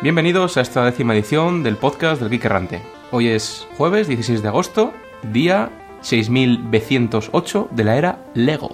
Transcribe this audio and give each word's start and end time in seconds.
Bienvenidos 0.00 0.56
a 0.56 0.60
esta 0.60 0.84
décima 0.84 1.12
edición 1.12 1.64
del 1.64 1.76
podcast 1.76 2.22
del 2.22 2.30
Geek 2.30 2.44
Errante. 2.44 2.80
Hoy 3.10 3.26
es 3.26 3.66
jueves 3.76 4.06
16 4.06 4.42
de 4.42 4.48
agosto, 4.48 4.92
día 5.32 5.72
6908 6.02 7.68
de 7.72 7.82
la 7.82 7.96
era 7.96 8.24
Lego. 8.32 8.70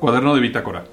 Cuaderno 0.00 0.34
de 0.34 0.40
bitácora. 0.40 0.84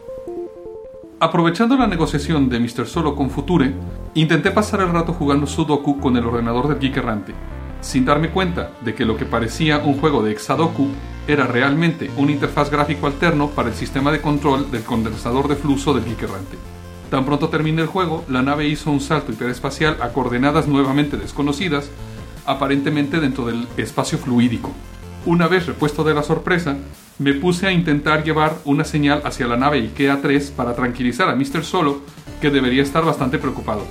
Aprovechando 1.20 1.76
la 1.78 1.88
negociación 1.88 2.48
de 2.48 2.60
Mr. 2.60 2.86
Solo 2.86 3.16
con 3.16 3.32
Future, 3.32 3.74
intenté 4.14 4.52
pasar 4.52 4.82
el 4.82 4.94
rato 4.94 5.12
jugando 5.14 5.48
Sudoku 5.48 6.00
con 6.00 6.16
el 6.18 6.26
ordenador 6.28 6.68
del 6.68 6.78
Geek 6.78 6.98
Errante, 6.98 7.34
sin 7.82 8.06
darme 8.06 8.30
cuenta 8.30 8.74
de 8.82 8.94
que 8.94 9.04
lo 9.04 9.18
que 9.18 9.26
parecía 9.26 9.80
un 9.80 10.00
juego 10.00 10.22
de 10.22 10.32
Exadoku 10.32 10.90
era 11.28 11.48
realmente 11.48 12.12
un 12.18 12.30
interfaz 12.30 12.70
gráfico 12.70 13.08
alterno 13.08 13.48
para 13.48 13.70
el 13.70 13.74
sistema 13.74 14.12
de 14.12 14.22
control 14.22 14.70
del 14.70 14.84
condensador 14.84 15.48
de 15.48 15.56
flujo 15.56 15.92
del 15.96 16.06
Geek 16.06 16.22
Errante. 16.22 16.81
Tan 17.12 17.26
pronto 17.26 17.50
terminé 17.50 17.82
el 17.82 17.90
juego, 17.90 18.24
la 18.30 18.42
nave 18.42 18.70
hizo 18.70 18.90
un 18.90 19.02
salto 19.02 19.34
hiperespacial 19.34 19.98
a 20.00 20.14
coordenadas 20.14 20.70
nuevamente 20.70 21.18
desconocidas, 21.18 21.90
aparentemente 22.46 23.20
dentro 23.20 23.46
del 23.46 23.68
espacio 23.76 24.18
fluídico. 24.18 24.72
Una 25.26 25.50
vez 25.50 25.66
repuesto 25.66 26.06
de 26.06 26.14
la 26.14 26.24
sorpresa, 26.24 26.78
me 27.20 27.34
puse 27.34 27.68
a 27.68 27.74
intentar 27.74 28.24
llevar 28.24 28.56
una 28.64 28.86
señal 28.86 29.22
hacia 29.26 29.46
la 29.46 29.58
nave 29.58 29.80
IKEA 29.80 30.22
3 30.22 30.52
para 30.52 30.74
tranquilizar 30.74 31.28
a 31.28 31.36
Mr. 31.36 31.66
Solo, 31.66 32.00
que 32.40 32.50
debería 32.50 32.82
estar 32.82 33.04
bastante 33.04 33.38
preocupado. 33.40 33.86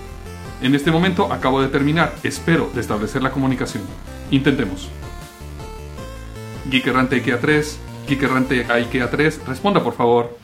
En 0.62 0.74
este 0.74 0.91
momento 0.91 1.30
acabo 1.30 1.60
de 1.60 1.68
terminar, 1.68 2.15
espero 2.23 2.71
de 2.74 2.80
establecer 2.80 3.23
la 3.23 3.32
comunicación. 3.32 3.82
Intentemos. 4.30 4.88
Geek 6.71 6.87
Errante 6.87 7.16
IKEA 7.16 7.38
3, 7.38 7.80
Geek 8.09 8.23
Errante 8.23 8.66
a 8.66 8.76
IKEA 8.76 9.10
3, 9.10 9.43
responda 9.46 9.85
por 9.85 9.93
favor. 9.93 10.38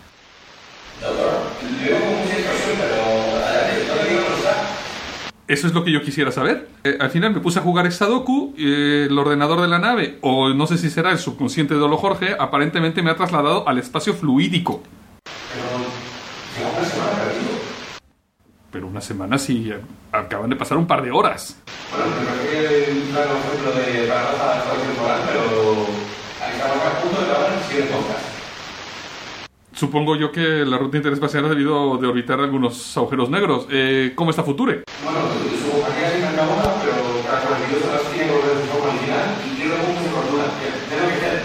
Eso 5.48 5.68
es 5.68 5.74
lo 5.74 5.84
que 5.84 5.92
yo 5.92 6.02
quisiera 6.02 6.32
saber. 6.32 6.68
Eh, 6.82 6.96
al 6.98 7.10
final 7.10 7.32
me 7.32 7.40
puse 7.40 7.60
a 7.60 7.62
jugar 7.62 7.86
Exadoku, 7.86 8.52
eh, 8.58 9.06
el 9.08 9.16
ordenador 9.16 9.60
de 9.60 9.68
la 9.68 9.78
nave, 9.78 10.18
o 10.20 10.48
no 10.48 10.66
sé 10.66 10.76
si 10.76 10.90
será 10.90 11.12
el 11.12 11.18
subconsciente 11.18 11.74
de 11.74 11.80
Olo 11.80 11.96
Jorge, 11.98 12.34
aparentemente 12.36 13.00
me 13.00 13.10
ha 13.10 13.16
trasladado 13.16 13.68
al 13.68 13.78
espacio 13.78 14.12
fluídico. 14.14 14.82
Pero 18.72 18.88
una 18.88 19.00
semana 19.00 19.38
sí, 19.38 19.72
acaban 20.10 20.50
de 20.50 20.56
pasar 20.56 20.78
un 20.78 20.86
par 20.88 21.02
de 21.02 21.12
horas. 21.12 21.56
Bueno, 21.92 22.06
de 23.76 24.06
temporal, 24.86 25.20
pero 25.26 25.86
punto 27.02 27.20
de 27.20 27.26
siguiente 27.68 27.94
podcast. 27.94 28.15
Supongo 29.76 30.16
yo 30.16 30.32
que 30.32 30.64
la 30.64 30.78
ruta 30.78 30.96
interespacial 30.96 31.44
ha 31.44 31.48
debido 31.50 31.98
de 31.98 32.06
orbitar 32.06 32.40
algunos 32.40 32.96
agujeros 32.96 33.28
negros. 33.28 33.66
Eh, 33.70 34.12
¿Cómo 34.14 34.30
está 34.30 34.42
Future? 34.42 34.84
Bueno, 35.04 35.18
su 35.60 35.70
compañía 35.70 36.10
se 36.12 36.16
una, 36.18 36.74
pero 36.80 36.94
cada 37.26 37.40
42 37.42 37.84
horas 37.84 38.02
tiene 38.10 38.26
que 38.26 38.32
volver 38.32 38.56
a 38.56 38.88
original 38.88 39.34
y 39.44 39.56
pierde 39.60 39.76
mucho 39.76 40.00
de 40.02 40.10
cordura. 40.10 40.44
Tengo 40.88 41.08
que 41.12 41.20
ser. 41.20 41.42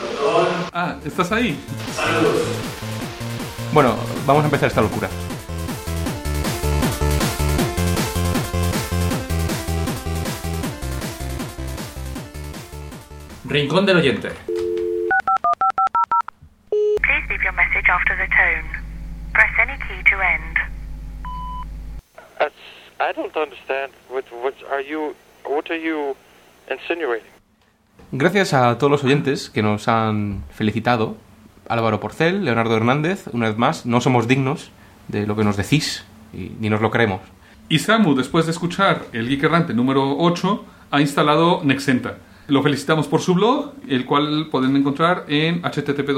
Doctor, 0.00 0.48
Ah, 0.72 0.96
¿estás 1.04 1.32
ahí? 1.32 1.58
saludos. 1.94 2.42
Bueno, 3.74 3.94
vamos 4.26 4.42
a 4.42 4.46
empezar 4.46 4.68
esta 4.68 4.80
locura. 4.80 5.10
Rincón 13.44 13.86
del 13.86 13.96
oyente. 13.98 14.30
Understand. 23.56 23.92
What, 24.10 24.24
what 24.42 24.54
are 24.70 24.82
you? 24.82 25.14
What 25.44 25.70
are 25.70 25.80
you 25.80 26.16
insinuating? 26.70 27.30
Gracias 28.12 28.54
a 28.54 28.78
todos 28.78 28.90
los 28.90 29.04
oyentes 29.04 29.50
que 29.50 29.62
nos 29.62 29.88
han 29.88 30.44
felicitado. 30.50 31.16
Álvaro 31.68 31.98
Porcel, 31.98 32.44
Leonardo 32.44 32.76
Hernández, 32.76 33.26
una 33.32 33.48
vez 33.48 33.58
más, 33.58 33.86
no 33.86 34.00
somos 34.00 34.28
dignos 34.28 34.70
de 35.08 35.26
lo 35.26 35.34
que 35.34 35.42
nos 35.42 35.56
decís 35.56 36.04
y 36.32 36.52
ni 36.60 36.70
nos 36.70 36.80
lo 36.80 36.92
creemos. 36.92 37.20
Y 37.68 37.80
Samu, 37.80 38.14
después 38.14 38.46
de 38.46 38.52
escuchar 38.52 39.06
el 39.12 39.28
Geek 39.28 39.42
Errante 39.42 39.74
número 39.74 40.16
8, 40.18 40.64
ha 40.92 41.00
instalado 41.00 41.62
Nexenta. 41.64 42.18
Lo 42.46 42.62
felicitamos 42.62 43.08
por 43.08 43.20
su 43.20 43.34
blog, 43.34 43.72
el 43.88 44.06
cual 44.06 44.46
pueden 44.52 44.76
encontrar 44.76 45.24
en 45.26 45.62
http 45.62 46.10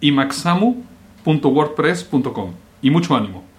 imaxamu.wordpress.com. 0.00 2.52
Y 2.82 2.90
mucho 2.90 3.16
ánimo. 3.16 3.53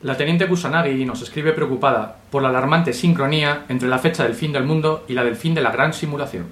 La 0.00 0.16
teniente 0.16 0.46
Kusanagi 0.46 1.04
nos 1.04 1.22
escribe 1.22 1.52
preocupada 1.52 2.18
por 2.30 2.40
la 2.40 2.50
alarmante 2.50 2.92
sincronía 2.92 3.64
entre 3.68 3.88
la 3.88 3.98
fecha 3.98 4.22
del 4.22 4.34
fin 4.34 4.52
del 4.52 4.62
mundo 4.62 5.04
y 5.08 5.14
la 5.14 5.24
del 5.24 5.34
fin 5.34 5.54
de 5.54 5.60
la 5.60 5.72
gran 5.72 5.92
simulación. 5.92 6.46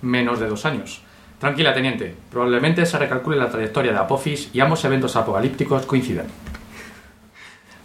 Menos 0.00 0.40
de 0.40 0.46
dos 0.46 0.64
años. 0.64 1.02
Tranquila, 1.38 1.74
teniente. 1.74 2.14
Probablemente 2.30 2.86
se 2.86 2.98
recalcule 2.98 3.36
la 3.36 3.50
trayectoria 3.50 3.92
de 3.92 3.98
Apophis 3.98 4.48
y 4.54 4.60
ambos 4.60 4.82
eventos 4.86 5.16
apocalípticos 5.16 5.84
coincidan. 5.84 6.26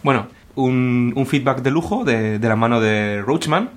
Bueno, 0.02 0.28
un, 0.54 1.26
feedback 1.28 1.60
de 1.60 1.70
lujo 1.70 2.04
de, 2.04 2.38
de 2.38 2.48
la 2.48 2.56
mano 2.56 2.80
de 2.80 3.20
Roachman, 3.20 3.70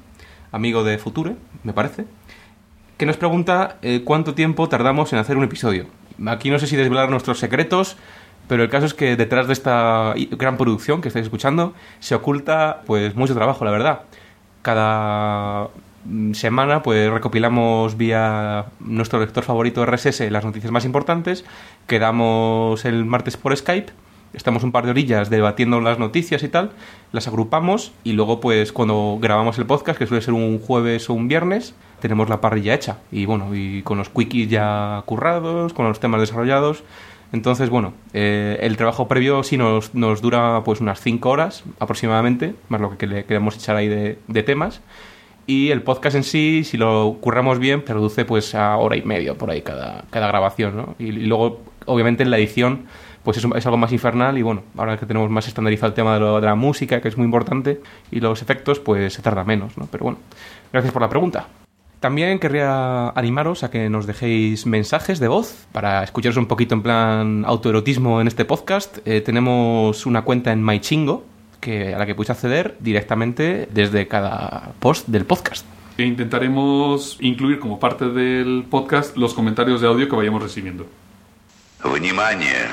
amigo 0.54 0.86
de 0.86 0.98
Future, 0.98 1.36
me 1.64 1.74
parece, 1.74 2.06
que 2.98 3.06
nos 3.06 3.18
pregunta 3.18 3.78
eh, 3.82 4.02
cuánto 4.06 4.34
tiempo 4.34 4.70
tardamos 4.70 5.12
en 5.12 5.20
hacer 5.20 5.36
un 5.36 5.44
episodio. 5.44 5.88
Aquí 6.26 6.50
no 6.50 6.58
sé 6.58 6.68
si 6.68 6.76
desvelar 6.76 7.10
nuestros 7.10 7.38
secretos, 7.40 7.98
pero 8.48 8.64
el 8.64 8.70
caso 8.70 8.86
es 8.86 8.94
que 8.94 9.16
detrás 9.16 9.48
de 9.48 9.54
esta 9.54 10.14
gran 10.32 10.58
producción 10.58 11.02
que 11.02 11.08
estáis 11.10 11.26
escuchando 11.26 11.74
se 12.00 12.16
oculta 12.16 12.82
pues 12.86 13.16
mucho 13.16 13.36
trabajo, 13.36 13.66
la 13.66 13.72
verdad. 13.72 14.02
Cada 14.62 15.70
mm, 16.06 16.34
semana 16.34 16.84
pues 16.84 17.12
recopilamos 17.12 17.98
vía 17.98 18.66
nuestro 18.80 19.20
lector 19.20 19.44
favorito 19.44 19.86
RSS 19.86 20.32
las 20.32 20.46
noticias 20.46 20.72
más 20.72 20.86
importantes, 20.86 21.46
quedamos 21.88 22.86
el 22.86 23.06
martes 23.06 23.38
por 23.38 23.56
Skype 23.56 23.92
estamos 24.34 24.64
un 24.64 24.72
par 24.72 24.86
de 24.86 24.92
orillas 24.92 25.30
debatiendo 25.30 25.82
las 25.82 26.00
noticias 26.00 26.44
y 26.44 26.48
tal, 26.50 26.72
las 27.12 27.28
agrupamos 27.28 27.92
y 28.04 28.14
luego 28.14 28.40
pues 28.40 28.72
cuando 28.72 29.18
grabamos 29.22 29.58
el 29.58 29.66
podcast, 29.66 29.98
que 29.98 30.08
suele 30.08 30.22
ser 30.22 30.34
un 30.34 30.60
jueves 30.60 31.10
o 31.10 31.14
un 31.14 31.28
viernes, 31.28 31.74
tenemos 32.00 32.30
la 32.30 32.42
parrilla 32.42 32.74
hecha 32.74 33.00
y 33.12 33.26
bueno, 33.26 33.54
y 33.56 33.82
con 33.84 33.98
los 33.98 34.10
quickies 34.10 34.50
ya 34.50 35.04
currados, 35.06 35.74
con 35.74 35.88
los 35.88 36.00
temas 36.00 36.22
desarrollados. 36.22 36.84
Entonces, 37.34 37.70
bueno, 37.70 37.94
eh, 38.14 38.58
el 38.62 38.78
trabajo 38.78 39.08
previo 39.08 39.44
sí 39.44 39.58
nos, 39.58 39.94
nos 39.94 40.22
dura 40.22 40.62
pues 40.64 40.80
unas 40.80 41.02
5 41.02 41.30
horas 41.30 41.64
aproximadamente, 41.80 42.56
más 42.70 42.80
lo 42.80 42.98
que 42.98 43.08
le 43.08 43.26
queremos 43.26 43.56
echar 43.56 43.76
ahí 43.76 43.88
de, 43.88 44.18
de 44.28 44.44
temas. 44.44 44.82
Y 45.46 45.72
el 45.72 45.82
podcast 45.82 46.16
en 46.16 46.24
sí, 46.24 46.64
si 46.66 46.78
lo 46.78 47.18
curramos 47.22 47.60
bien, 47.60 47.84
se 47.88 47.94
reduce 47.94 48.26
pues 48.26 48.54
a 48.54 48.76
hora 48.78 48.98
y 48.98 49.02
media 49.02 49.34
por 49.34 49.50
ahí 49.50 49.62
cada, 49.62 50.04
cada 50.10 50.28
grabación, 50.28 50.76
¿no? 50.76 50.96
Y, 51.00 51.12
luego, 51.12 51.62
obviamente, 51.86 52.24
en 52.24 52.32
la 52.32 52.38
edición 52.38 52.86
pues 53.24 53.38
es, 53.38 53.46
es 53.56 53.66
algo 53.66 53.78
más 53.78 53.92
infernal 53.92 54.38
y 54.38 54.42
bueno, 54.42 54.64
ahora 54.78 54.98
que 54.98 55.06
tenemos 55.06 55.30
más 55.30 55.48
estandarizado 55.48 55.88
el 55.88 55.94
tema 55.94 56.18
de, 56.18 56.26
de 56.26 56.46
la 56.46 56.56
música, 56.56 57.02
que 57.02 57.10
es 57.10 57.18
muy 57.18 57.26
importante, 57.26 57.82
y 58.10 58.22
los 58.22 58.42
efectos, 58.42 58.80
pues 58.80 59.14
se 59.14 59.22
tarda 59.22 59.44
menos, 59.44 59.78
¿no? 59.78 59.88
Pero 59.92 60.06
bueno, 60.06 60.20
gracias 60.72 60.94
por 60.94 61.02
la 61.02 61.10
pregunta. 61.10 61.48
También 62.03 62.41
querría 62.41 63.11
animaros 63.11 63.63
a 63.63 63.71
que 63.71 63.89
nos 63.89 64.07
dejéis 64.07 64.67
mensajes 64.67 65.21
de 65.21 65.29
voz 65.29 65.67
para 65.71 66.03
escucharos 66.03 66.37
un 66.37 66.47
poquito 66.47 66.75
en 66.75 66.83
plan 66.83 67.45
autoerotismo 67.47 68.21
en 68.21 68.27
este 68.27 68.45
podcast. 68.45 68.99
Eh, 69.07 69.21
tenemos 69.21 70.05
una 70.05 70.23
cuenta 70.23 70.51
en 70.51 70.65
MyChingo 70.65 71.25
que, 71.61 71.95
a 71.95 71.99
la 71.99 72.07
que 72.07 72.17
podéis 72.17 72.31
acceder 72.31 72.77
directamente 72.81 73.69
desde 73.71 74.09
cada 74.09 74.73
post 74.81 75.07
del 75.07 75.25
podcast. 75.25 75.65
E 75.97 76.03
intentaremos 76.03 77.19
incluir 77.21 77.61
como 77.61 77.79
parte 77.79 78.07
del 78.07 78.65
podcast 78.69 79.17
los 79.17 79.33
comentarios 79.33 79.81
de 79.81 79.87
audio 79.87 80.09
que 80.09 80.17
vayamos 80.17 80.43
recibiendo. 80.43 80.87
Внимание! 81.85 82.67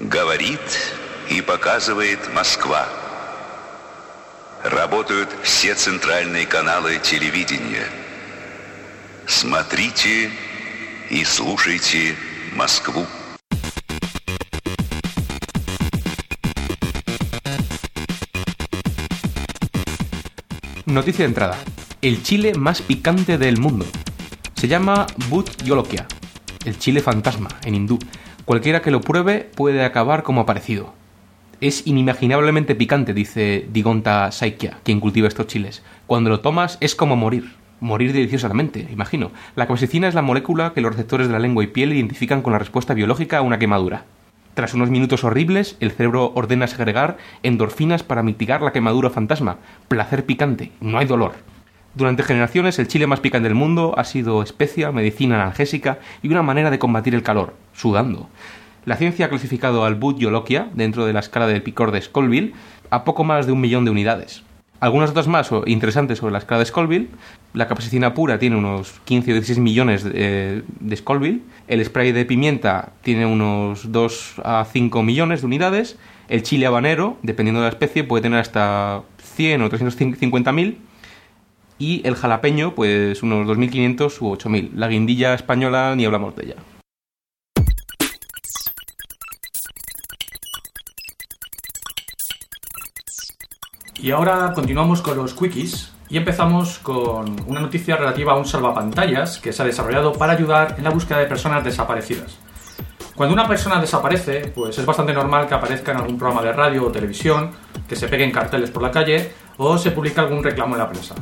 Говорит 0.00 0.60
и 1.28 1.42
показывает 1.42 2.18
Москва. 2.34 2.88
Работают 4.66 5.28
все 5.42 5.74
центральные 5.74 6.46
каналы 6.46 6.98
телевидения. 6.98 7.86
Смотрите 9.26 10.30
и 11.10 11.24
слушайте 11.24 12.14
Москву. 12.54 13.06
Noticia 20.86 21.24
de 21.24 21.28
entrada. 21.28 21.56
El 22.02 22.22
chile 22.22 22.54
más 22.54 22.82
picante 22.82 23.38
del 23.38 23.58
mundo. 23.58 23.86
Se 24.54 24.68
llama 24.68 25.06
Bhut 25.28 25.62
Yolokia, 25.64 26.06
el 26.64 26.78
chile 26.78 27.00
fantasma 27.00 27.48
en 27.64 27.74
hindú. 27.74 27.98
Cualquiera 28.44 28.82
que 28.82 28.90
lo 28.90 29.00
pruebe 29.00 29.50
puede 29.56 29.84
acabar 29.84 30.22
como 30.22 30.42
aparecido. 30.42 30.92
Es 31.59 31.87
inimaginablemente 31.87 32.75
picante, 32.75 33.15
dice 33.15 33.65
Digonta 33.73 34.31
Saikia, 34.31 34.77
quien 34.83 34.99
cultiva 34.99 35.27
estos 35.27 35.47
chiles. 35.47 35.81
Cuando 36.05 36.29
lo 36.29 36.41
tomas 36.41 36.77
es 36.81 36.93
como 36.93 37.15
morir. 37.15 37.55
Morir 37.79 38.13
deliciosamente, 38.13 38.87
imagino. 38.91 39.31
La 39.55 39.65
capsaicina 39.65 40.07
es 40.07 40.13
la 40.13 40.21
molécula 40.21 40.73
que 40.73 40.81
los 40.81 40.91
receptores 40.91 41.25
de 41.25 41.33
la 41.33 41.39
lengua 41.39 41.63
y 41.63 41.67
piel 41.67 41.93
identifican 41.93 42.43
con 42.43 42.53
la 42.53 42.59
respuesta 42.59 42.93
biológica 42.93 43.39
a 43.39 43.41
una 43.41 43.57
quemadura. 43.57 44.05
Tras 44.53 44.75
unos 44.75 44.91
minutos 44.91 45.23
horribles, 45.23 45.77
el 45.79 45.89
cerebro 45.89 46.31
ordena 46.35 46.67
segregar 46.67 47.17
endorfinas 47.41 48.03
para 48.03 48.21
mitigar 48.21 48.61
la 48.61 48.71
quemadura 48.71 49.09
fantasma. 49.09 49.57
Placer 49.87 50.25
picante, 50.27 50.71
no 50.79 50.99
hay 50.99 51.07
dolor. 51.07 51.33
Durante 51.95 52.21
generaciones 52.21 52.77
el 52.77 52.87
chile 52.87 53.07
más 53.07 53.19
picante 53.19 53.47
del 53.47 53.55
mundo 53.55 53.95
ha 53.97 54.03
sido 54.03 54.43
especia, 54.43 54.91
medicina 54.91 55.41
analgésica 55.41 55.97
y 56.21 56.27
una 56.27 56.43
manera 56.43 56.69
de 56.69 56.77
combatir 56.77 57.15
el 57.15 57.23
calor, 57.23 57.55
sudando. 57.73 58.29
La 58.87 58.95
ciencia 58.95 59.25
ha 59.25 59.29
clasificado 59.29 59.83
al 59.83 59.95
Butyoloquia 59.95 60.69
dentro 60.73 61.05
de 61.05 61.11
la 61.11 61.19
escala 61.19 61.45
del 61.45 61.61
picor 61.61 61.91
de 61.91 61.99
Scoville 61.99 62.53
a 62.89 63.03
poco 63.03 63.25
más 63.25 63.45
de 63.45 63.51
un 63.51 63.59
millón 63.59 63.83
de 63.83 63.91
unidades. 63.91 64.43
Algunas 64.79 65.09
otras 65.09 65.27
más 65.27 65.51
interesantes 65.65 66.19
sobre 66.19 66.31
la 66.31 66.37
escala 66.37 66.59
de 66.59 66.67
Scoville. 66.67 67.09
La 67.53 67.67
capsaicina 67.67 68.13
pura 68.13 68.39
tiene 68.39 68.55
unos 68.55 69.01
15 69.03 69.31
o 69.31 69.33
16 69.33 69.59
millones 69.59 70.05
de, 70.05 70.11
eh, 70.13 70.63
de 70.79 70.95
Scoville. 70.95 71.41
El 71.67 71.83
spray 71.83 72.13
de 72.13 72.23
pimienta 72.23 72.93
tiene 73.01 73.25
unos 73.25 73.91
2 73.91 74.35
a 74.45 74.65
5 74.71 75.03
millones 75.03 75.41
de 75.41 75.47
unidades. 75.47 75.97
El 76.29 76.43
chile 76.43 76.65
habanero, 76.65 77.17
dependiendo 77.23 77.59
de 77.59 77.65
la 77.65 77.71
especie, 77.71 78.05
puede 78.05 78.21
tener 78.21 78.39
hasta 78.39 79.01
100 79.17 79.63
o 79.63 79.67
350 79.67 80.53
mil. 80.53 80.77
Y 81.77 82.07
el 82.07 82.15
jalapeño, 82.15 82.73
pues 82.73 83.21
unos 83.21 83.45
2.500 83.49 84.21
u 84.21 84.33
8.000. 84.33 84.69
La 84.75 84.87
guindilla 84.87 85.33
española 85.33 85.93
ni 85.97 86.05
hablamos 86.05 86.37
de 86.37 86.45
ella. 86.45 86.55
Y 93.99 94.11
ahora 94.11 94.53
continuamos 94.53 95.01
con 95.01 95.17
los 95.17 95.33
quickies 95.33 95.91
y 96.07 96.17
empezamos 96.17 96.77
con 96.79 97.35
una 97.47 97.59
noticia 97.59 97.97
relativa 97.97 98.33
a 98.33 98.35
un 98.35 98.45
salvapantallas 98.45 99.39
que 99.39 99.51
se 99.51 99.63
ha 99.63 99.65
desarrollado 99.65 100.13
para 100.13 100.33
ayudar 100.33 100.75
en 100.77 100.83
la 100.83 100.91
búsqueda 100.91 101.17
de 101.19 101.25
personas 101.25 101.63
desaparecidas. 101.63 102.37
Cuando 103.15 103.33
una 103.33 103.47
persona 103.47 103.81
desaparece, 103.81 104.51
pues 104.53 104.77
es 104.77 104.85
bastante 104.85 105.13
normal 105.13 105.47
que 105.47 105.55
aparezca 105.55 105.91
en 105.91 105.97
algún 105.97 106.19
programa 106.19 106.43
de 106.43 106.53
radio 106.53 106.85
o 106.85 106.91
televisión, 106.91 107.49
que 107.89 107.95
se 107.95 108.07
peguen 108.07 108.31
carteles 108.31 108.69
por 108.69 108.83
la 108.83 108.91
calle 108.91 109.31
o 109.57 109.79
se 109.79 109.89
publique 109.89 110.19
algún 110.19 110.43
reclamo 110.43 110.75
en 110.75 110.81
la 110.81 110.89
prensa. 110.89 111.15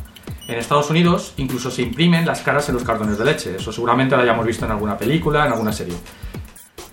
En 0.50 0.60
Estados 0.60 0.90
Unidos 0.90 1.34
incluso 1.38 1.72
se 1.72 1.82
imprimen 1.82 2.26
las 2.26 2.42
caras 2.42 2.68
en 2.68 2.76
los 2.76 2.84
cartones 2.84 3.18
de 3.18 3.24
leche, 3.24 3.56
eso 3.56 3.72
seguramente 3.72 4.18
lo 4.18 4.22
hayamos 4.22 4.46
visto 4.46 4.66
en 4.66 4.72
alguna 4.72 4.98
película, 4.98 5.46
en 5.46 5.54
alguna 5.54 5.72
serie. 5.72 5.96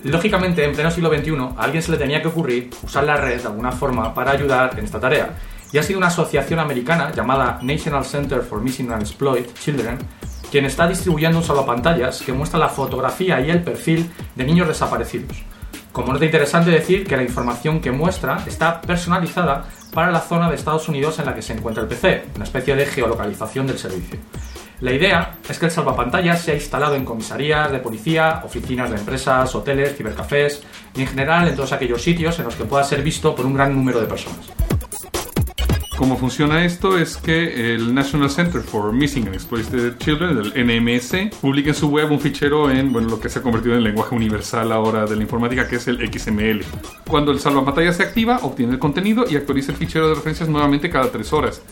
Lógicamente, 0.05 0.65
en 0.65 0.73
pleno 0.73 0.91
siglo 0.91 1.11
XXI, 1.11 1.37
a 1.57 1.63
alguien 1.63 1.83
se 1.83 1.93
le 1.93 1.97
tenía 1.97 2.23
que 2.23 2.29
ocurrir 2.29 2.71
usar 2.83 3.05
la 3.05 3.17
red 3.17 3.41
de 3.41 3.47
alguna 3.47 3.71
forma 3.71 4.15
para 4.15 4.33
ayudar 4.33 4.77
en 4.79 4.85
esta 4.85 4.99
tarea. 4.99 5.31
Y 5.73 5.79
ha 5.79 5.83
sido 5.83 5.99
una 5.99 6.09
asociación 6.09 6.61
americana 6.61 7.11
llamada 7.13 7.59
National 7.63 8.05
Center 8.05 8.43
for 8.43 8.61
Missing 8.61 8.93
and 8.93 9.03
Exploited 9.03 9.53
Children 9.55 9.99
quien 10.53 10.67
está 10.67 10.87
distribuyendo 10.87 11.39
un 11.39 11.45
salvapantallas 11.45 12.21
que 12.21 12.35
muestra 12.35 12.59
la 12.59 12.69
fotografía 12.69 13.41
y 13.41 13.51
el 13.51 13.63
perfil 13.63 14.11
de 14.35 14.45
niños 14.45 14.69
desaparecidos. 14.69 15.43
Como 15.93 16.13
nota 16.13 16.27
interesante 16.27 16.71
decir 16.71 17.07
que 17.07 17.17
la 17.17 17.23
información 17.23 17.81
que 17.81 17.91
muestra 17.91 18.43
está 18.47 18.79
personalizada 18.83 19.65
para 19.95 20.11
la 20.11 20.21
zona 20.21 20.51
de 20.51 20.57
Estados 20.57 20.91
Unidos 20.91 21.19
en 21.19 21.25
la 21.25 21.35
que 21.35 21.41
se 21.41 21.55
encuentra 21.55 21.83
el 21.83 21.89
PC, 21.89 22.25
una 22.37 22.45
especie 22.45 22.77
de 22.77 22.85
geolocalización 22.85 23.67
del 23.67 23.79
servicio. 23.79 24.19
La 24.81 24.93
idea 24.93 25.39
es 25.49 25.59
que 25.59 25.67
el 25.67 25.71
salvapantallas 25.71 26.43
sea 26.43 26.55
instalado 26.55 26.97
en 26.97 27.07
comisarías 27.07 27.73
de 27.73 27.79
policía, 27.79 28.43
oficinas 28.45 28.91
de 28.91 28.99
empresas, 28.99 29.55
hoteles, 29.55 29.97
cibercafés 29.97 30.63
y 30.95 31.01
en 31.01 31.07
general 31.07 31.49
en 31.49 31.57
todos 31.57 31.73
aquellos 31.73 32.03
sitios 32.03 32.39
en 32.41 32.45
los 32.45 32.57
que 32.57 32.65
pueda 32.65 32.85
ser 32.85 33.01
visto 33.03 33.35
por 33.35 33.47
un 33.47 33.55
gran 33.55 33.75
número 33.75 34.03
de 34.03 34.07
personas. 34.07 34.51
Cómo 35.97 36.17
funciona 36.17 36.65
esto 36.65 36.99
es 36.99 37.17
que 37.17 37.75
el 37.75 37.95
National 37.95 38.31
Center 38.31 38.63
for 38.63 38.93
Missing 38.93 39.27
and 39.27 39.35
Exploited 39.35 39.99
Children, 39.99 40.53
el 40.55 40.67
NMS, 40.67 41.37
publica 41.41 41.69
en 41.69 41.75
su 41.75 41.89
web 41.89 42.11
un 42.11 42.19
fichero 42.19 42.71
en 42.71 42.93
bueno, 42.93 43.09
lo 43.09 43.21
que 43.21 43.29
se 43.29 43.39
ha 43.39 43.43
convertido 43.43 43.75
en 43.75 43.79
el 43.79 43.85
lenguaje 43.85 44.15
universal 44.15 44.73
ahora 44.73 45.05
de 45.05 45.17
la 45.17 45.23
informática, 45.23 45.69
que 45.69 45.77
es 45.77 45.87
el 45.89 45.99
XML. 46.13 46.65
Cuando 47.07 47.31
el 47.31 47.41
salvapantallas 47.41 47.97
se 47.97 48.05
activa, 48.05 48.39
obtiene 48.43 48.73
el 48.73 48.79
contenido 48.79 49.27
y 49.29 49.37
actualiza 49.37 49.73
el 49.73 49.79
fichero 49.79 50.09
de 50.09 50.15
referencias 50.15 50.49
nuevamente 50.49 50.89
cada 50.89 51.11
tres 51.11 51.33
horas. 51.33 51.63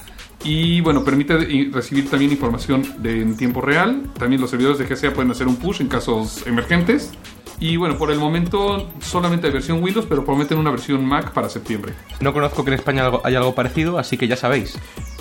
Y 0.45 0.81
bueno, 0.81 1.05
permite 1.05 1.37
recibir 1.73 2.09
también 2.09 2.31
información 2.31 2.83
de, 2.99 3.21
en 3.21 3.37
tiempo 3.37 3.61
real. 3.61 4.03
También 4.19 4.41
los 4.41 4.51
servidores 4.51 4.79
de 4.79 4.87
GCA 4.87 5.13
pueden 5.13 5.31
hacer 5.31 5.47
un 5.47 5.57
push 5.57 5.81
en 5.81 5.89
casos 5.89 6.47
emergentes. 6.47 7.13
Y 7.61 7.77
bueno, 7.77 7.99
por 7.99 8.11
el 8.11 8.19
momento 8.19 8.89
solamente 9.01 9.47
hay 9.47 9.53
versión 9.53 9.83
Windows, 9.83 10.07
pero 10.09 10.25
prometen 10.25 10.57
una 10.57 10.71
versión 10.71 11.05
Mac 11.05 11.33
para 11.33 11.51
septiembre. 11.51 11.93
No 12.21 12.33
conozco 12.33 12.65
que 12.65 12.71
en 12.71 12.75
España 12.75 13.11
haya 13.23 13.39
algo 13.39 13.55
parecido, 13.55 13.99
así 13.99 14.17
que 14.17 14.27
ya 14.27 14.35
sabéis. 14.35 14.79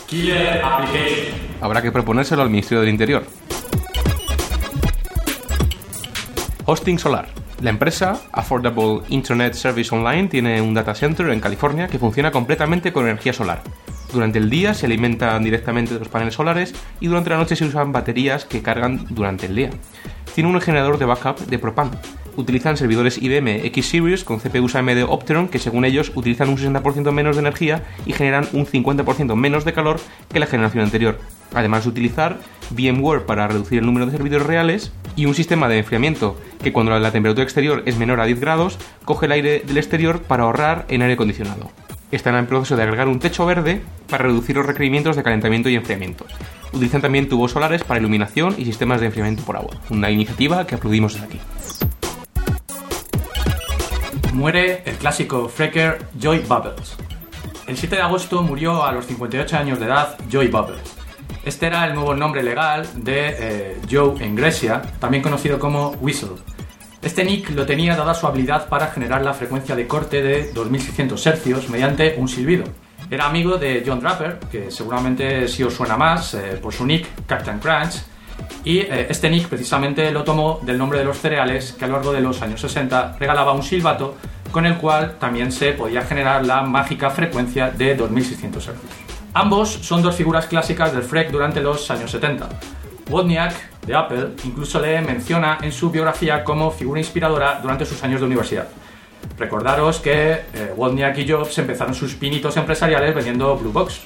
Killer 0.08 0.62
Application. 0.64 1.38
Habrá 1.60 1.82
que 1.82 1.92
proponérselo 1.92 2.42
al 2.42 2.50
Ministerio 2.50 2.80
del 2.80 2.90
Interior. 2.90 3.26
Hosting 6.66 6.98
solar. 6.98 7.28
La 7.62 7.72
empresa 7.72 8.22
Affordable 8.32 9.02
Internet 9.10 9.54
Service 9.54 9.94
Online 9.94 10.30
tiene 10.30 10.62
un 10.62 10.74
data 10.74 10.96
center 10.96 11.30
en 11.32 11.42
California 11.42 11.90
que 11.90 12.00
funciona 12.00 12.32
completamente 12.32 12.94
con 12.94 13.04
energía 13.04 13.34
solar. 13.34 13.62
Durante 14.14 14.40
el 14.40 14.50
día 14.50 14.74
se 14.74 14.86
alimentan 14.86 15.44
directamente 15.44 15.94
de 15.94 16.00
los 16.00 16.08
paneles 16.08 16.36
solares 16.36 16.74
y 17.02 17.08
durante 17.08 17.32
la 17.32 17.38
noche 17.38 17.58
se 17.58 17.66
usan 17.66 17.92
baterías 17.92 18.46
que 18.46 18.62
cargan 18.62 19.06
durante 19.10 19.48
el 19.48 19.56
día. 19.56 19.72
Tiene 20.34 20.50
un 20.50 20.62
generador 20.62 20.98
de 20.98 21.06
backup 21.06 21.40
de 21.40 21.60
propano. 21.60 21.92
Utilizan 22.38 22.78
servidores 22.78 23.22
IBM 23.22 23.66
X-Series 23.66 24.24
con 24.24 24.40
CPUs 24.40 24.76
AMD 24.76 25.04
Opteron 25.08 25.48
que 25.48 25.60
según 25.60 25.86
ellos 25.86 26.12
utilizan 26.16 26.50
un 26.50 26.58
60% 26.58 27.12
menos 27.12 27.36
de 27.36 27.42
energía 27.42 27.84
y 28.06 28.14
generan 28.14 28.48
un 28.54 28.66
50% 28.66 29.36
menos 29.36 29.66
de 29.66 29.74
calor 29.74 30.00
que 30.32 30.40
la 30.40 30.46
generación 30.48 30.84
anterior. 30.84 31.20
Además 31.54 31.84
de 31.84 31.90
utilizar 31.90 32.40
VMware 32.72 33.26
para 33.26 33.48
reducir 33.48 33.80
el 33.80 33.86
número 33.86 34.06
de 34.06 34.12
servidores 34.12 34.48
reales 34.48 34.92
y 35.16 35.26
un 35.26 35.36
sistema 35.36 35.68
de 35.68 35.80
enfriamiento 35.80 36.38
que 36.64 36.72
cuando 36.72 36.98
la 36.98 37.12
temperatura 37.12 37.44
exterior 37.44 37.84
es 37.86 37.98
menor 37.98 38.20
a 38.20 38.26
10 38.26 38.40
grados 38.40 38.78
coge 39.06 39.26
el 39.26 39.32
aire 39.34 39.64
del 39.66 39.78
exterior 39.78 40.22
para 40.22 40.44
ahorrar 40.44 40.86
en 40.90 41.02
aire 41.02 41.16
acondicionado. 41.16 41.72
Están 42.12 42.36
en 42.36 42.48
proceso 42.48 42.76
de 42.76 42.84
agregar 42.84 43.08
un 43.08 43.20
techo 43.20 43.46
verde 43.46 43.82
para 44.10 44.24
reducir 44.24 44.56
los 44.56 44.66
requerimientos 44.66 45.16
de 45.16 45.24
calentamiento 45.24 45.70
y 45.70 45.76
enfriamiento. 45.76 46.26
Utilizan 46.74 47.02
también 47.02 47.30
tubos 47.30 47.52
solares 47.52 47.84
para 47.84 48.00
iluminación 48.00 48.56
y 48.58 48.66
sistemas 48.66 49.00
de 49.00 49.08
enfriamiento 49.08 49.44
por 49.44 49.58
agua. 49.58 49.76
Una 49.90 50.10
iniciativa 50.10 50.66
que 50.66 50.76
aplaudimos 50.76 51.14
desde 51.14 51.28
aquí. 51.28 51.40
Muere 54.34 54.84
el 54.86 54.96
clásico 54.96 55.50
Frecker 55.50 56.06
Joy 56.20 56.40
Bubbles. 56.40 56.96
El 57.68 57.76
7 57.78 57.96
de 57.96 58.02
agosto 58.02 58.44
murió 58.44 58.84
a 58.84 58.92
los 58.92 59.06
58 59.06 59.58
años 59.58 59.80
de 59.80 59.86
edad 59.86 60.18
Joy 60.30 60.48
Bubbles. 60.48 60.96
Este 61.44 61.68
era 61.68 61.86
el 61.86 61.96
nuevo 61.96 62.14
nombre 62.14 62.44
legal 62.44 62.88
de 62.96 63.36
eh, 63.40 63.82
Joe 63.90 64.24
en 64.24 64.36
Grecia, 64.36 64.82
también 65.00 65.24
conocido 65.24 65.58
como 65.58 65.90
Whistle. 66.02 66.36
Este 67.02 67.24
nick 67.24 67.50
lo 67.52 67.66
tenía 67.66 67.96
dada 67.96 68.14
su 68.14 68.28
habilidad 68.28 68.68
para 68.70 68.88
generar 68.88 69.24
la 69.24 69.34
frecuencia 69.34 69.76
de 69.76 69.88
corte 69.88 70.22
de 70.22 70.52
2600 70.54 71.22
Hz 71.22 71.70
mediante 71.70 72.16
un 72.18 72.28
silbido. 72.28 72.66
Era 73.10 73.26
amigo 73.26 73.58
de 73.58 73.84
John 73.86 74.00
Draper, 74.00 74.40
que 74.52 74.70
seguramente 74.70 75.48
sí 75.48 75.64
os 75.64 75.74
suena 75.74 75.98
más 75.98 76.36
eh, 76.36 76.60
por 76.62 76.72
su 76.74 76.86
nick 76.86 77.08
Captain 77.26 77.60
Crunch, 77.60 78.04
y 78.64 78.80
eh, 78.80 79.08
este 79.10 79.30
nick 79.30 79.48
precisamente 79.48 80.12
lo 80.12 80.24
tomó 80.24 80.60
del 80.64 80.78
nombre 80.78 81.00
de 81.00 81.06
los 81.06 81.18
cereales 81.18 81.74
que 81.74 81.86
a 81.86 81.88
lo 81.88 81.96
largo 81.96 82.12
de 82.14 82.22
los 82.22 82.42
años 82.42 82.62
60 82.62 83.18
regalaba 83.20 83.54
un 83.54 83.64
silbato 83.64 84.16
con 84.52 84.66
el 84.66 84.78
cual 84.78 85.18
también 85.20 85.52
se 85.52 85.74
podía 85.74 86.02
generar 86.02 86.46
la 86.46 86.62
mágica 86.64 87.10
frecuencia 87.10 87.70
de 87.72 87.96
2600 87.96 88.68
Hz. 88.68 88.70
Ambos 89.34 89.70
son 89.70 90.02
dos 90.02 90.16
figuras 90.16 90.48
clásicas 90.48 90.92
del 90.92 91.04
FREC 91.04 91.32
durante 91.32 91.62
los 91.62 91.90
años 91.92 92.10
70. 92.12 92.50
Wozniak, 93.10 93.54
de 93.86 93.96
Apple, 93.96 94.30
incluso 94.44 94.80
le 94.80 95.02
menciona 95.02 95.60
en 95.62 95.72
su 95.72 95.90
biografía 95.90 96.44
como 96.44 96.72
figura 96.72 97.00
inspiradora 97.00 97.60
durante 97.62 97.86
sus 97.86 98.04
años 98.04 98.20
de 98.20 98.26
universidad. 98.28 98.68
Recordaros 99.38 100.00
que 100.00 100.32
eh, 100.32 100.74
Wozniak 100.76 101.18
y 101.18 101.30
Jobs 101.30 101.58
empezaron 101.58 101.94
sus 101.94 102.16
pinitos 102.16 102.56
empresariales 102.58 103.14
vendiendo 103.14 103.56
Blue 103.58 103.72
Box. 103.72 104.02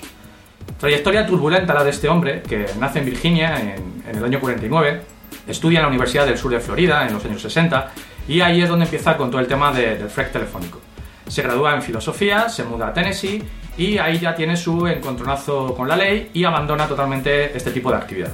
Trayectoria 0.79 1.25
turbulenta 1.25 1.73
la 1.73 1.83
de 1.83 1.89
este 1.91 2.09
hombre, 2.09 2.41
que 2.41 2.65
nace 2.79 2.99
en 2.99 3.05
Virginia 3.05 3.59
en, 3.59 4.15
el 4.17 4.23
año 4.23 4.39
49, 4.39 5.01
estudia 5.47 5.79
en 5.79 5.83
la 5.83 5.87
Universidad 5.89 6.25
del 6.25 6.37
Sur 6.37 6.51
de 6.51 6.59
Florida 6.59 7.07
en 7.07 7.13
los 7.13 7.23
años 7.25 7.41
60 7.41 7.91
y 8.27 8.41
ahí 8.41 8.61
es 8.61 8.69
donde 8.69 8.85
empieza 8.85 9.15
con 9.17 9.31
todo 9.31 9.39
el 9.41 9.47
tema 9.47 9.71
de- 9.71 9.95
del 9.97 10.09
FREC 10.09 10.31
telefónico. 10.31 10.79
Se 11.27 11.41
gradúa 11.41 11.73
en 11.75 11.81
filosofía, 11.81 12.49
se 12.49 12.63
muda 12.65 12.87
a 12.89 12.93
Tennessee 12.93 13.41
y 13.77 13.97
ahí 13.97 14.19
ya 14.19 14.35
tiene 14.35 14.55
su 14.57 14.85
encontronazo 14.87 15.73
con 15.73 15.87
la 15.87 15.95
ley 15.95 16.29
y 16.33 16.43
abandona 16.43 16.85
totalmente 16.87 17.55
este 17.55 17.71
tipo 17.71 17.89
de 17.89 17.97
actividad. 17.97 18.33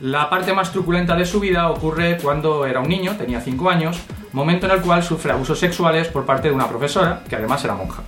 La 0.00 0.30
parte 0.30 0.52
más 0.52 0.72
truculenta 0.72 1.14
de 1.14 1.24
su 1.26 1.40
vida 1.40 1.68
ocurre 1.70 2.16
cuando 2.22 2.64
era 2.66 2.80
un 2.80 2.88
niño, 2.88 3.16
tenía 3.16 3.40
5 3.40 3.70
años, 3.70 4.00
momento 4.32 4.66
en 4.66 4.72
el 4.72 4.80
cual 4.80 5.02
sufre 5.02 5.32
abusos 5.32 5.58
sexuales 5.58 6.08
por 6.08 6.24
parte 6.24 6.48
de 6.48 6.54
una 6.54 6.68
profesora, 6.68 7.22
que 7.28 7.36
además 7.36 7.62
era 7.64 7.74
monja. 7.74 8.02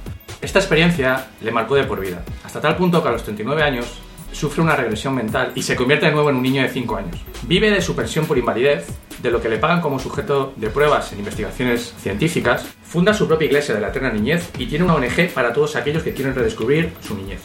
Esta 0.44 0.58
experiencia 0.58 1.28
le 1.40 1.50
marcó 1.50 1.74
de 1.74 1.84
por 1.84 1.98
vida, 1.98 2.22
hasta 2.44 2.60
tal 2.60 2.76
punto 2.76 3.02
que 3.02 3.08
a 3.08 3.12
los 3.12 3.24
39 3.24 3.62
años 3.62 3.86
sufre 4.30 4.60
una 4.60 4.76
regresión 4.76 5.14
mental 5.14 5.52
y 5.54 5.62
se 5.62 5.74
convierte 5.74 6.04
de 6.04 6.12
nuevo 6.12 6.28
en 6.28 6.36
un 6.36 6.42
niño 6.42 6.60
de 6.60 6.68
5 6.68 6.96
años. 6.96 7.16
Vive 7.44 7.70
de 7.70 7.80
su 7.80 7.96
pensión 7.96 8.26
por 8.26 8.36
invalidez, 8.36 8.86
de 9.22 9.30
lo 9.30 9.40
que 9.40 9.48
le 9.48 9.56
pagan 9.56 9.80
como 9.80 9.98
sujeto 9.98 10.52
de 10.56 10.68
pruebas 10.68 11.10
en 11.14 11.20
investigaciones 11.20 11.94
científicas, 11.98 12.66
funda 12.82 13.14
su 13.14 13.26
propia 13.26 13.46
iglesia 13.46 13.74
de 13.74 13.80
la 13.80 13.88
eterna 13.88 14.10
niñez 14.10 14.50
y 14.58 14.66
tiene 14.66 14.84
una 14.84 14.96
ONG 14.96 15.30
para 15.32 15.54
todos 15.54 15.76
aquellos 15.76 16.02
que 16.02 16.12
quieren 16.12 16.34
redescubrir 16.34 16.92
su 17.00 17.16
niñez. 17.16 17.40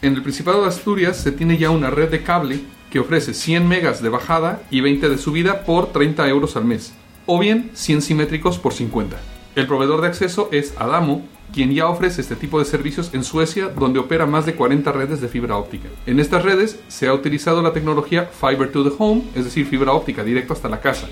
En 0.00 0.14
el 0.14 0.22
Principado 0.22 0.62
de 0.62 0.68
Asturias 0.68 1.16
se 1.16 1.32
tiene 1.32 1.58
ya 1.58 1.70
una 1.70 1.90
red 1.90 2.08
de 2.08 2.22
cable 2.22 2.60
que 2.88 3.00
ofrece 3.00 3.34
100 3.34 3.66
megas 3.66 4.00
de 4.00 4.10
bajada 4.10 4.62
y 4.70 4.80
20 4.80 5.08
de 5.08 5.18
subida 5.18 5.64
por 5.64 5.90
30 5.90 6.28
euros 6.28 6.54
al 6.54 6.66
mes. 6.66 6.94
o 7.26 7.40
bien 7.40 7.70
100 7.74 8.02
simétricos 8.02 8.58
por 8.58 8.72
50. 8.72 9.31
El 9.54 9.66
proveedor 9.66 10.00
de 10.00 10.06
acceso 10.06 10.48
es 10.50 10.72
Adamo, 10.78 11.26
quien 11.52 11.74
ya 11.74 11.86
ofrece 11.86 12.22
este 12.22 12.36
tipo 12.36 12.58
de 12.58 12.64
servicios 12.64 13.12
en 13.12 13.22
Suecia, 13.22 13.68
donde 13.68 13.98
opera 13.98 14.24
más 14.24 14.46
de 14.46 14.54
40 14.54 14.90
redes 14.92 15.20
de 15.20 15.28
fibra 15.28 15.58
óptica. 15.58 15.90
En 16.06 16.20
estas 16.20 16.42
redes 16.42 16.80
se 16.88 17.06
ha 17.06 17.12
utilizado 17.12 17.60
la 17.60 17.74
tecnología 17.74 18.30
Fiber 18.32 18.72
to 18.72 18.82
the 18.82 18.96
Home, 18.98 19.24
es 19.34 19.44
decir, 19.44 19.66
fibra 19.66 19.92
óptica 19.92 20.24
directo 20.24 20.54
hasta 20.54 20.70
la 20.70 20.80
casa, 20.80 21.06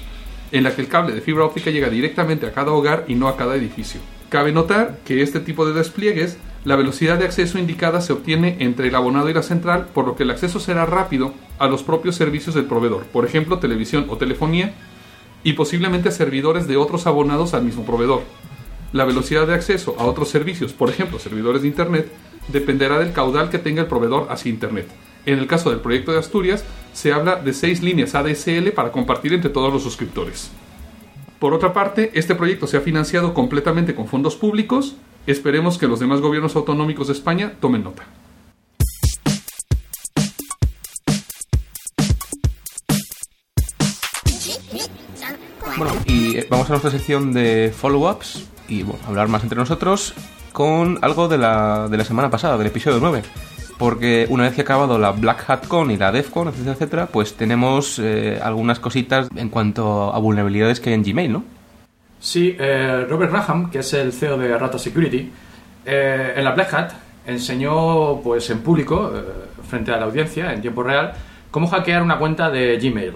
en 0.53 0.65
la 0.65 0.75
que 0.75 0.81
el 0.81 0.89
cable 0.89 1.15
de 1.15 1.21
fibra 1.21 1.45
óptica 1.45 1.71
llega 1.71 1.91
directamente 1.91 2.47
a 2.47 2.53
cada 2.53 2.73
hogar 2.73 3.05
y 3.09 3.15
no 3.15 3.29
a 3.29 3.37
cada 3.37 3.57
edificio. 3.57 4.01
Cabe 4.31 4.53
notar 4.53 5.01
que 5.05 5.21
este 5.21 5.41
tipo 5.41 5.67
de 5.67 5.75
despliegues, 5.75 6.39
la 6.65 6.77
velocidad 6.77 7.19
de 7.19 7.27
acceso 7.27 7.59
indicada 7.59 8.01
se 8.01 8.15
obtiene 8.15 8.57
entre 8.61 8.89
el 8.89 8.95
abonado 8.95 9.29
y 9.29 9.35
la 9.35 9.43
central, 9.43 9.89
por 9.93 10.07
lo 10.07 10.17
que 10.17 10.23
el 10.23 10.31
acceso 10.31 10.61
será 10.61 10.87
rápido 10.87 11.35
a 11.59 11.69
los 11.69 11.83
propios 11.83 12.17
servicios 12.17 12.55
del 12.55 12.65
proveedor, 12.65 13.05
por 13.05 13.27
ejemplo, 13.27 13.59
televisión 13.59 14.07
o 14.09 14.17
telefonía, 14.17 14.73
y 15.43 15.55
posiblemente 15.55 16.11
servidores 16.11 16.67
de 16.67 16.77
otros 16.77 17.07
abonados 17.07 17.55
al 17.55 17.65
mismo 17.65 17.85
proveedor. 17.85 18.23
La 18.93 19.05
velocidad 19.05 19.47
de 19.47 19.55
acceso 19.55 19.95
a 19.99 20.05
otros 20.05 20.29
servicios, 20.29 20.73
por 20.73 20.91
ejemplo, 20.91 21.19
servidores 21.19 21.63
de 21.63 21.69
Internet, 21.69 22.11
dependerá 22.49 22.99
del 22.99 23.13
caudal 23.13 23.51
que 23.51 23.59
tenga 23.59 23.83
el 23.83 23.89
proveedor 23.89 24.27
hacia 24.31 24.51
Internet. 24.51 24.89
En 25.27 25.39
el 25.39 25.47
caso 25.47 25.71
del 25.71 25.81
proyecto 25.81 26.13
de 26.13 26.19
Asturias, 26.19 26.65
se 26.93 27.13
habla 27.13 27.37
de 27.37 27.53
seis 27.53 27.83
líneas 27.83 28.15
ADSL 28.15 28.71
para 28.75 28.91
compartir 28.91 29.33
entre 29.33 29.51
todos 29.51 29.73
los 29.73 29.83
suscriptores. 29.83 30.51
Por 31.39 31.55
otra 31.55 31.73
parte, 31.73 32.11
este 32.15 32.35
proyecto 32.35 32.67
se 32.67 32.77
ha 32.77 32.81
financiado 32.81 33.33
completamente 33.33 33.95
con 33.95 34.09
fondos 34.09 34.37
públicos. 34.37 34.97
Esperemos 35.27 35.79
que 35.79 35.89
los 35.89 36.01
demás 36.01 36.21
gobiernos 36.21 36.57
autonómicos 36.57 37.07
de 37.07 37.13
España 37.13 37.53
tomen 37.61 37.85
nota. 37.85 38.07
Vamos 46.51 46.67
a 46.69 46.71
nuestra 46.71 46.91
sección 46.91 47.33
de 47.33 47.73
follow-ups 47.75 48.49
y 48.69 48.83
bueno, 48.83 49.01
hablar 49.07 49.29
más 49.29 49.43
entre 49.45 49.57
nosotros 49.57 50.15
con 50.53 50.99
algo 51.01 51.29
de 51.29 51.39
la, 51.39 51.87
de 51.89 51.97
la 51.97 52.05
semana 52.05 52.29
pasada, 52.29 52.59
del 52.59 52.67
episodio 52.67 52.99
9. 53.01 53.23
Porque 53.79 54.27
una 54.29 54.43
vez 54.43 54.55
que 54.55 54.61
ha 54.61 54.65
acabado 54.65 54.99
la 54.99 55.13
Black 55.13 55.49
Hat 55.49 55.67
Con 55.69 55.91
y 55.91 55.97
la 55.97 56.13
DEF 56.13 56.29
Con, 56.29 56.49
etcétera, 56.49 56.73
etcétera, 56.73 57.07
pues 57.07 57.35
tenemos 57.35 57.99
eh, 57.99 58.39
algunas 58.43 58.79
cositas 58.81 59.29
en 59.37 59.49
cuanto 59.49 60.13
a 60.13 60.19
vulnerabilidades 60.19 60.81
que 60.81 60.91
hay 60.91 60.97
en 60.97 61.05
Gmail, 61.05 61.33
¿no? 61.33 61.45
Sí, 62.19 62.55
eh, 62.59 63.07
Robert 63.09 63.33
Graham, 63.33 63.71
que 63.71 63.79
es 63.79 63.95
el 63.95 64.13
CEO 64.13 64.37
de 64.37 64.59
Rata 64.59 64.79
Security, 64.79 65.31
eh, 65.87 66.35
en 66.37 66.45
la 66.45 66.51
Black 66.51 66.75
Hat 66.75 66.93
enseñó 67.27 68.21
pues, 68.23 68.51
en 68.51 68.59
público, 68.59 69.11
frente 69.67 69.93
a 69.93 69.97
la 69.97 70.07
audiencia, 70.07 70.53
en 70.53 70.61
tiempo 70.61 70.83
real, 70.83 71.13
cómo 71.51 71.69
hackear 71.69 72.03
una 72.03 72.19
cuenta 72.19 72.51
de 72.51 72.77
Gmail. 72.77 73.15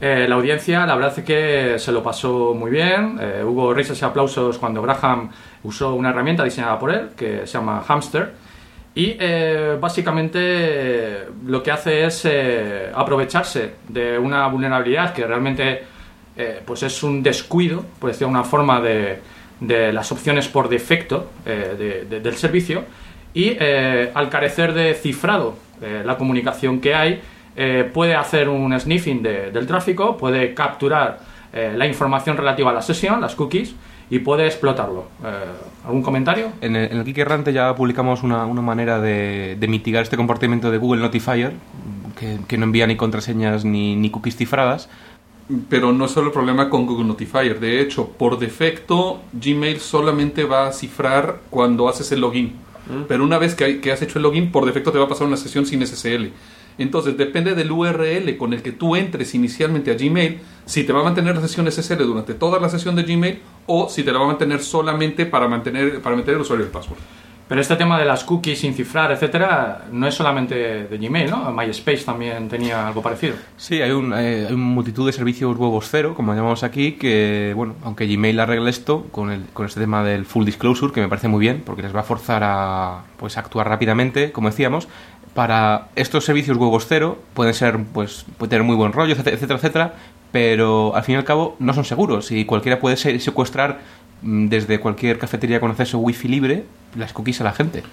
Eh, 0.00 0.26
la 0.28 0.34
audiencia, 0.34 0.84
la 0.84 0.94
verdad 0.94 1.14
es 1.18 1.24
que 1.24 1.78
se 1.78 1.90
lo 1.90 2.02
pasó 2.02 2.54
muy 2.54 2.70
bien. 2.70 3.18
Eh, 3.20 3.42
hubo 3.44 3.72
risas 3.72 4.00
y 4.00 4.04
aplausos 4.04 4.58
cuando 4.58 4.82
Graham 4.82 5.30
usó 5.62 5.94
una 5.94 6.10
herramienta 6.10 6.44
diseñada 6.44 6.78
por 6.78 6.90
él, 6.92 7.08
que 7.16 7.46
se 7.46 7.54
llama 7.58 7.82
Hamster. 7.86 8.32
Y 8.94 9.16
eh, 9.18 9.76
básicamente 9.80 11.26
lo 11.46 11.62
que 11.62 11.70
hace 11.70 12.04
es 12.04 12.22
eh, 12.24 12.90
aprovecharse 12.94 13.72
de 13.88 14.18
una 14.18 14.46
vulnerabilidad 14.48 15.12
que 15.12 15.26
realmente 15.26 15.82
eh, 16.36 16.60
pues 16.64 16.82
es 16.82 17.02
un 17.02 17.22
descuido, 17.22 17.84
por 17.98 18.08
decirlo 18.10 18.28
de 18.28 18.34
una 18.34 18.44
forma, 18.44 18.80
de, 18.80 19.18
de 19.60 19.92
las 19.92 20.12
opciones 20.12 20.48
por 20.48 20.68
defecto 20.68 21.30
de- 21.44 22.04
de- 22.04 22.20
del 22.20 22.34
servicio. 22.36 22.84
Y 23.34 23.56
al 24.14 24.30
carecer 24.30 24.72
de 24.72 24.94
cifrado 24.94 25.56
la 26.04 26.16
comunicación 26.16 26.80
que 26.80 26.94
hay, 26.94 27.20
eh, 27.56 27.90
puede 27.92 28.14
hacer 28.14 28.48
un 28.48 28.78
sniffing 28.78 29.22
de- 29.22 29.50
del 29.50 29.66
tráfico, 29.66 30.16
puede 30.16 30.54
capturar 30.54 31.18
eh, 31.52 31.72
la 31.76 31.86
información 31.86 32.36
relativa 32.36 32.70
a 32.70 32.74
la 32.74 32.82
sesión, 32.82 33.20
las 33.20 33.34
cookies, 33.34 33.74
y 34.10 34.18
puede 34.20 34.46
explotarlo. 34.46 35.06
Eh, 35.24 35.28
¿Algún 35.86 36.02
comentario? 36.02 36.48
En 36.60 36.76
el, 36.76 36.92
en 36.92 36.98
el 36.98 37.04
Geek 37.04 37.18
Errante 37.18 37.52
ya 37.52 37.74
publicamos 37.74 38.22
una, 38.22 38.44
una 38.46 38.60
manera 38.62 39.00
de, 39.00 39.56
de 39.58 39.68
mitigar 39.68 40.02
este 40.02 40.16
comportamiento 40.16 40.70
de 40.70 40.78
Google 40.78 41.00
Notifier, 41.00 41.54
que, 42.18 42.38
que 42.46 42.56
no 42.58 42.64
envía 42.64 42.86
ni 42.86 42.96
contraseñas 42.96 43.64
ni, 43.64 43.96
ni 43.96 44.10
cookies 44.10 44.36
cifradas. 44.36 44.88
Pero 45.68 45.92
no 45.92 46.06
es 46.06 46.10
solo 46.10 46.26
el 46.28 46.32
problema 46.32 46.68
con 46.68 46.86
Google 46.86 47.06
Notifier. 47.06 47.60
De 47.60 47.80
hecho, 47.80 48.08
por 48.08 48.38
defecto, 48.38 49.20
Gmail 49.32 49.78
solamente 49.80 50.44
va 50.44 50.66
a 50.66 50.72
cifrar 50.72 51.38
cuando 51.50 51.88
haces 51.88 52.10
el 52.12 52.20
login. 52.20 52.52
Pero 53.08 53.24
una 53.24 53.38
vez 53.38 53.54
que, 53.54 53.64
hay- 53.64 53.78
que 53.80 53.90
has 53.92 54.02
hecho 54.02 54.18
el 54.18 54.24
login, 54.24 54.50
por 54.52 54.64
defecto 54.66 54.92
te 54.92 54.98
va 54.98 55.04
a 55.04 55.08
pasar 55.08 55.26
una 55.26 55.36
sesión 55.36 55.64
sin 55.66 55.84
SSL. 55.86 56.30
Entonces, 56.78 57.16
depende 57.16 57.54
del 57.54 57.70
URL 57.70 58.36
con 58.36 58.52
el 58.52 58.62
que 58.62 58.72
tú 58.72 58.96
entres 58.96 59.34
inicialmente 59.34 59.90
a 59.90 59.94
Gmail, 59.94 60.40
si 60.64 60.84
te 60.84 60.92
va 60.92 61.00
a 61.00 61.04
mantener 61.04 61.34
la 61.34 61.42
sesión 61.42 61.70
SSL 61.70 62.04
durante 62.04 62.34
toda 62.34 62.60
la 62.60 62.68
sesión 62.68 62.96
de 62.96 63.04
Gmail 63.04 63.40
o 63.66 63.88
si 63.88 64.02
te 64.02 64.12
la 64.12 64.18
va 64.18 64.24
a 64.24 64.28
mantener 64.28 64.60
solamente 64.60 65.26
para 65.26 65.48
mantener 65.48 66.00
para 66.00 66.16
meter 66.16 66.34
el 66.34 66.40
usuario 66.40 66.64
y 66.64 66.66
el 66.66 66.72
password. 66.72 66.98
Pero 67.48 67.60
este 67.60 67.76
tema 67.76 67.96
de 67.96 68.04
las 68.04 68.24
cookies 68.24 68.58
sin 68.58 68.74
cifrar, 68.74 69.12
etcétera, 69.12 69.84
no 69.92 70.08
es 70.08 70.14
solamente 70.16 70.56
de 70.88 70.98
Gmail, 70.98 71.30
¿no? 71.30 71.52
MySpace 71.52 72.04
también 72.04 72.48
tenía 72.48 72.88
algo 72.88 73.02
parecido. 73.02 73.36
Sí, 73.56 73.80
hay, 73.80 73.92
un, 73.92 74.12
eh, 74.12 74.46
hay 74.48 74.52
una 74.52 74.64
multitud 74.64 75.06
de 75.06 75.12
servicios 75.12 75.56
huevos 75.56 75.86
cero, 75.88 76.14
como 76.16 76.34
llamamos 76.34 76.64
aquí, 76.64 76.92
que, 76.92 77.52
bueno, 77.54 77.76
aunque 77.84 78.08
Gmail 78.08 78.40
arregle 78.40 78.68
esto 78.68 79.06
con, 79.12 79.30
el, 79.30 79.44
con 79.52 79.66
este 79.66 79.78
tema 79.78 80.02
del 80.02 80.26
full 80.26 80.44
disclosure, 80.44 80.92
que 80.92 81.00
me 81.00 81.08
parece 81.08 81.28
muy 81.28 81.38
bien, 81.38 81.62
porque 81.64 81.82
les 81.82 81.94
va 81.94 82.00
a 82.00 82.02
forzar 82.02 82.42
a 82.42 83.04
pues, 83.16 83.38
actuar 83.38 83.68
rápidamente, 83.68 84.32
como 84.32 84.48
decíamos, 84.48 84.88
para 85.36 85.88
estos 85.94 86.24
servicios 86.24 86.56
huevos 86.56 86.86
cero 86.88 87.18
pueden 87.34 87.54
ser, 87.54 87.78
pues, 87.94 88.24
pueden 88.38 88.50
tener 88.50 88.64
muy 88.64 88.74
buen 88.74 88.92
rollo, 88.92 89.12
etcétera, 89.12 89.54
etcétera, 89.56 89.94
pero 90.32 90.96
al 90.96 91.04
fin 91.04 91.14
y 91.14 91.18
al 91.18 91.24
cabo 91.24 91.54
no 91.60 91.72
son 91.72 91.84
seguros 91.84 92.32
y 92.32 92.44
cualquiera 92.44 92.80
puede 92.80 92.96
se- 92.96 93.20
secuestrar 93.20 93.78
mm, 94.22 94.48
desde 94.48 94.80
cualquier 94.80 95.18
cafetería 95.18 95.60
con 95.60 95.70
acceso 95.70 95.98
wifi 95.98 96.26
libre 96.26 96.64
las 96.96 97.12
cookies 97.12 97.40
a 97.40 97.44
la 97.44 97.52
gente. 97.52 97.84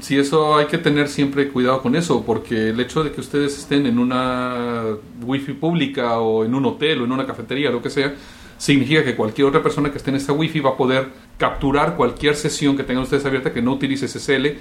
Sí, 0.00 0.18
eso 0.18 0.56
hay 0.56 0.66
que 0.66 0.78
tener 0.78 1.08
siempre 1.08 1.48
cuidado 1.48 1.80
con 1.82 1.96
eso, 1.96 2.22
porque 2.24 2.68
el 2.70 2.80
hecho 2.80 3.02
de 3.02 3.12
que 3.12 3.20
ustedes 3.20 3.58
estén 3.58 3.86
en 3.86 3.98
una 3.98 4.82
wifi 5.22 5.54
pública 5.54 6.18
o 6.20 6.44
en 6.44 6.54
un 6.54 6.64
hotel 6.66 7.00
o 7.00 7.04
en 7.04 7.12
una 7.12 7.26
cafetería, 7.26 7.70
lo 7.70 7.80
que 7.82 7.88
sea, 7.90 8.14
significa 8.58 9.02
que 9.04 9.14
cualquier 9.16 9.48
otra 9.48 9.62
persona 9.62 9.90
que 9.90 9.96
esté 9.98 10.10
en 10.10 10.16
esa 10.16 10.32
wifi 10.32 10.60
va 10.60 10.70
a 10.70 10.76
poder 10.76 11.08
capturar 11.38 11.96
cualquier 11.96 12.36
sesión 12.36 12.76
que 12.76 12.84
tengan 12.84 13.04
ustedes 13.04 13.24
abierta 13.24 13.52
que 13.52 13.62
no 13.62 13.72
utilice 13.72 14.06
SSL. 14.06 14.58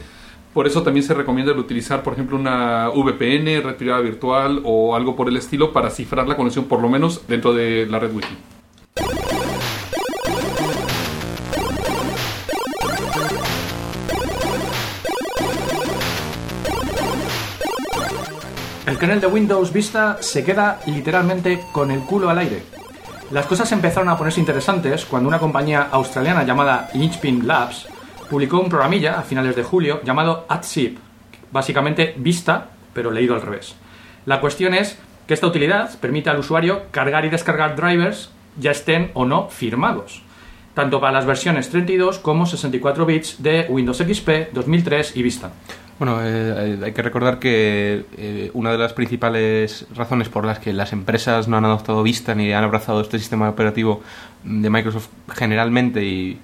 Por 0.55 0.67
eso 0.67 0.83
también 0.83 1.05
se 1.05 1.13
recomienda 1.13 1.51
el 1.51 1.59
utilizar, 1.59 2.01
por 2.01 2.13
ejemplo, 2.13 2.37
una 2.37 2.87
VPN, 2.87 3.61
red 3.61 3.75
privada 3.75 3.99
virtual 3.99 4.61
o 4.63 4.95
algo 4.95 5.13
por 5.13 5.27
el 5.27 5.35
estilo 5.35 5.73
para 5.73 5.89
cifrar 5.89 6.29
la 6.29 6.37
conexión, 6.37 6.63
por 6.63 6.79
lo 6.79 6.87
menos 6.87 7.27
dentro 7.27 7.53
de 7.53 7.85
la 7.85 7.99
red 7.99 8.13
wifi. 8.13 8.37
El 18.87 18.97
kernel 18.97 19.19
de 19.19 19.27
Windows 19.27 19.73
Vista 19.73 20.19
se 20.21 20.45
queda 20.45 20.79
literalmente 20.85 21.65
con 21.73 21.91
el 21.91 21.99
culo 21.99 22.29
al 22.29 22.37
aire. 22.37 22.63
Las 23.31 23.45
cosas 23.45 23.69
empezaron 23.73 24.07
a 24.07 24.17
ponerse 24.17 24.39
interesantes 24.39 25.03
cuando 25.03 25.27
una 25.27 25.39
compañía 25.39 25.89
australiana 25.91 26.45
llamada 26.45 26.87
Lynchpin 26.93 27.45
Labs 27.45 27.87
publicó 28.29 28.59
un 28.59 28.69
programilla 28.69 29.19
a 29.19 29.23
finales 29.23 29.55
de 29.55 29.63
julio 29.63 30.01
llamado 30.03 30.45
AdZip, 30.49 30.97
básicamente 31.51 32.13
Vista, 32.17 32.69
pero 32.93 33.11
leído 33.11 33.35
al 33.35 33.41
revés. 33.41 33.75
La 34.25 34.39
cuestión 34.41 34.73
es 34.73 34.97
que 35.27 35.33
esta 35.33 35.47
utilidad 35.47 35.97
permite 35.99 36.29
al 36.29 36.39
usuario 36.39 36.83
cargar 36.91 37.25
y 37.25 37.29
descargar 37.29 37.75
drivers 37.75 38.31
ya 38.59 38.71
estén 38.71 39.11
o 39.13 39.25
no 39.25 39.49
firmados, 39.49 40.21
tanto 40.73 40.99
para 41.01 41.13
las 41.13 41.25
versiones 41.25 41.69
32 41.69 42.19
como 42.19 42.45
64 42.45 43.05
bits 43.05 43.41
de 43.43 43.65
Windows 43.69 43.97
XP, 43.97 44.53
2003 44.53 45.15
y 45.17 45.23
Vista. 45.23 45.51
Bueno, 45.97 46.19
eh, 46.21 46.77
hay 46.83 46.91
que 46.91 47.01
recordar 47.01 47.39
que 47.39 48.05
eh, 48.17 48.51
una 48.53 48.71
de 48.73 48.77
las 48.77 48.91
principales 48.91 49.87
razones 49.95 50.27
por 50.27 50.45
las 50.45 50.59
que 50.59 50.73
las 50.73 50.91
empresas 50.91 51.47
no 51.47 51.55
han 51.57 51.63
adoptado 51.65 52.03
Vista 52.03 52.35
ni 52.35 52.51
han 52.51 52.65
abrazado 52.65 52.99
este 52.99 53.17
sistema 53.17 53.49
operativo 53.49 54.01
de 54.43 54.69
Microsoft 54.69 55.07
generalmente 55.33 56.03
y, 56.03 56.37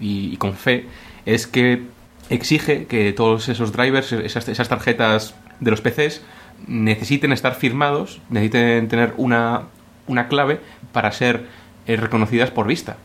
y- 0.00 0.32
y 0.34 0.36
con 0.36 0.52
fe 0.54 0.86
es 1.28 1.46
que 1.46 1.82
exige 2.30 2.86
que 2.86 3.12
todos 3.12 3.50
esos 3.50 3.72
drivers, 3.72 4.12
esas, 4.12 4.68
tarjetas 4.68 5.34
de 5.60 5.70
los 5.70 5.82
PCs, 5.82 6.22
necesiten 6.66 7.32
estar 7.32 7.54
firmados, 7.54 8.22
necesiten 8.30 8.88
tener 8.88 9.12
una, 9.18 9.66
clave 10.30 10.60
para 10.92 11.12
ser 11.12 11.44
eh, 11.86 11.96
reconocidas 11.96 12.50
por 12.50 12.66
Vista. 12.66 12.96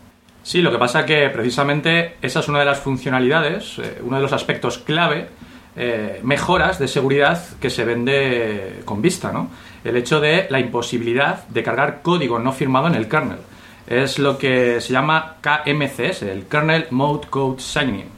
Sí, 0.42 0.62
lo 0.62 0.72
que 0.72 0.78
pasa 0.78 1.06
que 1.06 1.30
precisamente 1.32 2.16
esa 2.22 2.40
es 2.40 2.48
una 2.48 2.60
de 2.60 2.66
las 2.66 2.80
funcionalidades, 2.80 3.80
eh, 3.80 4.00
uno 4.02 4.16
de 4.16 4.24
los 4.24 4.32
aspectos 4.32 4.78
clave, 4.78 5.28
eh, 5.76 6.22
mejoras 6.24 6.80
de 6.80 6.88
seguridad 6.88 7.44
que 7.60 7.70
se 7.70 7.84
vende 7.84 8.84
con 8.86 9.02
vista, 9.02 9.34
¿no? 9.34 9.50
El 9.84 9.98
hecho 9.98 10.22
de 10.22 10.48
la 10.50 10.62
imposibilidad 10.62 11.46
de 11.50 11.62
cargar 11.62 12.02
código 12.02 12.40
no 12.40 12.54
firmado 12.54 12.88
en 12.88 12.96
el 12.96 13.10
kernel. 13.10 13.40
Es 13.86 14.18
lo 14.18 14.38
que 14.38 14.80
se 14.80 14.94
llama 14.94 15.36
KMCS, 15.42 16.22
el 16.24 16.46
Kernel 16.46 16.88
Mode 16.90 17.28
Code 17.30 17.60
Signing. 17.60 18.13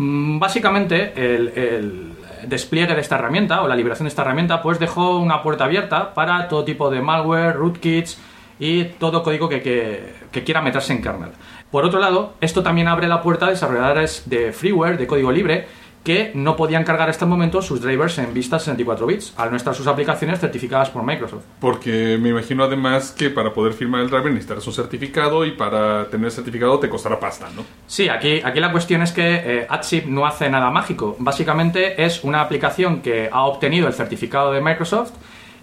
Mm, 0.00 0.38
Básicamente, 0.38 1.12
el, 1.14 2.14
despliegue 2.46 2.94
de 2.94 3.02
esta 3.02 3.16
herramienta 3.16 3.60
o 3.62 3.68
la 3.68 3.76
liberación 3.76 4.04
de 4.06 4.08
esta 4.08 4.22
herramienta, 4.22 4.62
pues 4.62 4.78
dejó 4.78 5.18
una 5.18 5.42
puerta 5.42 5.64
abierta 5.64 6.14
para 6.14 6.48
todo 6.48 6.64
tipo 6.64 6.88
de 6.90 7.02
malware, 7.02 7.54
rootkits 7.54 8.18
y 8.58 8.84
todo 8.84 9.22
código 9.22 9.46
que, 9.50 9.60
que- 9.60 10.14
que 10.32 10.42
quiera 10.42 10.62
meterse 10.62 10.94
en 10.94 11.02
kernel. 11.02 11.30
Por 11.70 11.84
otro 11.84 12.00
lado, 12.00 12.32
esto 12.40 12.62
también 12.62 12.88
abre 12.88 13.08
la 13.08 13.20
puerta 13.20 13.46
a 13.46 13.50
desarrolladores 13.50 14.22
de 14.30 14.52
freeware, 14.54 14.96
de 14.96 15.06
código 15.06 15.30
libre, 15.30 15.66
que 16.02 16.32
no 16.34 16.56
podían 16.56 16.84
cargar 16.84 17.10
hasta 17.10 17.26
el 17.26 17.30
momento 17.30 17.60
sus 17.60 17.82
drivers 17.82 18.18
en 18.18 18.32
Vista 18.32 18.58
64 18.58 19.06
bits, 19.06 19.34
al 19.36 19.50
no 19.50 19.56
estar 19.56 19.74
sus 19.74 19.86
aplicaciones 19.86 20.40
certificadas 20.40 20.88
por 20.88 21.02
Microsoft. 21.02 21.44
Porque 21.60 22.18
me 22.18 22.30
imagino 22.30 22.64
además 22.64 23.14
que 23.16 23.28
para 23.28 23.52
poder 23.52 23.74
firmar 23.74 24.00
el 24.00 24.08
driver 24.08 24.32
necesitarás 24.32 24.66
un 24.66 24.72
certificado 24.72 25.44
y 25.44 25.52
para 25.52 26.06
tener 26.06 26.26
el 26.26 26.32
certificado 26.32 26.78
te 26.78 26.88
costará 26.88 27.20
pasta, 27.20 27.48
¿no? 27.54 27.64
Sí, 27.86 28.08
aquí, 28.08 28.40
aquí 28.42 28.60
la 28.60 28.72
cuestión 28.72 29.02
es 29.02 29.12
que 29.12 29.22
eh, 29.24 29.66
AdShip 29.68 30.06
no 30.06 30.24
hace 30.24 30.48
nada 30.48 30.70
mágico. 30.70 31.16
Básicamente 31.18 32.02
es 32.02 32.24
una 32.24 32.40
aplicación 32.40 33.02
que 33.02 33.28
ha 33.30 33.42
obtenido 33.42 33.86
el 33.86 33.92
certificado 33.92 34.52
de 34.52 34.62
Microsoft 34.62 35.12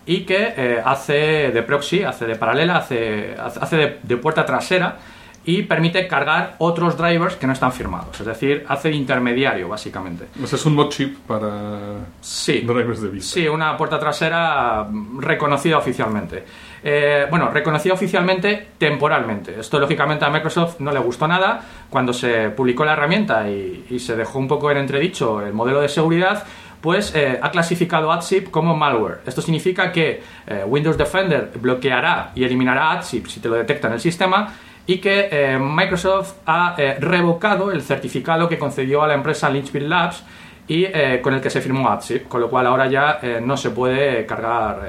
y 0.05 0.21
que 0.21 0.53
eh, 0.55 0.81
hace 0.85 1.51
de 1.51 1.63
proxy, 1.63 2.03
hace 2.03 2.27
de 2.27 2.35
paralela, 2.35 2.77
hace, 2.77 3.35
hace 3.39 3.75
de, 3.75 3.99
de 4.03 4.17
puerta 4.17 4.45
trasera 4.45 4.99
y 5.47 5.63
permite 5.63 6.07
cargar 6.09 6.55
otros 6.59 6.97
drivers 6.97 7.37
que 7.37 7.47
no 7.47 7.53
están 7.53 7.71
firmados. 7.71 8.19
Es 8.19 8.25
decir, 8.25 8.65
hace 8.67 8.91
intermediario, 8.91 9.69
básicamente. 9.69 10.25
O 10.43 10.45
sea, 10.45 10.57
es 10.59 10.65
un 10.65 10.75
mod 10.75 10.89
chip 10.89 11.17
para 11.25 12.01
Sí. 12.19 12.59
drivers 12.61 13.01
de 13.01 13.07
Vista. 13.07 13.33
Sí, 13.35 13.47
una 13.47 13.75
puerta 13.77 13.97
trasera 13.97 14.85
reconocida 15.19 15.77
oficialmente. 15.77 16.43
Eh, 16.83 17.27
bueno, 17.29 17.49
reconocida 17.49 17.93
oficialmente 17.93 18.67
temporalmente. 18.77 19.57
Esto, 19.59 19.79
lógicamente, 19.79 20.25
a 20.25 20.29
Microsoft 20.29 20.81
no 20.81 20.91
le 20.91 20.99
gustó 20.99 21.27
nada. 21.29 21.61
Cuando 21.89 22.11
se 22.11 22.49
publicó 22.49 22.83
la 22.83 22.91
herramienta 22.93 23.49
y, 23.49 23.85
y 23.89 23.99
se 23.99 24.17
dejó 24.17 24.39
un 24.39 24.49
poco 24.49 24.69
en 24.69 24.77
entredicho 24.77 25.41
el 25.41 25.53
modelo 25.53 25.79
de 25.79 25.87
seguridad, 25.87 26.43
pues 26.81 27.15
eh, 27.15 27.39
ha 27.41 27.49
clasificado 27.51 28.11
AdZip 28.11 28.51
como 28.51 28.75
malware. 28.75 29.21
Esto 29.25 29.41
significa 29.41 29.91
que 29.93 30.21
eh, 30.45 30.63
Windows 30.67 30.97
Defender 30.97 31.51
bloqueará 31.59 32.31
y 32.35 32.43
eliminará 32.43 32.91
AdZip 32.91 33.27
si 33.27 33.39
te 33.39 33.47
lo 33.49 33.55
detecta 33.55 33.87
en 33.87 33.93
el 33.93 33.99
sistema 33.99 34.53
y 34.87 34.99
que 34.99 35.27
eh, 35.29 35.59
Microsoft 35.59 36.35
ha 36.45 36.75
eh, 36.77 36.97
revocado 36.99 37.71
el 37.71 37.81
certificado 37.81 38.47
que 38.47 38.57
concedió 38.57 39.03
a 39.03 39.07
la 39.07 39.13
empresa 39.13 39.49
Lynchburg 39.49 39.83
Labs 39.83 40.23
y 40.67 40.85
eh, 40.85 41.19
con 41.21 41.33
el 41.33 41.41
que 41.41 41.49
se 41.49 41.61
firmó 41.61 41.89
AdZip, 41.89 42.27
con 42.27 42.41
lo 42.41 42.49
cual 42.49 42.67
ahora 42.67 42.87
ya 42.87 43.19
no 43.41 43.55
se 43.55 43.69
puede 43.69 44.25
cargar 44.25 44.81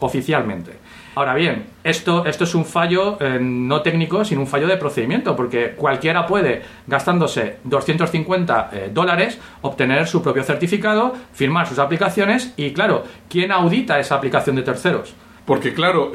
oficialmente. 0.00 0.82
Ahora 1.14 1.34
bien, 1.34 1.66
esto, 1.84 2.24
esto 2.24 2.44
es 2.44 2.54
un 2.54 2.64
fallo 2.64 3.18
no 3.40 3.82
técnico, 3.82 4.24
sino 4.24 4.40
un 4.40 4.46
fallo 4.46 4.66
de 4.66 4.76
procedimiento, 4.76 5.36
porque 5.36 5.72
cualquiera 5.72 6.26
puede, 6.26 6.62
gastándose 6.86 7.58
250 7.64 8.70
eh, 8.72 8.90
dólares, 8.94 9.38
obtener 9.60 10.06
su 10.06 10.22
propio 10.22 10.42
certificado, 10.42 11.12
firmar 11.32 11.66
sus 11.66 11.78
aplicaciones 11.78 12.54
y, 12.56 12.72
claro, 12.72 13.04
¿quién 13.28 13.52
audita 13.52 13.98
esa 13.98 14.14
aplicación 14.14 14.56
de 14.56 14.62
terceros? 14.62 15.14
Porque 15.44 15.74
claro, 15.74 16.12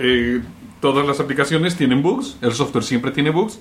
todas 0.79 1.05
las 1.05 1.19
aplicaciones 1.19 1.75
tienen 1.75 2.01
bugs, 2.01 2.38
el 2.41 2.53
software 2.53 2.84
siempre 2.84 3.12
tiene 3.12 3.29
bugs, 3.29 3.60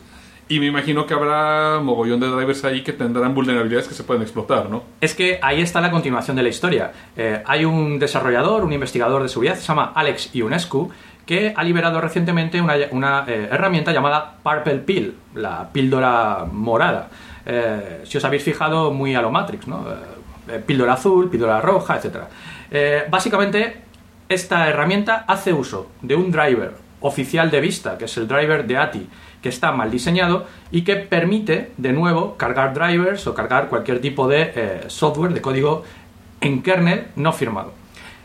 y 0.48 0.60
me 0.60 0.66
imagino 0.66 1.06
que 1.06 1.14
habrá 1.14 1.80
mogollón 1.80 2.20
de 2.20 2.28
drivers 2.28 2.64
ahí 2.64 2.82
que 2.82 2.92
tendrán 2.92 3.34
vulnerabilidades 3.34 3.88
que 3.88 3.94
se 3.94 4.04
pueden 4.04 4.22
explotar, 4.22 4.70
¿no? 4.70 4.84
Es 5.00 5.14
que 5.14 5.40
ahí 5.42 5.60
está 5.60 5.80
la 5.80 5.90
continuación 5.90 6.36
de 6.36 6.44
la 6.44 6.48
historia. 6.48 6.92
Eh, 7.16 7.42
hay 7.44 7.64
un 7.64 7.98
desarrollador, 7.98 8.62
un 8.62 8.72
investigador 8.72 9.22
de 9.22 9.28
seguridad, 9.28 9.56
se 9.56 9.66
llama 9.66 9.92
Alex 9.94 10.30
Ionescu, 10.34 10.90
que 11.24 11.52
ha 11.56 11.64
liberado 11.64 12.00
recientemente 12.00 12.60
una, 12.60 13.24
eh, 13.26 13.48
herramienta 13.50 13.90
llamada 13.90 14.36
Purple 14.40 14.78
Pill, 14.78 15.14
la 15.34 15.68
píldora 15.72 16.46
morada. 16.50 17.08
Eh, 17.44 18.02
si 18.04 18.18
os 18.18 18.24
habéis 18.24 18.44
fijado, 18.44 18.92
muy 18.92 19.16
a 19.16 19.22
lo 19.22 19.32
Matrix, 19.32 19.66
¿no? 19.66 19.84
Píldora 20.64 20.92
azul, 20.92 21.28
píldora 21.28 21.60
roja, 21.60 21.98
etc. 21.98 23.08
Básicamente, 23.10 23.82
esta 24.28 24.68
herramienta 24.68 25.24
hace 25.26 25.52
uso 25.52 25.88
de 26.02 26.14
un 26.14 26.30
driver 26.30 26.85
oficial 27.00 27.50
de 27.50 27.60
Vista, 27.60 27.98
que 27.98 28.06
es 28.06 28.16
el 28.16 28.26
driver 28.26 28.66
de 28.66 28.76
ATI, 28.76 29.06
que 29.42 29.48
está 29.48 29.72
mal 29.72 29.90
diseñado 29.90 30.46
y 30.70 30.82
que 30.82 30.96
permite, 30.96 31.72
de 31.76 31.92
nuevo, 31.92 32.36
cargar 32.36 32.74
drivers 32.74 33.26
o 33.26 33.34
cargar 33.34 33.68
cualquier 33.68 34.00
tipo 34.00 34.26
de 34.28 34.52
eh, 34.54 34.80
software, 34.88 35.32
de 35.32 35.40
código 35.40 35.84
en 36.40 36.62
kernel 36.62 37.08
no 37.16 37.32
firmado. 37.32 37.72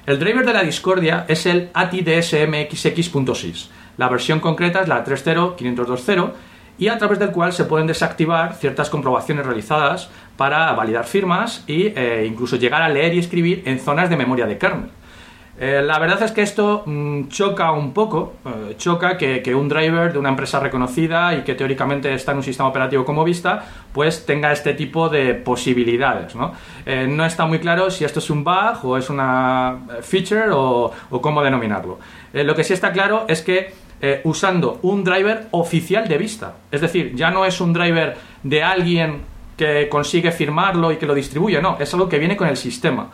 El 0.06 0.20
driver 0.20 0.46
de 0.46 0.54
la 0.54 0.64
discordia 0.64 1.26
es 1.28 1.46
el 1.46 1.70
ATI 1.74 2.02
DSMXX.6. 2.02 3.68
La 3.98 4.10
versión 4.10 4.40
concreta 4.40 4.82
es 4.82 4.88
la 4.88 5.06
3.0.502.0 5.06 6.32
y 6.80 6.88
a 6.88 6.98
través 6.98 7.20
del 7.20 7.32
cual 7.32 7.54
se 7.54 7.66
pueden 7.66 7.86
desactivar 7.86 8.56
ciertas 8.56 8.90
comprobaciones 8.90 9.46
realizadas 9.46 10.10
para 10.38 10.72
validar 10.74 11.06
firmas 11.06 11.64
e 11.68 12.26
incluso 12.28 12.56
llegar 12.56 12.82
a 12.82 12.90
leer 12.90 13.14
y 13.14 13.20
escribir 13.20 13.62
en 13.66 13.80
zonas 13.80 14.10
de 14.10 14.18
memoria 14.18 14.48
de 14.48 14.58
kernel. 14.58 14.90
Eh, 15.62 15.80
la 15.84 16.00
verdad 16.00 16.24
es 16.24 16.32
que 16.32 16.42
esto 16.42 16.82
mm, 16.88 17.28
choca 17.28 17.72
un 17.72 17.94
poco, 17.94 18.34
eh, 18.44 18.74
choca 18.80 19.16
que, 19.16 19.54
un 19.54 19.70
driver 19.70 20.12
de 20.12 20.18
una 20.18 20.30
empresa 20.30 20.60
reconocida 20.60 21.36
y 21.36 21.44
que 21.44 21.54
teóricamente 21.54 22.12
está 22.16 22.32
en 22.32 22.38
un 22.38 22.44
sistema 22.44 22.68
operativo 22.68 23.06
como 23.06 23.24
Vista, 23.24 23.64
pues 23.94 24.26
tenga 24.26 24.52
este 24.52 24.74
tipo 24.74 25.08
de 25.08 25.36
posibilidades. 25.36 26.34
¿no? 26.34 26.54
Eh, 26.84 27.06
no 27.08 27.24
está 27.24 27.46
muy 27.46 27.60
claro 27.60 27.92
si 27.92 28.04
esto 28.04 28.18
es 28.18 28.32
un 28.32 28.44
bug 28.44 28.84
o 28.84 28.98
es 28.98 29.12
una 29.12 29.82
feature 30.02 30.50
o, 30.50 30.92
o 31.12 31.22
cómo 31.22 31.44
denominarlo. 31.44 32.00
Lo 32.34 32.56
que 32.56 32.64
sí 32.64 32.74
está 32.74 32.92
claro 32.92 33.26
es 33.28 33.44
que 33.44 33.72
usando 34.24 34.80
un 34.82 35.04
driver 35.04 35.48
oficial 35.52 36.08
de 36.08 36.18
Vista, 36.18 36.56
es 36.72 36.82
decir, 36.82 37.14
ya 37.14 37.30
no 37.30 37.46
es 37.46 37.62
un 37.62 37.72
driver 37.72 38.18
de 38.42 38.64
alguien 38.64 39.22
que 39.56 39.88
consigue 39.90 40.32
firmarlo 40.32 40.92
y 40.92 40.98
que 40.98 41.06
lo 41.06 41.14
distribuye, 41.14 41.62
no, 41.62 41.78
es 41.80 41.94
algo 41.94 42.10
que 42.10 42.18
viene 42.18 42.36
con 42.36 42.48
el 42.48 42.58
sistema 42.58 43.12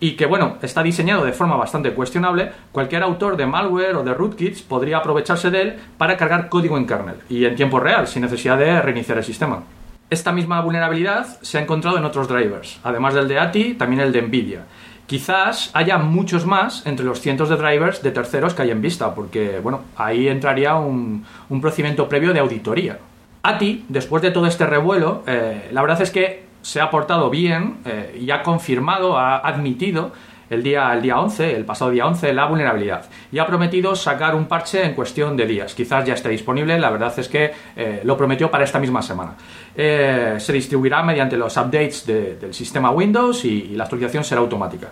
y 0.00 0.12
que 0.12 0.26
bueno, 0.26 0.58
está 0.62 0.82
diseñado 0.82 1.24
de 1.24 1.32
forma 1.32 1.56
bastante 1.56 1.92
cuestionable, 1.92 2.52
cualquier 2.72 3.02
autor 3.02 3.36
de 3.36 3.46
malware 3.46 3.96
o 3.96 4.04
de 4.04 4.14
rootkits 4.14 4.62
podría 4.62 4.98
aprovecharse 4.98 5.50
de 5.50 5.62
él 5.62 5.76
para 5.96 6.16
cargar 6.16 6.48
código 6.48 6.76
en 6.76 6.86
kernel 6.86 7.16
y 7.28 7.44
en 7.44 7.56
tiempo 7.56 7.80
real, 7.80 8.06
sin 8.06 8.22
necesidad 8.22 8.58
de 8.58 8.80
reiniciar 8.80 9.18
el 9.18 9.24
sistema. 9.24 9.62
Esta 10.10 10.32
misma 10.32 10.60
vulnerabilidad 10.62 11.26
se 11.42 11.58
ha 11.58 11.62
encontrado 11.62 11.98
en 11.98 12.04
otros 12.04 12.28
drivers, 12.28 12.80
además 12.82 13.14
del 13.14 13.28
de 13.28 13.38
ATI, 13.38 13.74
también 13.74 14.00
el 14.00 14.12
de 14.12 14.22
Nvidia. 14.22 14.64
Quizás 15.06 15.70
haya 15.74 15.98
muchos 15.98 16.46
más 16.46 16.86
entre 16.86 17.04
los 17.04 17.20
cientos 17.20 17.48
de 17.48 17.56
drivers 17.56 18.02
de 18.02 18.10
terceros 18.10 18.54
que 18.54 18.62
hay 18.62 18.70
en 18.70 18.82
vista, 18.82 19.14
porque 19.14 19.58
bueno, 19.60 19.82
ahí 19.96 20.28
entraría 20.28 20.76
un, 20.76 21.24
un 21.48 21.60
procedimiento 21.60 22.08
previo 22.08 22.32
de 22.32 22.40
auditoría. 22.40 22.98
ATI, 23.42 23.84
después 23.88 24.22
de 24.22 24.30
todo 24.30 24.46
este 24.46 24.66
revuelo, 24.66 25.22
eh, 25.26 25.68
la 25.72 25.80
verdad 25.80 26.02
es 26.02 26.10
que 26.10 26.47
se 26.68 26.80
ha 26.82 26.90
portado 26.90 27.30
bien 27.30 27.78
eh, 27.86 28.18
y 28.20 28.30
ha 28.30 28.42
confirmado, 28.42 29.16
ha 29.16 29.38
admitido 29.38 30.12
el 30.50 30.62
día, 30.62 30.92
el 30.94 31.02
día 31.02 31.18
11, 31.20 31.56
el 31.56 31.64
pasado 31.64 31.90
día 31.90 32.06
11, 32.06 32.32
la 32.32 32.46
vulnerabilidad. 32.46 33.04
Y 33.32 33.38
ha 33.38 33.46
prometido 33.46 33.94
sacar 33.94 34.34
un 34.34 34.46
parche 34.46 34.84
en 34.84 34.94
cuestión 34.94 35.36
de 35.36 35.46
días. 35.46 35.74
Quizás 35.74 36.04
ya 36.06 36.14
esté 36.14 36.28
disponible, 36.30 36.78
la 36.78 36.90
verdad 36.90 37.12
es 37.18 37.28
que 37.28 37.52
eh, 37.76 38.00
lo 38.04 38.16
prometió 38.16 38.50
para 38.50 38.64
esta 38.64 38.78
misma 38.78 39.00
semana. 39.02 39.34
Eh, 39.74 40.36
se 40.38 40.52
distribuirá 40.52 41.02
mediante 41.02 41.36
los 41.36 41.56
updates 41.56 42.06
de- 42.06 42.36
del 42.36 42.52
sistema 42.54 42.90
Windows 42.90 43.44
y, 43.44 43.48
y 43.72 43.76
la 43.76 43.84
actualización 43.84 44.24
será 44.24 44.40
automática. 44.40 44.88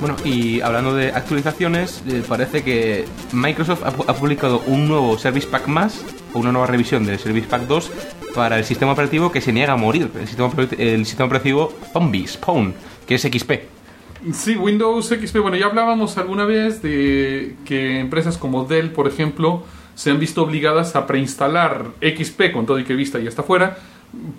Bueno, 0.00 0.16
y 0.24 0.60
hablando 0.60 0.94
de 0.94 1.08
actualizaciones, 1.08 2.04
eh, 2.08 2.22
parece 2.28 2.62
que 2.62 3.04
Microsoft 3.32 3.82
ha, 3.82 3.88
ha 3.88 4.14
publicado 4.14 4.60
un 4.66 4.86
nuevo 4.86 5.18
Service 5.18 5.48
Pack 5.48 5.66
más, 5.66 6.04
o 6.32 6.38
una 6.38 6.52
nueva 6.52 6.68
revisión 6.68 7.04
del 7.04 7.18
Service 7.18 7.48
Pack 7.48 7.62
2 7.62 7.90
para 8.34 8.58
el 8.58 8.64
sistema 8.64 8.92
operativo 8.92 9.32
que 9.32 9.40
se 9.40 9.52
niega 9.52 9.72
a 9.72 9.76
morir, 9.76 10.10
el 10.14 10.28
sistema, 10.28 10.50
el 10.78 11.04
sistema 11.04 11.26
operativo 11.26 11.72
Zombie, 11.92 12.26
Spawn, 12.28 12.74
que 13.06 13.16
es 13.16 13.22
XP. 13.22 13.52
Sí, 14.32 14.56
Windows 14.56 15.08
XP. 15.08 15.38
Bueno, 15.38 15.56
ya 15.56 15.66
hablábamos 15.66 16.18
alguna 16.18 16.44
vez 16.44 16.82
de 16.82 17.56
que 17.64 18.00
empresas 18.00 18.36
como 18.36 18.64
Dell, 18.64 18.90
por 18.90 19.08
ejemplo, 19.08 19.64
se 19.94 20.10
han 20.10 20.20
visto 20.20 20.42
obligadas 20.42 20.94
a 20.96 21.06
preinstalar 21.06 21.86
XP 22.00 22.52
con 22.52 22.66
todo 22.66 22.78
y 22.78 22.84
que 22.84 22.94
Vista 22.94 23.18
ya 23.18 23.28
está 23.28 23.42
fuera, 23.42 23.78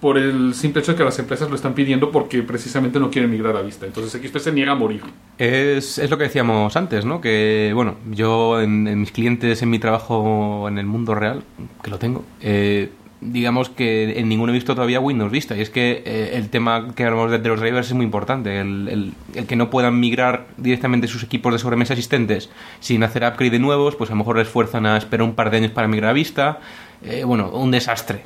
por 0.01 0.17
el 0.17 0.53
simple 0.55 0.82
hecho 0.82 0.93
de 0.93 0.97
que 0.97 1.03
las 1.03 1.19
empresas 1.19 1.49
lo 1.49 1.55
están 1.55 1.73
pidiendo 1.73 2.12
porque 2.12 2.41
precisamente 2.43 2.99
no 2.99 3.10
quieren 3.12 3.29
migrar 3.32 3.55
a 3.55 3.62
Vista. 3.62 3.86
Entonces 3.86 4.19
XP 4.21 4.38
se 4.38 4.51
niega 4.51 4.71
a 4.71 4.75
morir. 4.75 5.01
Es, 5.38 5.97
es 5.99 6.10
lo 6.10 6.17
que 6.17 6.23
decíamos 6.25 6.75
antes, 6.75 7.05
¿no? 7.05 7.21
Que, 7.21 7.71
bueno, 7.75 7.95
yo 8.12 8.60
en, 8.62 8.99
mis 8.99 9.12
clientes, 9.12 9.62
en 9.62 9.69
mi 9.69 9.79
trabajo 9.79 10.67
en 10.67 10.77
el 10.79 10.86
mundo 10.86 11.13
real, 11.15 11.43
que 11.84 11.91
lo 11.91 11.99
tengo, 11.99 12.23
eh, 12.41 12.89
digamos 13.21 13.69
que 13.69 14.17
en 14.19 14.29
ninguno 14.29 14.51
he 14.51 14.55
visto 14.55 14.73
todavía 14.75 14.99
Windows 14.99 15.32
Vista. 15.32 15.55
Y 15.55 15.62
es 15.62 15.69
que 15.69 16.01
eh, 16.05 16.32
el 16.34 16.49
tema 16.49 16.93
que 16.95 17.03
hablamos 17.03 17.29
de, 17.32 17.38
de 17.39 17.49
los 17.49 17.60
drivers 17.60 17.88
es 17.88 17.93
muy 17.93 18.05
importante. 18.05 18.60
El, 18.60 18.88
el- 18.88 19.13
el 19.36 19.45
que 19.45 19.55
no 19.55 19.69
puedan 19.69 19.99
migrar 19.99 20.47
directamente 20.58 21.08
sus 21.08 21.21
equipos 21.23 21.53
de 21.53 21.60
sobremesa 21.60 21.93
existentes 21.93 22.49
sin 22.79 23.03
hacer 23.03 23.23
upgrade 23.23 23.51
de 23.51 23.60
nuevos, 23.60 23.95
pues 23.95 24.10
a 24.10 24.13
lo 24.13 24.17
mejor 24.17 24.38
les 24.38 24.47
fuerzan 24.47 24.86
a 24.86 24.97
esperar 24.97 25.23
un 25.27 25.36
par 25.36 25.51
de 25.51 25.58
años 25.58 25.71
para 25.71 25.88
migrar 25.88 26.10
a 26.10 26.13
Vista. 26.13 26.60
Eh, 27.03 27.23
bueno, 27.23 27.49
un 27.51 27.71
desastre. 27.71 28.21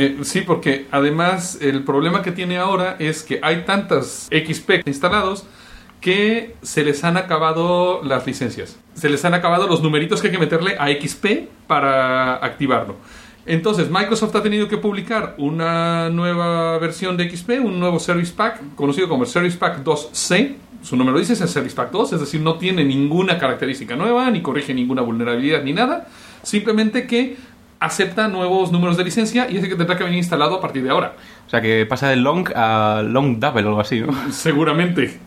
Eh, 0.00 0.18
sí, 0.22 0.42
porque 0.42 0.86
además 0.92 1.58
el 1.60 1.82
problema 1.82 2.22
que 2.22 2.30
tiene 2.30 2.56
ahora 2.56 2.94
es 3.00 3.24
que 3.24 3.40
hay 3.42 3.64
tantas 3.64 4.30
XP 4.30 4.86
instalados 4.86 5.44
que 6.00 6.54
se 6.62 6.84
les 6.84 7.02
han 7.02 7.16
acabado 7.16 8.00
las 8.04 8.24
licencias. 8.24 8.78
Se 8.94 9.08
les 9.08 9.24
han 9.24 9.34
acabado 9.34 9.66
los 9.66 9.82
numeritos 9.82 10.20
que 10.20 10.28
hay 10.28 10.32
que 10.32 10.38
meterle 10.38 10.76
a 10.78 10.86
XP 10.86 11.48
para 11.66 12.36
activarlo. 12.36 12.94
Entonces, 13.44 13.90
Microsoft 13.90 14.36
ha 14.36 14.42
tenido 14.44 14.68
que 14.68 14.76
publicar 14.76 15.34
una 15.36 16.10
nueva 16.10 16.78
versión 16.78 17.16
de 17.16 17.28
XP, 17.28 17.58
un 17.64 17.80
nuevo 17.80 17.98
Service 17.98 18.32
Pack, 18.32 18.76
conocido 18.76 19.08
como 19.08 19.24
el 19.24 19.28
Service 19.28 19.58
Pack 19.58 19.82
2C. 19.82 20.54
Su 20.80 20.96
nombre 20.96 21.12
lo 21.12 21.18
dice, 21.18 21.32
es 21.32 21.40
el 21.40 21.48
Service 21.48 21.74
Pack 21.74 21.90
2, 21.90 22.12
es 22.12 22.20
decir, 22.20 22.40
no 22.40 22.54
tiene 22.54 22.84
ninguna 22.84 23.36
característica 23.36 23.96
nueva, 23.96 24.30
ni 24.30 24.42
corrige 24.42 24.72
ninguna 24.72 25.02
vulnerabilidad, 25.02 25.64
ni 25.64 25.72
nada. 25.72 26.06
Simplemente 26.44 27.06
que 27.06 27.36
acepta 27.80 28.28
nuevos 28.28 28.72
números 28.72 28.96
de 28.96 29.04
licencia 29.04 29.48
y 29.50 29.56
es 29.56 29.62
el 29.64 29.68
que 29.70 29.76
tendrá 29.76 29.96
que 29.96 30.04
venir 30.04 30.18
instalado 30.18 30.56
a 30.56 30.60
partir 30.60 30.82
de 30.82 30.90
ahora. 30.90 31.14
O 31.46 31.50
sea, 31.50 31.60
que 31.60 31.86
pasa 31.86 32.08
de 32.08 32.16
long 32.16 32.48
a 32.54 33.02
long 33.04 33.38
double 33.38 33.64
o 33.64 33.68
algo 33.68 33.80
así, 33.80 34.00
¿no? 34.00 34.12
Seguramente. 34.32 35.18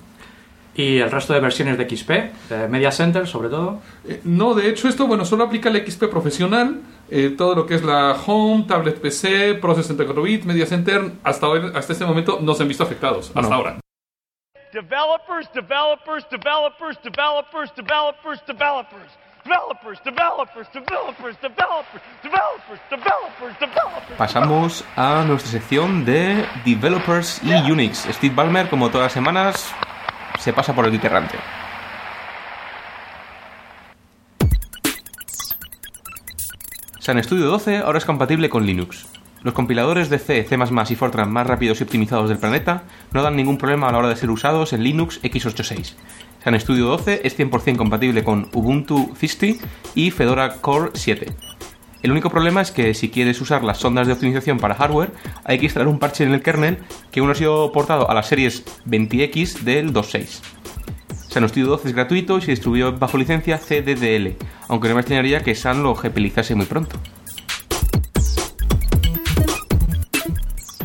Y 0.73 0.99
el 0.99 1.11
resto 1.11 1.33
de 1.33 1.41
versiones 1.41 1.77
de 1.77 1.83
XP, 1.89 2.09
de 2.49 2.67
Media 2.69 2.91
Center 2.93 3.27
sobre 3.27 3.49
todo. 3.49 3.81
Eh, 4.07 4.21
No, 4.23 4.53
de 4.53 4.69
hecho 4.69 4.87
esto, 4.87 5.05
bueno, 5.05 5.25
solo 5.25 5.43
aplica 5.43 5.69
al 5.69 5.75
XP 5.85 6.05
profesional, 6.09 6.79
eh, 7.09 7.33
todo 7.37 7.55
lo 7.55 7.65
que 7.65 7.75
es 7.75 7.83
la 7.83 8.15
Home, 8.25 8.63
Tablet 8.67 9.01
PC, 9.01 9.55
Process 9.55 9.87
64 9.87 10.23
bit, 10.23 10.43
Media 10.45 10.65
Center, 10.65 11.11
hasta, 11.23 11.47
hoy, 11.49 11.71
hasta 11.75 11.91
este 11.91 12.05
momento 12.05 12.39
no 12.41 12.53
se 12.53 12.63
han 12.63 12.69
visto 12.69 12.83
afectados, 12.83 13.31
hasta 13.35 13.49
No. 13.49 13.53
ahora. 13.55 13.77
Developers, 14.71 15.51
developers, 15.53 16.25
developers, 16.31 16.97
developers, 17.03 17.75
developers, 17.75 18.41
developers. 18.47 19.11
Developers, 19.43 19.99
developers, 20.03 20.67
developers, 20.71 21.35
developers, 21.41 22.03
developers, 22.21 22.81
developers, 22.89 23.59
developers. 23.59 24.17
Pasamos 24.17 24.83
a 24.95 25.23
nuestra 25.25 25.51
sección 25.51 26.05
de 26.05 26.45
Developers 26.63 27.41
y 27.43 27.71
Unix. 27.71 28.07
Steve 28.11 28.35
Ballmer, 28.35 28.69
como 28.69 28.89
todas 28.89 29.05
las 29.05 29.13
semanas, 29.13 29.73
se 30.39 30.53
pasa 30.53 30.75
por 30.75 30.85
el 30.85 30.91
Geek 30.91 31.05
errante. 31.05 31.37
Sun 36.99 37.23
Studio 37.23 37.47
12 37.47 37.79
ahora 37.79 37.97
es 37.97 38.05
compatible 38.05 38.47
con 38.47 38.63
Linux. 38.63 39.07
Los 39.41 39.55
compiladores 39.55 40.11
de 40.11 40.19
C, 40.19 40.43
C++ 40.43 40.55
y 40.89 40.95
Fortran 40.95 41.31
más 41.31 41.47
rápidos 41.47 41.79
y 41.79 41.83
optimizados 41.83 42.29
del 42.29 42.37
planeta 42.37 42.83
no 43.11 43.23
dan 43.23 43.35
ningún 43.35 43.57
problema 43.57 43.89
a 43.89 43.91
la 43.91 43.97
hora 43.97 44.09
de 44.09 44.15
ser 44.15 44.29
usados 44.29 44.71
en 44.71 44.83
Linux 44.83 45.19
x86. 45.23 45.95
Sun 46.43 46.59
Studio 46.59 46.87
12 46.87 47.21
es 47.23 47.37
100% 47.37 47.77
compatible 47.77 48.23
con 48.23 48.49
Ubuntu 48.53 49.13
50 49.15 49.63
y 49.93 50.09
Fedora 50.09 50.55
Core 50.55 50.89
7. 50.95 51.27
El 52.01 52.11
único 52.11 52.31
problema 52.31 52.61
es 52.61 52.71
que 52.71 52.95
si 52.95 53.09
quieres 53.09 53.39
usar 53.41 53.63
las 53.63 53.77
sondas 53.77 54.07
de 54.07 54.13
optimización 54.13 54.57
para 54.57 54.73
hardware, 54.73 55.11
hay 55.43 55.59
que 55.59 55.65
instalar 55.65 55.87
un 55.87 55.99
parche 55.99 56.23
en 56.23 56.33
el 56.33 56.41
kernel 56.41 56.79
que 57.11 57.19
aún 57.19 57.27
no 57.27 57.33
ha 57.33 57.35
sido 57.35 57.71
portado 57.71 58.09
a 58.09 58.15
las 58.15 58.27
series 58.27 58.65
20X 58.87 59.59
del 59.59 59.93
2.6. 59.93 60.41
Sun 61.29 61.47
Studio 61.47 61.67
12 61.67 61.89
es 61.89 61.93
gratuito 61.93 62.39
y 62.39 62.41
se 62.41 62.51
distribuyó 62.51 62.97
bajo 62.97 63.19
licencia 63.19 63.59
CDDL, 63.59 64.35
aunque 64.67 64.89
no 64.89 64.95
me 64.95 65.01
extrañaría 65.01 65.41
que 65.43 65.53
Sun 65.53 65.83
lo 65.83 65.93
gepelizase 65.93 66.55
muy 66.55 66.65
pronto. 66.65 66.97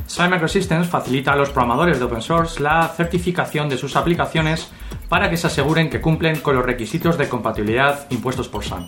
Sun 0.07 0.31
Microsystems 0.31 0.88
facilita 0.88 1.33
a 1.33 1.37
los 1.37 1.49
programadores 1.49 1.99
de 1.99 2.05
open 2.05 2.23
source 2.23 2.62
la 2.62 2.88
certificación 2.88 3.71
de 3.71 3.79
sus 3.79 3.97
aplicaciones 3.97 4.71
para 5.09 5.31
que 5.31 5.37
se 5.37 5.47
aseguren 5.47 5.90
que 5.90 6.01
cumplen 6.01 6.40
con 6.40 6.57
los 6.57 6.64
requisitos 6.64 7.19
de 7.19 7.29
compatibilidad 7.29 8.07
impuestos 8.11 8.49
por 8.49 8.64
Sun. 8.64 8.87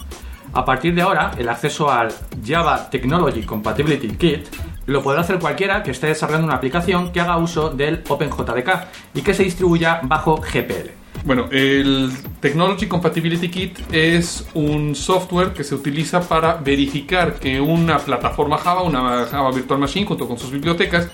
A 0.52 0.64
partir 0.64 0.94
de 0.94 1.02
ahora, 1.02 1.32
el 1.38 1.48
acceso 1.48 1.90
al 1.90 2.12
Java 2.44 2.88
Technology 2.90 3.42
Compatibility 3.42 4.08
Kit 4.16 4.46
lo 4.86 5.02
podrá 5.02 5.20
hacer 5.20 5.38
cualquiera 5.38 5.82
que 5.82 5.90
esté 5.90 6.06
desarrollando 6.06 6.46
una 6.46 6.56
aplicación 6.56 7.12
que 7.12 7.20
haga 7.20 7.36
uso 7.36 7.68
del 7.70 8.02
OpenJDK 8.08 8.70
y 9.14 9.20
que 9.20 9.34
se 9.34 9.44
distribuya 9.44 10.00
bajo 10.02 10.36
GPL. 10.36 10.90
Bueno, 11.24 11.46
el 11.50 12.10
Technology 12.40 12.86
Compatibility 12.86 13.50
Kit 13.50 13.78
es 13.92 14.46
un 14.54 14.94
software 14.94 15.52
que 15.52 15.64
se 15.64 15.74
utiliza 15.74 16.22
para 16.26 16.54
verificar 16.54 17.34
que 17.34 17.60
una 17.60 17.98
plataforma 17.98 18.56
Java, 18.56 18.82
una 18.82 19.26
Java 19.26 19.50
Virtual 19.50 19.78
Machine 19.78 20.06
junto 20.06 20.26
con 20.26 20.38
sus 20.38 20.50
bibliotecas, 20.50 21.08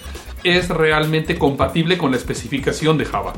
es 0.45 0.69
realmente 0.69 1.37
compatible 1.37 1.99
con 1.99 2.13
la 2.13 2.19
especificación 2.19 2.97
de 2.97 3.07
Java. 3.07 3.33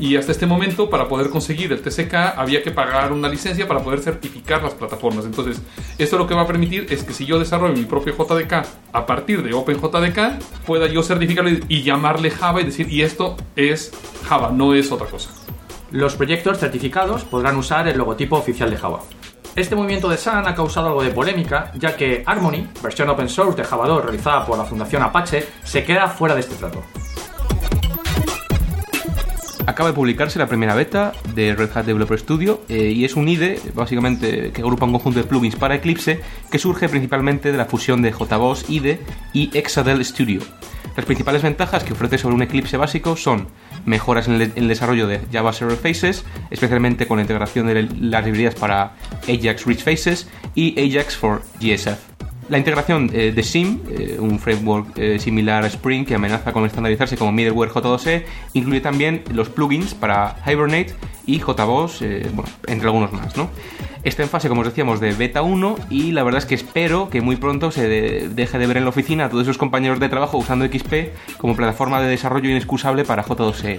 Y 0.00 0.14
hasta 0.16 0.30
este 0.30 0.46
momento, 0.46 0.88
para 0.88 1.08
poder 1.08 1.28
conseguir 1.28 1.72
el 1.72 1.80
TCK, 1.82 2.14
había 2.36 2.62
que 2.62 2.70
pagar 2.70 3.12
una 3.12 3.28
licencia 3.28 3.66
para 3.66 3.80
poder 3.80 3.98
certificar 3.98 4.62
las 4.62 4.74
plataformas. 4.74 5.24
Entonces, 5.24 5.60
esto 5.98 6.16
lo 6.16 6.26
que 6.26 6.34
va 6.34 6.42
a 6.42 6.46
permitir 6.46 6.86
es 6.90 7.02
que 7.02 7.12
si 7.12 7.26
yo 7.26 7.38
desarrollo 7.38 7.74
mi 7.74 7.84
propio 7.84 8.14
JDK 8.16 8.64
a 8.92 9.06
partir 9.06 9.42
de 9.42 9.52
OpenJDK, 9.54 10.64
pueda 10.64 10.86
yo 10.86 11.02
certificarlo 11.02 11.50
y- 11.68 11.82
llamarle 11.82 12.30
Java 12.30 12.60
y 12.60 12.64
decir, 12.64 12.88
y 12.92 13.02
esto 13.02 13.36
es 13.56 13.90
Java, 14.28 14.50
no 14.52 14.72
es 14.74 14.92
otra 14.92 15.08
cosa. 15.08 15.30
Los 15.90 16.14
proyectos 16.14 16.58
certificados 16.58 17.24
podrán 17.24 17.56
usar 17.56 17.88
el 17.88 17.98
logotipo 17.98 18.36
oficial 18.36 18.70
de 18.70 18.76
Java. 18.76 19.00
Este 19.56 19.74
movimiento 19.74 20.08
de 20.08 20.16
Sun 20.18 20.46
ha 20.46 20.54
causado 20.54 20.88
algo 20.88 21.02
de 21.02 21.10
polémica, 21.10 21.72
ya 21.74 21.96
que 21.96 22.22
Harmony, 22.24 22.68
versión 22.82 23.08
open 23.08 23.28
source 23.28 23.56
de 23.60 23.64
Java 23.66 23.88
2 23.88 24.04
realizada 24.04 24.46
por 24.46 24.56
la 24.58 24.64
Fundación 24.64 25.02
Apache, 25.02 25.44
se 25.64 25.82
queda 25.82 26.06
fuera 26.06 26.34
de 26.36 26.42
este 26.42 26.54
trato. 26.54 26.84
Acaba 29.68 29.90
de 29.90 29.94
publicarse 29.94 30.38
la 30.38 30.46
primera 30.46 30.74
beta 30.74 31.12
de 31.34 31.54
Red 31.54 31.76
Hat 31.76 31.84
Developer 31.84 32.18
Studio 32.18 32.62
eh, 32.70 32.90
y 32.90 33.04
es 33.04 33.16
un 33.16 33.28
IDE, 33.28 33.60
básicamente, 33.74 34.50
que 34.50 34.62
agrupa 34.62 34.86
un 34.86 34.92
conjunto 34.92 35.20
de 35.20 35.26
plugins 35.26 35.56
para 35.56 35.74
Eclipse 35.74 36.22
que 36.50 36.58
surge 36.58 36.88
principalmente 36.88 37.52
de 37.52 37.58
la 37.58 37.66
fusión 37.66 38.00
de 38.00 38.10
JBoss 38.10 38.70
IDE 38.70 38.98
y 39.34 39.50
Exadel 39.52 40.02
Studio. 40.02 40.40
Las 40.96 41.04
principales 41.04 41.42
ventajas 41.42 41.84
que 41.84 41.92
ofrece 41.92 42.16
sobre 42.16 42.34
un 42.34 42.40
Eclipse 42.40 42.78
básico 42.78 43.14
son 43.14 43.48
mejoras 43.84 44.26
en 44.28 44.40
el, 44.40 44.68
desarrollo 44.68 45.06
de 45.06 45.20
Java 45.30 45.52
Server 45.52 45.76
Faces, 45.76 46.24
especialmente 46.50 47.06
con 47.06 47.18
la 47.18 47.24
integración 47.24 47.66
de 47.66 47.82
las 48.00 48.24
librerías 48.24 48.54
para 48.54 48.94
Ajax 49.28 49.66
Rich 49.66 49.84
Faces 49.84 50.30
y 50.54 50.80
Ajax 50.80 51.14
for 51.14 51.42
GSF. 51.60 52.27
La 52.48 52.56
integración 52.56 53.10
eh, 53.12 53.30
de 53.34 53.42
SIM, 53.42 53.78
eh, 53.90 54.16
un 54.18 54.38
framework 54.38 54.96
eh, 54.96 55.18
similar 55.18 55.64
a 55.64 55.66
Spring 55.66 56.06
que 56.06 56.14
amenaza 56.14 56.52
con 56.52 56.64
estandarizarse 56.64 57.16
como 57.18 57.30
middleware 57.30 57.70
J2E, 57.70 58.24
incluye 58.54 58.80
también 58.80 59.22
los 59.34 59.50
plugins 59.50 59.92
para 59.94 60.36
Hibernate 60.46 60.94
y 61.26 61.40
JBoss, 61.40 62.00
eh, 62.00 62.26
bueno, 62.32 62.50
entre 62.66 62.86
algunos 62.86 63.12
más, 63.12 63.36
¿no? 63.36 63.50
Está 64.02 64.22
en 64.22 64.30
fase, 64.30 64.48
como 64.48 64.62
os 64.62 64.66
decíamos, 64.68 64.98
de 65.00 65.12
beta 65.12 65.42
1 65.42 65.76
y 65.90 66.12
la 66.12 66.22
verdad 66.22 66.38
es 66.38 66.46
que 66.46 66.54
espero 66.54 67.10
que 67.10 67.20
muy 67.20 67.36
pronto 67.36 67.70
se 67.70 67.86
de- 67.86 68.28
deje 68.30 68.56
de 68.58 68.66
ver 68.66 68.78
en 68.78 68.84
la 68.84 68.90
oficina 68.90 69.26
a 69.26 69.28
todos 69.28 69.42
esos 69.42 69.58
compañeros 69.58 70.00
de 70.00 70.08
trabajo 70.08 70.38
usando 70.38 70.64
XP 70.64 71.10
como 71.36 71.54
plataforma 71.54 72.00
de 72.00 72.08
desarrollo 72.08 72.48
inexcusable 72.48 73.04
para 73.04 73.24
J2E. 73.24 73.78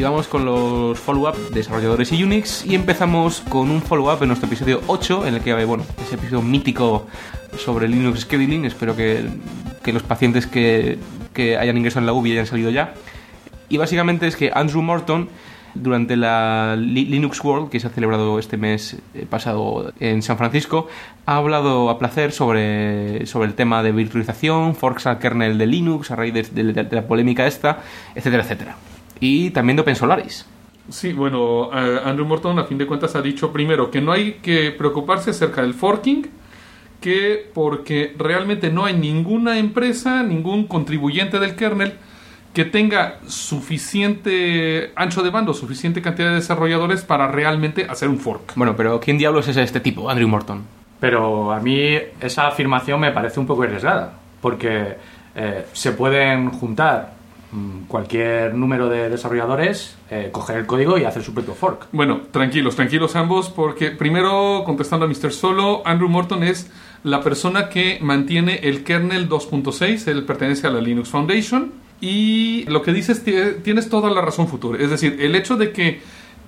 Y 0.00 0.02
vamos 0.02 0.28
con 0.28 0.46
los 0.46 0.98
follow-up 0.98 1.36
de 1.50 1.56
desarrolladores 1.56 2.10
y 2.12 2.24
Unix 2.24 2.64
y 2.64 2.74
empezamos 2.74 3.42
con 3.42 3.70
un 3.70 3.82
follow-up 3.82 4.22
en 4.22 4.28
nuestro 4.28 4.46
episodio 4.46 4.80
8 4.86 5.26
en 5.26 5.34
el 5.34 5.42
que, 5.42 5.52
bueno, 5.66 5.84
ese 6.02 6.14
episodio 6.14 6.40
mítico 6.40 7.06
sobre 7.58 7.86
Linux 7.86 8.20
Scheduling, 8.20 8.64
espero 8.64 8.96
que, 8.96 9.26
que 9.82 9.92
los 9.92 10.02
pacientes 10.02 10.46
que, 10.46 10.96
que 11.34 11.58
hayan 11.58 11.76
ingresado 11.76 12.00
en 12.00 12.06
la 12.06 12.14
UBI 12.14 12.32
hayan 12.32 12.46
salido 12.46 12.70
ya. 12.70 12.94
Y 13.68 13.76
básicamente 13.76 14.26
es 14.26 14.36
que 14.36 14.50
Andrew 14.54 14.80
Morton, 14.80 15.28
durante 15.74 16.16
la 16.16 16.76
Li- 16.78 17.04
Linux 17.04 17.44
World, 17.44 17.68
que 17.68 17.78
se 17.78 17.88
ha 17.88 17.90
celebrado 17.90 18.38
este 18.38 18.56
mes 18.56 18.96
eh, 19.12 19.26
pasado 19.28 19.92
en 20.00 20.22
San 20.22 20.38
Francisco, 20.38 20.88
ha 21.26 21.36
hablado 21.36 21.90
a 21.90 21.98
placer 21.98 22.32
sobre, 22.32 23.26
sobre 23.26 23.48
el 23.48 23.54
tema 23.54 23.82
de 23.82 23.92
virtualización, 23.92 24.74
forks 24.76 25.06
al 25.06 25.18
kernel 25.18 25.58
de 25.58 25.66
Linux 25.66 26.10
a 26.10 26.16
raíz 26.16 26.32
de, 26.32 26.42
de- 26.44 26.84
de 26.84 26.96
la 26.96 27.06
polémica 27.06 27.46
esta, 27.46 27.80
etcétera, 28.14 28.44
etcétera. 28.44 28.76
Y 29.20 29.50
también 29.50 29.76
de 29.76 29.82
OpenSolaris. 29.82 30.46
Sí, 30.88 31.12
bueno, 31.12 31.70
eh, 31.72 32.00
Andrew 32.04 32.26
Morton 32.26 32.58
a 32.58 32.64
fin 32.64 32.78
de 32.78 32.86
cuentas 32.86 33.14
ha 33.14 33.22
dicho 33.22 33.52
primero 33.52 33.90
que 33.90 34.00
no 34.00 34.12
hay 34.12 34.38
que 34.42 34.72
preocuparse 34.72 35.30
acerca 35.30 35.62
del 35.62 35.74
forking, 35.74 36.26
que 37.00 37.48
porque 37.54 38.14
realmente 38.18 38.70
no 38.70 38.84
hay 38.84 38.94
ninguna 38.94 39.58
empresa, 39.58 40.22
ningún 40.22 40.66
contribuyente 40.66 41.38
del 41.38 41.54
kernel 41.54 41.94
que 42.52 42.64
tenga 42.64 43.20
suficiente 43.28 44.90
ancho 44.96 45.22
de 45.22 45.30
bando, 45.30 45.54
suficiente 45.54 46.02
cantidad 46.02 46.30
de 46.30 46.34
desarrolladores 46.36 47.02
para 47.02 47.28
realmente 47.28 47.86
hacer 47.88 48.08
un 48.08 48.18
fork. 48.18 48.54
Bueno, 48.56 48.74
pero 48.76 48.98
¿quién 48.98 49.18
diablos 49.18 49.46
es 49.46 49.56
este 49.56 49.78
tipo, 49.78 50.10
Andrew 50.10 50.28
Morton? 50.28 50.64
Pero 50.98 51.52
a 51.52 51.60
mí 51.60 51.96
esa 52.20 52.48
afirmación 52.48 53.00
me 53.00 53.12
parece 53.12 53.38
un 53.38 53.46
poco 53.46 53.62
arriesgada, 53.62 54.14
porque 54.40 54.96
eh, 55.36 55.66
se 55.72 55.92
pueden 55.92 56.50
juntar 56.50 57.19
cualquier 57.88 58.54
número 58.54 58.88
de 58.88 59.08
desarrolladores, 59.10 59.96
eh, 60.10 60.28
coger 60.32 60.56
el 60.58 60.66
código 60.66 60.98
y 60.98 61.04
hacer 61.04 61.22
su 61.22 61.34
propio 61.34 61.54
fork. 61.54 61.86
Bueno, 61.92 62.20
tranquilos, 62.30 62.76
tranquilos 62.76 63.16
ambos, 63.16 63.48
porque 63.50 63.90
primero, 63.90 64.62
contestando 64.64 65.06
a 65.06 65.08
Mr. 65.08 65.32
Solo, 65.32 65.82
Andrew 65.84 66.08
Morton 66.08 66.42
es 66.44 66.70
la 67.02 67.22
persona 67.22 67.68
que 67.68 67.98
mantiene 68.00 68.60
el 68.62 68.84
kernel 68.84 69.28
2.6, 69.28 70.06
él 70.08 70.24
pertenece 70.24 70.66
a 70.66 70.70
la 70.70 70.80
Linux 70.80 71.08
Foundation, 71.08 71.72
y 72.00 72.64
lo 72.68 72.82
que 72.82 72.92
dices, 72.92 73.26
tie- 73.26 73.62
tienes 73.62 73.88
toda 73.88 74.10
la 74.10 74.20
razón 74.20 74.46
futura. 74.48 74.82
Es 74.82 74.90
decir, 74.90 75.18
el 75.20 75.34
hecho 75.34 75.56
de 75.56 75.72
que 75.72 76.00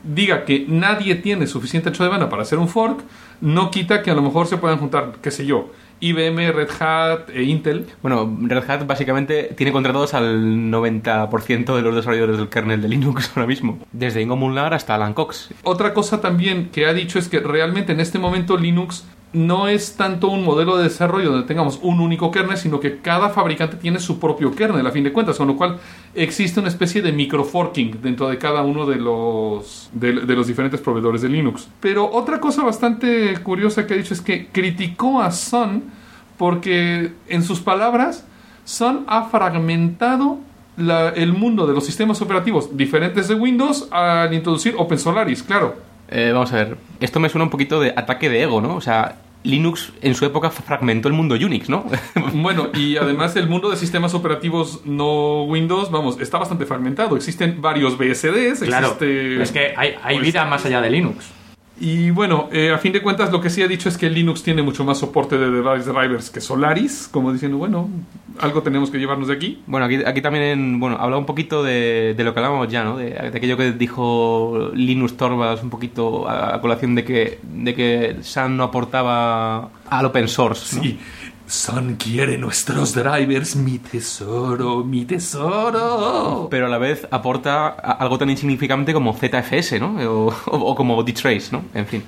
diga 0.05 0.45
que 0.45 0.65
nadie 0.69 1.15
tiene 1.17 1.47
suficiente 1.47 1.89
ancho 1.89 2.03
de 2.05 2.09
banda 2.11 2.29
para 2.29 2.43
hacer 2.43 2.59
un 2.59 2.69
fork, 2.69 3.01
no 3.41 3.71
quita 3.71 4.03
que 4.03 4.11
a 4.11 4.15
lo 4.15 4.23
mejor 4.23 4.47
se 4.47 4.57
puedan 4.57 4.79
juntar, 4.79 5.15
qué 5.23 5.31
sé 5.31 5.47
yo, 5.47 5.71
IBM, 6.03 6.53
Red 6.53 6.69
Hat 6.81 7.31
e 7.33 7.45
Intel. 7.45 7.87
Bueno, 8.03 8.37
Red 8.43 8.69
Hat 8.69 8.87
básicamente 8.87 9.55
tiene 9.57 9.73
contratados 9.73 10.15
al 10.15 10.71
90% 10.71 11.77
de 11.77 11.83
los 11.83 11.95
desarrolladores 11.95 12.39
del 12.39 12.49
kernel 12.49 12.83
de 12.83 12.89
Linux 12.89 13.31
ahora 13.37 13.47
mismo. 13.47 13.79
Desde 13.93 14.21
Ingo 14.21 14.37
Molnar 14.37 14.75
hasta 14.75 14.97
Alan 14.97 15.15
Cox. 15.15 15.51
Otra 15.63 15.95
cosa 15.95 16.21
también 16.21 16.71
que 16.71 16.87
ha 16.87 16.93
dicho 16.93 17.19
es 17.19 17.29
que 17.29 17.41
realmente 17.41 17.93
en 17.93 18.01
este 18.01 18.19
momento 18.19 18.57
Linux 18.57 19.05
no 19.33 19.67
es 19.69 19.97
tanto 19.97 20.29
un 20.29 20.45
modelo 20.45 20.77
de 20.77 20.85
desarrollo 20.85 21.31
donde 21.31 21.47
tengamos 21.47 21.79
un 21.83 22.01
único 22.01 22.31
kernel, 22.31 22.59
sino 22.59 22.81
que 22.81 22.99
cada 22.99 23.31
fabricante 23.31 23.77
tiene 23.79 23.99
su 23.99 24.19
propio 24.21 24.55
kernel, 24.55 24.87
a 24.87 24.91
fin 24.91 25.05
de 25.05 25.13
cuentas, 25.13 25.39
con 25.39 25.49
lo 25.49 25.57
cual 25.57 25.79
existe 26.15 26.61
una 26.61 26.69
especie 26.69 27.01
de 27.01 27.13
microforking 27.13 28.03
dentro 28.03 28.29
de 28.29 28.37
cada 28.37 28.61
uno 28.63 28.85
de 28.85 28.97
los, 28.97 29.89
de, 29.93 30.13
los 30.13 30.47
diferentes 30.47 30.81
proveedores 30.81 31.23
de 31.23 31.31
Linux. 31.31 31.67
Pero 31.81 32.11
otra 32.13 32.41
cosa 32.41 32.63
bastante 32.63 33.35
curiosa 33.43 33.87
que 33.87 33.95
ha 33.95 33.97
dicho 33.97 34.13
es 34.13 34.21
que 34.21 34.49
criticó 34.49 35.23
a 35.23 35.31
Sun 35.33 35.85
porque, 36.37 37.13
en 37.29 37.43
sus 37.43 37.61
palabras, 37.61 38.27
Sun 38.65 39.05
ha 39.07 39.25
fragmentado 39.31 40.39
la- 40.77 41.11
el 41.11 41.33
mundo 41.33 41.67
de 41.67 41.75
los 41.75 41.85
sistemas 41.87 42.21
operativos 42.21 42.77
diferentes 42.77 43.29
de 43.29 43.35
Windows 43.35 43.89
al 43.91 44.33
introducir 44.35 44.75
OpenSolaris, 44.77 45.43
claro. 45.43 45.92
Eh, 46.15 46.31
vamos 46.33 46.53
a 46.53 46.57
ver, 46.57 46.77
esto 47.01 47.21
me 47.21 47.31
suena 47.31 47.45
un 47.45 47.51
poquito 47.51 47.81
de 47.81 47.95
ataque 47.97 48.29
de 48.29 48.43
ego, 48.43 48.61
¿no? 48.61 48.77
O 48.77 48.81
sea, 48.83 49.17
Linux 49.45 49.93
en 50.03 50.15
su 50.15 50.27
época 50.27 50.51
fragmentó 50.51 51.09
el 51.09 51.15
mundo 51.15 51.35
Unix, 51.35 51.69
¿no? 51.71 51.87
Bueno, 52.35 52.69
y 52.75 52.97
además 52.97 53.35
el 53.37 53.49
mundo 53.49 53.71
de 53.71 53.77
sistemas 53.77 54.13
operativos 54.13 54.83
no 54.85 55.45
Windows, 55.45 55.91
vamos, 55.91 56.21
está 56.21 56.39
bastante 56.39 56.67
fragmentado. 56.67 57.17
Existen 57.17 57.63
varios 57.63 57.97
BSDs, 57.97 58.61
Claro, 58.61 58.89
existe... 58.89 59.43
es 59.43 59.53
que 59.53 59.75
hay, 59.77 59.95
hay 60.03 60.17
pues, 60.17 60.27
vida 60.27 60.45
más 60.45 60.65
allá 60.67 60.81
de 60.83 60.91
Linux. 60.91 61.31
Y 61.85 62.11
bueno, 62.11 62.49
eh, 62.53 62.71
a 62.71 62.79
fin 62.79 62.93
de 62.93 63.03
cuentas 63.03 63.33
lo 63.33 63.41
que 63.41 63.51
sí 63.51 63.61
ha 63.61 63.67
dicho 63.67 63.89
es 63.89 63.99
que 63.99 64.09
Linux 64.09 64.45
tiene 64.45 64.63
mucho 64.63 64.85
más 64.85 64.99
soporte 64.99 65.37
de 65.37 65.51
device 65.51 65.91
drivers 65.91 66.31
que 66.31 66.41
Solaris, 66.41 67.09
como 67.11 67.33
diciendo, 67.33 67.59
bueno, 67.59 67.91
algo 68.39 68.63
tenemos 68.63 68.89
que 68.89 68.99
llevarnos 68.99 69.27
de 69.27 69.35
aquí. 69.35 69.61
Bueno, 69.67 69.87
aquí, 69.87 69.97
aquí 70.07 70.23
también, 70.23 70.79
bueno, 70.79 70.97
habla 71.01 71.17
un 71.19 71.27
poquito 71.27 71.65
de, 71.65 72.15
de 72.17 72.23
lo 72.23 72.33
que 72.33 72.39
hablábamos 72.39 72.69
ya, 72.69 72.85
¿no? 72.85 72.99
De, 72.99 73.11
de 73.11 73.37
aquello 73.37 73.57
que 73.57 73.73
dijo 73.73 74.71
Linus 74.75 75.17
Torvalds 75.17 75.65
un 75.65 75.71
poquito 75.71 76.29
a, 76.29 76.55
a 76.55 76.61
colación 76.61 76.95
de 76.95 77.03
que, 77.03 77.41
de 77.43 77.75
que 77.75 78.17
Sun 78.23 78.57
no 78.57 78.63
aportaba 78.63 79.71
al 79.91 80.07
open 80.07 80.29
source, 80.29 80.77
¿no? 80.77 80.83
Sí, 80.85 81.01
Sun 81.53 81.97
quiere 81.97 82.39
nuestros 82.39 82.95
drivers, 82.95 83.57
mi 83.57 83.79
tesoro, 83.79 84.83
mi 84.85 85.05
tesoro. 85.05 86.49
Pero 86.51 86.65
a 86.65 86.69
la 86.71 86.79
vez 86.79 87.07
aporta 87.11 87.69
algo 87.69 88.17
tan 88.17 88.31
insignificante 88.31 88.95
como 88.95 89.13
ZFS, 89.13 89.79
¿no? 89.79 89.99
O, 90.11 90.29
o- 90.29 90.33
o 90.71 90.75
como 90.75 91.03
dtrace, 91.03 91.51
¿no? 91.53 91.63
En 91.75 91.87
fin. 91.87 92.03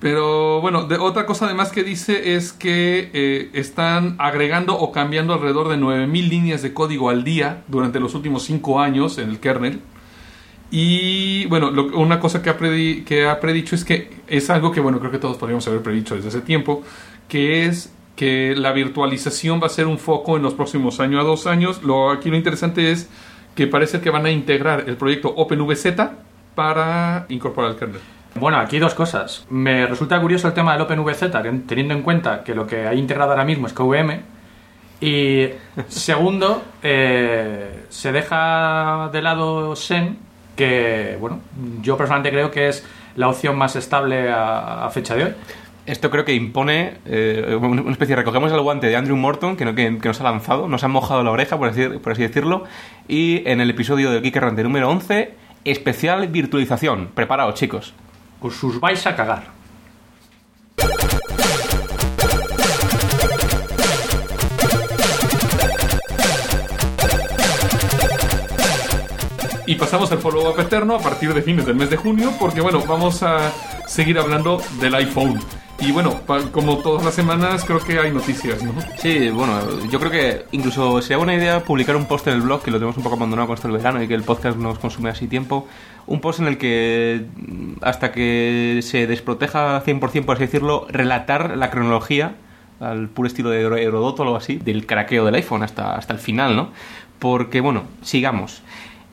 Pero 0.00 0.62
bueno, 0.62 0.84
de, 0.84 0.96
otra 0.96 1.26
cosa 1.26 1.44
además 1.44 1.70
que 1.70 1.84
dice 1.84 2.34
es 2.34 2.54
que 2.54 3.10
eh, 3.12 3.50
están 3.52 4.16
agregando 4.18 4.74
o 4.78 4.90
cambiando 4.90 5.34
alrededor 5.34 5.68
de 5.68 5.76
9.000 5.76 6.28
líneas 6.30 6.62
de 6.62 6.72
código 6.72 7.10
al 7.10 7.24
día 7.24 7.64
durante 7.68 8.00
los 8.00 8.14
últimos 8.14 8.42
5 8.44 8.80
años 8.80 9.18
en 9.18 9.28
el 9.28 9.38
kernel. 9.38 9.80
Y 10.70 11.44
bueno, 11.46 11.70
lo- 11.70 11.98
una 11.98 12.18
cosa 12.20 12.40
que 12.42 12.48
ha, 12.48 12.58
predi- 12.58 13.04
que 13.04 13.26
ha 13.26 13.38
predicho 13.38 13.74
es 13.74 13.84
que 13.84 14.10
es 14.28 14.48
algo 14.48 14.72
que, 14.72 14.80
bueno, 14.80 14.98
creo 14.98 15.10
que 15.12 15.18
todos 15.18 15.36
podríamos 15.36 15.68
haber 15.68 15.82
predicho 15.82 16.14
desde 16.16 16.28
hace 16.28 16.40
tiempo, 16.40 16.82
que 17.28 17.66
es 17.66 17.92
que 18.16 18.54
la 18.56 18.72
virtualización 18.72 19.60
va 19.62 19.66
a 19.66 19.70
ser 19.70 19.86
un 19.86 19.98
foco 19.98 20.36
en 20.36 20.42
los 20.42 20.54
próximos 20.54 21.00
años 21.00 21.20
a 21.20 21.24
dos 21.24 21.46
años. 21.46 21.82
Lo, 21.82 22.10
aquí 22.10 22.30
lo 22.30 22.36
interesante 22.36 22.90
es 22.92 23.08
que 23.54 23.66
parece 23.66 24.00
que 24.00 24.10
van 24.10 24.26
a 24.26 24.30
integrar 24.30 24.84
el 24.86 24.96
proyecto 24.96 25.28
OpenVZ 25.34 25.86
para 26.54 27.26
incorporar 27.28 27.70
el 27.72 27.76
kernel. 27.76 28.00
Bueno, 28.34 28.58
aquí 28.58 28.78
dos 28.78 28.94
cosas. 28.94 29.46
Me 29.50 29.86
resulta 29.86 30.20
curioso 30.20 30.48
el 30.48 30.54
tema 30.54 30.72
del 30.72 30.82
OpenVZ, 30.82 31.30
ten- 31.42 31.66
teniendo 31.66 31.94
en 31.94 32.02
cuenta 32.02 32.42
que 32.44 32.54
lo 32.54 32.66
que 32.66 32.86
hay 32.86 32.98
integrado 32.98 33.30
ahora 33.32 33.44
mismo 33.44 33.66
es 33.66 33.72
KVM. 33.72 34.20
Y 35.00 35.48
segundo, 35.88 36.62
eh, 36.82 37.84
se 37.88 38.12
deja 38.12 39.10
de 39.12 39.22
lado 39.22 39.74
Sen, 39.76 40.18
que, 40.56 41.16
bueno, 41.20 41.40
yo 41.82 41.96
personalmente 41.96 42.30
creo 42.30 42.50
que 42.50 42.68
es 42.68 42.86
la 43.16 43.28
opción 43.28 43.56
más 43.58 43.76
estable 43.76 44.30
a 44.30 44.88
fecha 44.92 45.14
de 45.14 45.24
hoy. 45.24 45.34
Esto 45.84 46.10
creo 46.10 46.24
que 46.24 46.32
impone 46.34 46.98
eh, 47.06 47.56
una 47.60 47.90
especie 47.90 48.14
de 48.14 48.22
recogemos 48.22 48.52
el 48.52 48.60
guante 48.60 48.86
de 48.86 48.94
Andrew 48.96 49.16
Morton 49.16 49.56
que, 49.56 49.64
no- 49.64 49.74
que, 49.74 49.90
nos 49.90 50.20
ha 50.20 50.24
lanzado, 50.24 50.68
nos 50.68 50.84
ha 50.84 50.88
mojado 50.88 51.24
la 51.24 51.32
oreja, 51.32 51.58
por 51.58 51.68
así, 51.70 51.82
decirlo, 52.22 52.64
y 53.08 53.42
en 53.46 53.60
el 53.60 53.68
episodio 53.70 54.10
del 54.12 54.22
Geek 54.22 54.36
Errante 54.36 54.62
número 54.62 54.88
11, 54.88 55.34
especial 55.64 56.28
virtualización. 56.28 57.08
Preparaos, 57.14 57.54
chicos. 57.56 57.94
Os 58.40 58.62
os 58.62 58.78
vais 58.78 59.04
a 59.08 59.16
cagar. 59.16 59.50
Y 69.66 69.76
pasamos 69.76 70.10
al 70.12 70.18
follow-up 70.18 70.58
eterno 70.60 70.96
a 70.96 70.98
partir 70.98 71.32
de 71.32 71.40
fines 71.42 71.64
del 71.64 71.76
mes 71.76 71.88
de 71.88 71.96
junio, 71.96 72.32
porque 72.38 72.60
bueno, 72.60 72.82
vamos 72.86 73.22
a 73.22 73.52
seguir 73.86 74.18
hablando 74.18 74.60
del 74.80 74.94
iPhone. 74.96 75.38
Y 75.84 75.90
bueno, 75.90 76.20
como 76.52 76.78
todas 76.78 77.04
las 77.04 77.12
semanas, 77.14 77.64
creo 77.64 77.80
que 77.80 77.98
hay 77.98 78.12
noticias, 78.12 78.62
¿no? 78.62 78.72
Sí, 78.98 79.30
bueno, 79.30 79.58
yo 79.90 79.98
creo 79.98 80.12
que 80.12 80.44
incluso 80.52 81.02
sería 81.02 81.16
buena 81.16 81.34
idea 81.34 81.60
publicar 81.64 81.96
un 81.96 82.06
post 82.06 82.28
en 82.28 82.34
el 82.34 82.42
blog, 82.42 82.62
que 82.62 82.70
lo 82.70 82.78
tenemos 82.78 82.96
un 82.96 83.02
poco 83.02 83.16
abandonado 83.16 83.48
con 83.48 83.54
esto 83.54 83.66
del 83.66 83.78
verano 83.78 84.00
y 84.00 84.06
que 84.06 84.14
el 84.14 84.22
podcast 84.22 84.56
nos 84.56 84.78
consume 84.78 85.10
así 85.10 85.26
tiempo. 85.26 85.66
Un 86.06 86.20
post 86.20 86.38
en 86.38 86.46
el 86.46 86.56
que, 86.56 87.26
hasta 87.80 88.12
que 88.12 88.78
se 88.82 89.08
desproteja 89.08 89.82
100%, 89.84 90.24
por 90.24 90.36
así 90.36 90.44
decirlo, 90.44 90.86
relatar 90.88 91.56
la 91.56 91.70
cronología 91.70 92.36
al 92.78 93.08
puro 93.08 93.26
estilo 93.26 93.50
de 93.50 93.60
Hero- 93.62 93.76
Herodoto 93.76 94.22
o 94.22 94.24
algo 94.26 94.36
así, 94.36 94.56
del 94.58 94.86
craqueo 94.86 95.24
del 95.24 95.34
iPhone 95.34 95.64
hasta, 95.64 95.94
hasta 95.96 96.12
el 96.12 96.20
final, 96.20 96.54
¿no? 96.54 96.70
Porque, 97.18 97.60
bueno, 97.60 97.84
sigamos. 98.02 98.62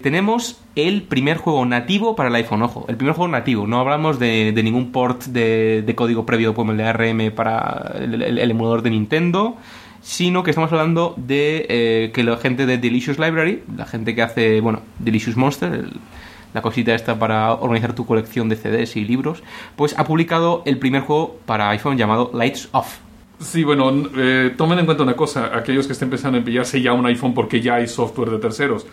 Tenemos 0.02 0.58
el 0.76 1.04
primer 1.04 1.38
juego 1.38 1.66
nativo 1.66 2.16
para 2.16 2.30
el 2.30 2.36
iPhone, 2.36 2.62
ojo, 2.62 2.86
el 2.88 2.96
primer 2.96 3.16
juego 3.16 3.30
nativo. 3.30 3.68
No 3.68 3.80
hablamos 3.80 4.18
de, 4.18 4.54
de 4.54 4.64
ningún 4.64 4.92
port 4.94 5.26
de, 5.26 5.84
de 5.86 5.96
código 5.96 6.26
previo 6.26 6.54
como 6.54 6.72
el 6.72 6.78
de 6.78 6.86
ARM 6.86 7.32
para 7.36 7.96
el, 8.00 8.40
emulador 8.40 8.82
de 8.82 8.92
Nintendo, 8.92 9.58
sino 10.02 10.44
que 10.44 10.52
estamos 10.52 10.72
hablando 10.72 11.16
de 11.18 11.66
eh, 11.68 12.12
que 12.14 12.24
la 12.24 12.38
gente 12.38 12.66
de 12.66 12.78
Delicious 12.78 13.20
Library, 13.20 13.64
la 13.76 13.86
gente 13.86 14.16
que 14.16 14.22
hace, 14.22 14.62
bueno, 14.62 14.82
Delicious 15.00 15.36
Monster, 15.36 15.90
la 16.54 16.62
cosita 16.62 16.96
esta 16.96 17.20
para 17.20 17.54
organizar 17.54 17.94
tu 17.94 18.06
colección 18.06 18.48
de 18.48 18.56
CDs 18.56 18.96
y 18.96 19.04
libros, 19.04 19.44
pues 19.76 19.98
ha 20.00 20.06
publicado 20.06 20.64
el 20.66 20.78
primer 20.78 21.02
juego 21.02 21.40
para 21.46 21.70
iPhone 21.72 21.98
llamado 21.98 22.32
Lights 22.34 22.70
Off. 22.72 23.00
Sí, 23.40 23.64
bueno, 23.64 23.92
eh, 24.18 24.54
tomen 24.58 24.80
en 24.80 24.86
cuenta 24.86 25.04
una 25.04 25.16
cosa, 25.16 25.58
aquellos 25.58 25.88
que 25.88 25.94
estén 25.94 26.10
pensando 26.10 26.38
en 26.38 26.44
pillarse 26.44 26.82
ya 26.82 26.92
un 26.94 27.06
iPhone 27.06 27.34
porque 27.34 27.62
ya 27.62 27.76
hay 27.76 27.88
software 27.88 28.32
de 28.32 28.40
terceros. 28.40 28.86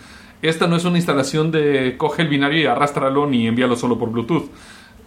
Esta 0.43 0.67
no 0.67 0.77
es 0.77 0.85
una 0.85 0.99
instalación 0.99 1.51
de 1.51 1.97
coge 1.97 2.23
el 2.23 2.29
binario 2.29 2.61
y 2.61 2.67
arrástralo 2.67 3.27
ni 3.27 3.47
envíalo 3.47 3.77
solo 3.77 3.99
por 3.99 4.11
Bluetooth. 4.11 4.51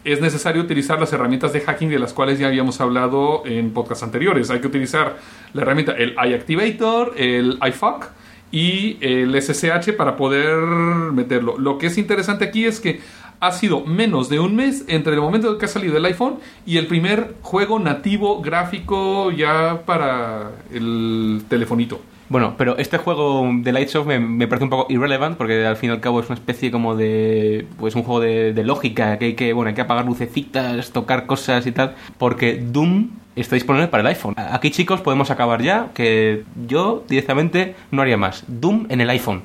Es 0.04 0.22
necesario 0.22 0.62
utilizar 0.62 1.00
las 1.00 1.12
herramientas 1.14 1.54
de 1.54 1.62
hacking 1.62 1.90
de 1.90 2.00
las 2.00 2.14
cuales 2.14 2.40
ya 2.40 2.48
habíamos 2.48 2.80
hablado 2.82 3.44
en 3.46 3.72
podcasts 3.72 4.04
anteriores. 4.04 4.50
Hay 4.50 4.60
que 4.60 4.68
utilizar 4.68 5.18
la 5.54 5.62
herramienta, 5.62 5.92
el 5.94 6.16
iActivator, 6.16 7.14
el 7.18 7.60
iFuck 7.68 8.08
y 8.52 8.98
el 9.02 9.40
SSH 9.40 9.94
para 9.94 10.16
poder 10.16 10.56
meterlo. 10.58 11.58
Lo 11.58 11.78
que 11.78 11.88
es 11.88 11.98
interesante 11.98 12.46
aquí 12.46 12.66
es 12.66 12.80
que 12.80 13.02
ha 13.40 13.52
sido 13.52 13.86
menos 13.86 14.30
de 14.30 14.40
un 14.40 14.56
mes 14.56 14.84
entre 14.88 15.14
el 15.14 15.22
momento 15.22 15.52
en 15.52 15.58
que 15.58 15.66
ha 15.66 15.70
salido 15.70 15.98
el 15.98 16.06
iPhone 16.06 16.40
y 16.66 16.78
el 16.78 16.88
primer 16.88 17.36
juego 17.42 17.80
nativo 17.80 18.42
gráfico 18.42 19.32
ya 19.32 19.84
para 19.86 20.52
el 20.74 21.44
telefonito. 21.48 22.02
Bueno, 22.30 22.54
pero 22.58 22.78
este 22.78 23.00
juego 23.00 23.50
de 23.52 23.72
Lights 23.72 23.96
Off 23.96 24.06
me, 24.06 24.48
parece 24.48 24.64
un 24.64 24.70
poco 24.70 24.86
irrelevant 24.90 25.36
porque 25.36 25.66
al 25.66 25.78
fin 25.78 25.90
y 25.90 25.94
al 25.94 26.00
cabo 26.00 26.20
es 26.20 26.28
una 26.28 26.36
especie 26.36 26.70
como 26.70 26.96
de 26.96 27.66
pues 27.80 27.96
un 27.96 28.04
juego 28.04 28.20
de, 28.20 28.54
de 28.54 28.64
lógica 28.64 29.18
que 29.18 29.26
hay 29.26 29.34
que 29.34 29.52
bueno 29.52 29.70
hay 29.70 29.76
que 29.76 29.82
apagar 29.82 30.06
lucecitas, 30.06 30.92
tocar 30.92 31.26
cosas 31.26 31.66
y 31.66 31.72
tal 31.72 31.96
porque 32.20 32.62
Doom 32.62 33.10
está 33.36 33.56
disponible 33.56 33.88
para 33.88 34.02
el 34.02 34.08
iPhone. 34.08 34.36
Aquí 34.38 34.72
chicos 34.72 35.02
podemos 35.02 35.32
acabar 35.32 35.62
ya 35.62 35.90
que 35.94 36.44
yo 36.68 37.04
directamente 37.08 37.76
no 37.92 38.02
haría 38.02 38.18
más. 38.18 38.44
Doom 38.48 38.86
en 38.90 39.02
el 39.02 39.10
iPhone. 39.10 39.42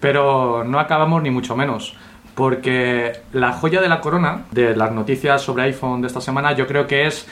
Pero 0.00 0.64
no 0.64 0.80
acabamos 0.80 1.22
ni 1.22 1.30
mucho 1.30 1.56
menos. 1.56 1.94
Porque 2.34 3.12
la 3.32 3.52
joya 3.52 3.80
de 3.80 3.88
la 3.88 4.00
corona 4.00 4.46
de 4.50 4.74
las 4.74 4.90
noticias 4.90 5.42
sobre 5.42 5.64
iPhone 5.64 6.00
de 6.00 6.08
esta 6.08 6.20
semana 6.20 6.52
yo 6.52 6.66
creo 6.66 6.86
que 6.86 7.06
es 7.06 7.28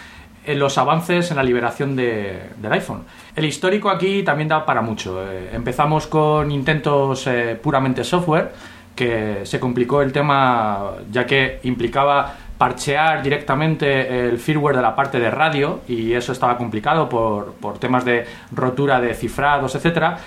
los 0.46 0.76
avances 0.78 1.30
en 1.30 1.36
la 1.36 1.42
liberación 1.42 1.94
de- 1.96 2.50
del 2.56 2.72
iPhone. 2.72 3.02
El 3.36 3.44
histórico 3.44 3.88
aquí 3.90 4.22
también 4.22 4.48
da 4.48 4.64
para 4.66 4.82
mucho. 4.82 5.22
Eh, 5.24 5.50
empezamos 5.52 6.06
con 6.06 6.50
intentos 6.50 7.26
eh, 7.26 7.58
puramente 7.62 8.02
software, 8.04 8.52
que 8.96 9.40
se 9.44 9.58
complicó 9.58 10.02
el 10.02 10.12
tema 10.12 10.90
ya 11.10 11.24
que 11.24 11.60
implicaba 11.62 12.34
parchear 12.58 13.22
directamente 13.22 14.28
el 14.28 14.38
firmware 14.38 14.76
de 14.76 14.82
la 14.82 14.94
parte 14.94 15.18
de 15.18 15.30
radio 15.30 15.80
y 15.88 16.12
eso 16.12 16.30
estaba 16.32 16.56
complicado 16.58 17.08
por, 17.08 17.54
por 17.54 17.78
temas 17.78 18.04
de 18.04 18.24
rotura 18.52 19.00
de 19.00 19.14
cifrados, 19.14 19.74
etcétera. 19.74 20.18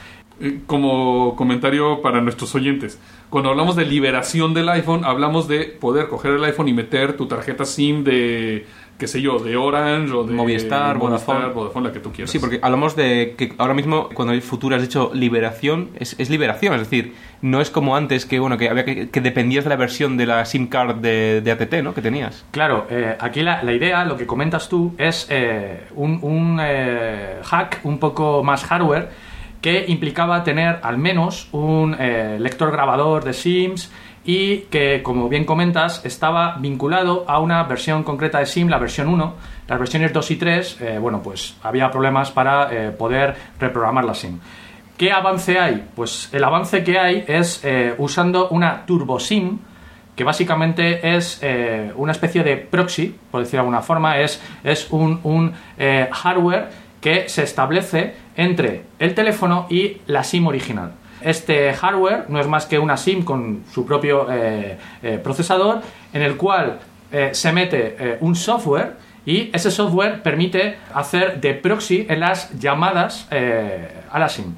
Como 0.65 1.33
comentario 1.37 2.01
para 2.01 2.19
nuestros 2.19 2.53
oyentes, 2.55 2.99
cuando 3.29 3.49
hablamos 3.51 3.77
de 3.77 3.85
liberación 3.85 4.53
del 4.53 4.67
iPhone, 4.67 5.05
hablamos 5.05 5.47
de 5.47 5.63
poder 5.65 6.09
coger 6.09 6.33
el 6.33 6.43
iPhone 6.43 6.67
y 6.67 6.73
meter 6.73 7.15
tu 7.15 7.25
tarjeta 7.25 7.63
SIM 7.63 8.03
de 8.03 8.65
qué 8.97 9.07
sé 9.07 9.21
yo, 9.21 9.39
de 9.39 9.57
Orange 9.57 10.13
o 10.13 10.23
de 10.23 10.33
Movistar, 10.33 10.97
Vodafone. 10.97 11.47
Vodafone, 11.47 11.87
la 11.87 11.93
que 11.93 11.99
tú 11.99 12.11
quieras. 12.11 12.31
Sí, 12.31 12.39
porque 12.39 12.59
hablamos 12.61 12.95
de 12.95 13.35
que 13.37 13.53
ahora 13.57 13.73
mismo, 13.73 14.09
cuando 14.13 14.33
hay 14.33 14.41
Futura 14.41 14.77
has 14.77 14.81
dicho 14.81 15.11
liberación, 15.13 15.89
es, 15.99 16.15
es 16.19 16.29
liberación, 16.29 16.73
es 16.75 16.81
decir, 16.81 17.13
no 17.41 17.61
es 17.61 17.69
como 17.69 17.95
antes 17.95 18.25
que, 18.25 18.39
bueno, 18.39 18.57
que, 18.57 18.69
había 18.69 18.85
que, 18.85 19.09
que 19.09 19.21
dependías 19.21 19.63
de 19.65 19.69
la 19.69 19.75
versión 19.75 20.17
de 20.17 20.25
la 20.25 20.45
SIM 20.45 20.67
card 20.67 20.95
de, 20.95 21.41
de 21.41 21.51
ATT, 21.51 21.83
¿no? 21.83 21.93
Que 21.93 22.01
tenías. 22.01 22.45
Claro, 22.51 22.87
eh, 22.89 23.17
aquí 23.19 23.41
la, 23.41 23.63
la 23.63 23.73
idea, 23.73 24.05
lo 24.05 24.17
que 24.17 24.25
comentas 24.25 24.69
tú, 24.69 24.95
es 24.97 25.27
eh, 25.29 25.87
un, 25.95 26.19
un, 26.21 26.59
eh, 26.61 27.39
hack 27.43 27.81
un 27.83 27.99
poco 27.99 28.43
más 28.43 28.63
hardware 28.63 29.09
que 29.61 29.85
implicaba 29.87 30.43
tener 30.43 30.79
al 30.83 30.99
menos 30.99 31.49
un 31.51 31.95
eh, 31.99 32.37
lector 32.39 32.71
grabador 32.71 33.23
de 33.23 33.33
SIMs 33.33 33.91
y 34.25 34.61
que, 34.71 35.03
como 35.03 35.29
bien 35.29 35.45
comentas, 35.45 36.03
estaba 36.03 36.55
vinculado 36.57 37.25
a 37.27 37.39
una 37.39 37.63
versión 37.63 38.03
concreta 38.03 38.39
de 38.39 38.47
SIM, 38.47 38.69
la 38.69 38.79
versión 38.79 39.07
1. 39.07 39.33
Las 39.67 39.79
versiones 39.79 40.11
2 40.13 40.31
y 40.31 40.35
3, 40.35 40.81
eh, 40.81 40.97
bueno, 40.99 41.21
pues 41.21 41.55
había 41.61 41.91
problemas 41.91 42.31
para 42.31 42.69
eh, 42.71 42.91
poder 42.91 43.35
reprogramar 43.59 44.03
la 44.03 44.15
SIM. 44.15 44.39
¿Qué 44.97 45.11
avance 45.11 45.59
hay? 45.59 45.87
Pues 45.95 46.29
el 46.33 46.43
avance 46.43 46.83
que 46.83 46.97
hay 46.97 47.23
es 47.27 47.63
eh, 47.63 47.93
usando 47.99 48.49
una 48.49 48.85
Turbo 48.85 49.19
SIM, 49.19 49.59
que 50.15 50.23
básicamente 50.23 51.15
es 51.15 51.41
una 51.97 52.13
especie 52.13 52.41
de 52.41 52.55
proxy, 52.55 53.13
por 53.29 53.41
decir 53.41 53.57
de 53.57 53.59
alguna 53.59 53.81
forma, 53.81 54.17
es, 54.17 54.41
es 54.63 54.87
un, 54.89 55.53
hardware 55.77 56.69
que 57.01 57.27
se 57.27 57.43
establece 57.43 58.13
entre 58.37 58.85
el 58.97 59.13
teléfono 59.13 59.67
y 59.69 59.97
la 60.07 60.23
SIM 60.23 60.47
original. 60.47 60.93
Este 61.25 61.73
hardware 61.73 62.25
no 62.29 62.39
es 62.39 62.47
más 62.47 62.65
que 62.67 62.79
una 62.79 62.95
SIM 62.97 63.23
con 63.23 63.63
su 63.73 63.85
propio 63.85 64.27
eh, 64.31 64.77
eh, 65.03 65.19
procesador, 65.21 65.81
en 66.13 66.21
el 66.21 66.37
cual 66.37 66.79
eh, 67.11 67.31
se 67.33 67.51
mete 67.51 68.17
un 68.21 68.35
software 68.35 68.93
y 69.25 69.49
ese 69.51 69.71
software 69.71 70.21
permite 70.21 70.77
hacer 70.93 71.41
de 71.41 71.55
proxy 71.55 72.05
en 72.07 72.19
las 72.19 72.57
llamadas 72.59 73.27
a 74.11 74.19
la 74.19 74.29
SIM. 74.29 74.53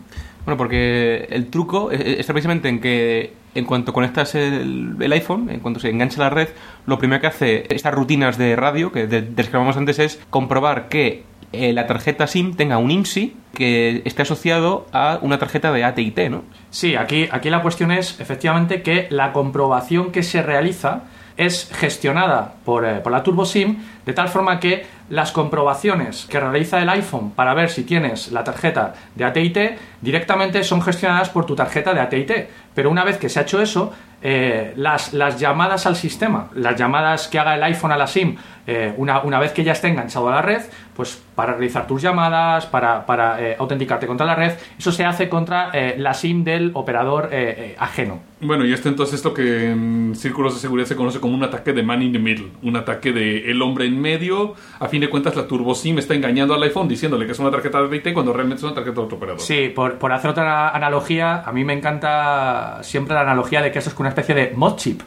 Bueno, 0.46 0.58
porque 0.58 1.28
el 1.30 1.48
truco 1.50 1.92
eh, 1.92 2.18
está 2.20 2.32
precisamente 2.34 2.70
en 2.70 2.80
que 2.80 3.34
en 3.54 3.66
cuanto 3.66 3.92
conectas 3.92 4.36
el, 4.36 4.96
el 5.00 5.12
iPhone, 5.12 5.50
en 5.50 5.60
cuanto 5.60 5.80
se 5.80 5.90
engancha 5.90 6.20
la 6.22 6.30
red, 6.30 6.50
lo 6.86 6.98
primero 7.00 7.20
que 7.20 7.28
hace 7.28 7.66
estas 7.74 7.94
rutinas 7.94 8.38
de 8.38 8.56
radio 8.56 8.92
que 8.92 9.08
de- 9.08 9.24
describamos 9.24 9.76
antes 9.78 10.00
es 10.00 10.22
comprobar 10.30 10.90
que 10.90 11.24
eh, 11.54 11.74
la 11.74 11.88
tarjeta 11.88 12.28
SIM 12.28 12.56
tenga 12.56 12.78
un 12.78 12.92
IMSI 12.92 13.36
que 13.54 14.02
esté 14.06 14.24
asociado 14.24 14.86
a 14.92 15.20
una 15.22 15.40
tarjeta 15.40 15.72
de 15.72 15.84
AT&T, 15.84 16.30
¿no? 16.30 16.44
Sí, 16.70 16.96
aquí, 16.96 17.30
aquí 17.32 17.50
la 17.50 17.62
cuestión 17.62 17.92
es 17.92 18.20
efectivamente 18.20 18.82
que 18.82 19.08
la 19.10 19.32
comprobación 19.32 20.12
que 20.12 20.24
se 20.24 20.44
realiza 20.44 21.04
es 21.38 21.70
gestionada 21.72 22.56
por, 22.66 22.86
eh, 22.86 22.96
por 22.96 23.12
la 23.12 23.24
Turbo 23.24 23.46
SIM 23.46 23.78
de 24.06 24.14
tal 24.14 24.28
forma 24.28 24.60
que 24.60 24.86
las 25.10 25.32
comprobaciones 25.32 26.26
que 26.26 26.40
realiza 26.40 26.82
el 26.82 26.90
iPhone 26.90 27.32
para 27.32 27.54
ver 27.54 27.70
si 27.70 27.84
tienes 27.84 28.32
la 28.32 28.44
tarjeta 28.44 28.94
de 29.16 29.24
AT&T 29.24 29.78
directamente 30.02 30.64
son 30.64 30.82
gestionadas 30.82 31.30
por 31.30 31.46
tu 31.46 31.56
tarjeta 31.56 31.94
de 31.94 32.02
AT&T. 32.02 32.50
Pero 32.74 32.90
una 32.90 33.04
vez 33.04 33.18
que 33.18 33.30
se 33.30 33.40
ha 33.40 33.44
hecho 33.44 33.62
eso, 33.62 33.94
eh, 34.22 34.74
las, 34.76 35.14
las 35.14 35.40
llamadas 35.40 35.86
al 35.86 35.96
sistema, 35.96 36.50
las 36.56 36.76
llamadas 36.76 37.28
que 37.28 37.40
haga 37.40 37.56
el 37.56 37.64
iPhone 37.64 37.92
a 37.92 37.98
la 37.98 38.08
SIM, 38.08 38.36
eh, 38.66 38.94
una, 38.98 39.22
una 39.22 39.40
vez 39.40 39.54
que 39.54 39.64
ya 39.64 39.72
esté 39.72 39.88
enganchado 39.88 40.28
a 40.30 40.32
la 40.32 40.42
red, 40.42 40.62
pues 40.98 41.22
para 41.36 41.54
realizar 41.54 41.86
tus 41.86 42.02
llamadas, 42.02 42.66
para, 42.66 43.06
para 43.06 43.40
eh, 43.40 43.56
autenticarte 43.58 44.08
contra 44.08 44.26
la 44.26 44.34
red, 44.34 44.54
eso 44.80 44.92
se 44.92 45.06
hace 45.06 45.30
contra 45.30 45.70
eh, 45.72 45.96
la 46.00 46.16
SIM 46.16 46.44
del 46.44 46.72
operador 46.74 47.30
eh, 47.32 47.56
eh, 47.58 47.76
ajeno. 47.78 48.20
Bueno, 48.42 48.66
y 48.66 48.74
esto 48.74 48.90
entonces 48.90 49.20
es 49.20 49.26
lo 49.26 49.34
que 49.34 49.72
en 49.72 50.14
círculos 50.16 50.56
de 50.56 50.60
seguridad 50.60 50.88
se 50.88 50.96
conoce 50.96 51.20
como 51.20 51.36
un 51.36 51.44
ataque 51.44 51.74
de 51.74 51.84
man 51.84 52.02
in 52.02 52.12
the 52.12 52.20
middle, 52.20 52.50
un 52.64 52.76
ataque 52.76 53.12
de 53.12 53.50
el 53.50 53.62
hombre 53.62 53.86
en 53.86 54.02
medio. 54.02 54.56
A 54.80 54.88
fin 54.88 55.02
de 55.02 55.10
cuentas, 55.10 55.36
la 55.36 55.48
Turbo 55.48 55.76
SIM 55.76 56.00
está 56.00 56.16
engañando 56.16 56.54
al 56.56 56.64
iPhone 56.64 56.88
diciéndole 56.88 57.26
que 57.26 57.32
es 57.32 57.40
una 57.40 57.52
tarjeta 57.52 57.82
de 57.82 57.98
AT&T 57.98 58.14
cuando 58.14 58.34
realmente 58.34 58.60
es 58.60 58.64
una 58.64 58.74
tarjeta 58.74 58.96
de 58.96 59.02
otro 59.02 59.18
operador. 59.18 59.40
Sí, 59.40 59.72
por, 59.76 60.00
por 60.00 60.12
hacer 60.12 60.32
otra 60.32 60.70
analogía, 60.70 61.44
a 61.44 61.52
mí 61.52 61.64
me 61.64 61.74
encanta 61.74 62.80
siempre 62.82 63.14
la 63.14 63.22
analogía 63.22 63.62
de 63.62 63.72
que 63.72 63.80
eso 63.80 63.90
es 63.90 64.00
una 64.00 64.07
especie 64.10 64.36
de 64.36 64.54
mod 64.56 64.76
chip 64.78 65.02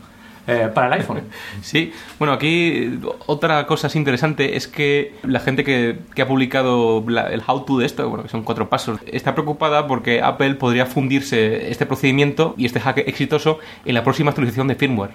eh, 0.46 0.68
para 0.74 0.86
el 0.88 0.92
iPhone. 0.94 1.20
Sí, 1.62 1.92
bueno, 2.18 2.32
aquí 2.34 2.98
otra 3.26 3.66
cosa 3.66 3.86
así 3.88 3.98
interesante 3.98 4.56
es 4.56 4.66
que 4.66 5.14
la 5.22 5.38
gente 5.40 5.62
que, 5.64 5.98
que 6.14 6.22
ha 6.22 6.26
publicado 6.28 7.04
la- 7.06 7.28
el 7.32 7.42
how-to 7.46 7.78
de 7.78 7.86
esto, 7.86 8.08
bueno, 8.08 8.22
que 8.24 8.30
son 8.30 8.42
cuatro 8.42 8.68
pasos, 8.68 8.98
está 9.06 9.34
preocupada 9.34 9.86
porque 9.86 10.22
Apple 10.22 10.54
podría 10.54 10.86
fundirse 10.86 11.70
este 11.70 11.86
procedimiento 11.86 12.54
y 12.56 12.66
este 12.66 12.80
hack 12.80 12.98
exitoso 12.98 13.58
en 13.84 13.94
la 13.94 14.02
próxima 14.02 14.30
actualización 14.30 14.66
de 14.68 14.74
firmware. 14.74 15.10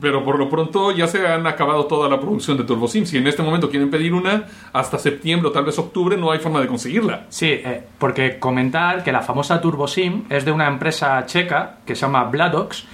Pero 0.00 0.24
por 0.24 0.38
lo 0.38 0.48
pronto 0.48 0.92
ya 0.92 1.08
se 1.08 1.26
han 1.26 1.46
acabado 1.48 1.84
toda 1.86 2.08
la 2.08 2.20
producción 2.20 2.56
de 2.56 2.62
Turbo 2.62 2.86
SIM. 2.86 3.04
Si 3.06 3.18
en 3.18 3.26
este 3.26 3.42
momento 3.42 3.68
quieren 3.68 3.90
pedir 3.90 4.14
una, 4.14 4.44
hasta 4.72 4.98
septiembre 4.98 5.48
o 5.48 5.52
tal 5.52 5.64
vez 5.64 5.76
octubre 5.80 6.16
no 6.16 6.30
hay 6.30 6.38
forma 6.38 6.60
de 6.60 6.68
conseguirla. 6.68 7.26
Sí, 7.28 7.46
eh, 7.48 7.82
porque 7.98 8.38
comentar 8.38 9.02
que 9.02 9.10
la 9.10 9.20
famosa 9.20 9.60
Turbo 9.60 9.88
SIM 9.88 10.24
es 10.30 10.44
de 10.44 10.52
una 10.52 10.68
empresa 10.68 11.26
checa 11.26 11.78
que 11.84 11.96
se 11.96 12.02
llama 12.02 12.22
Bladox 12.24 12.84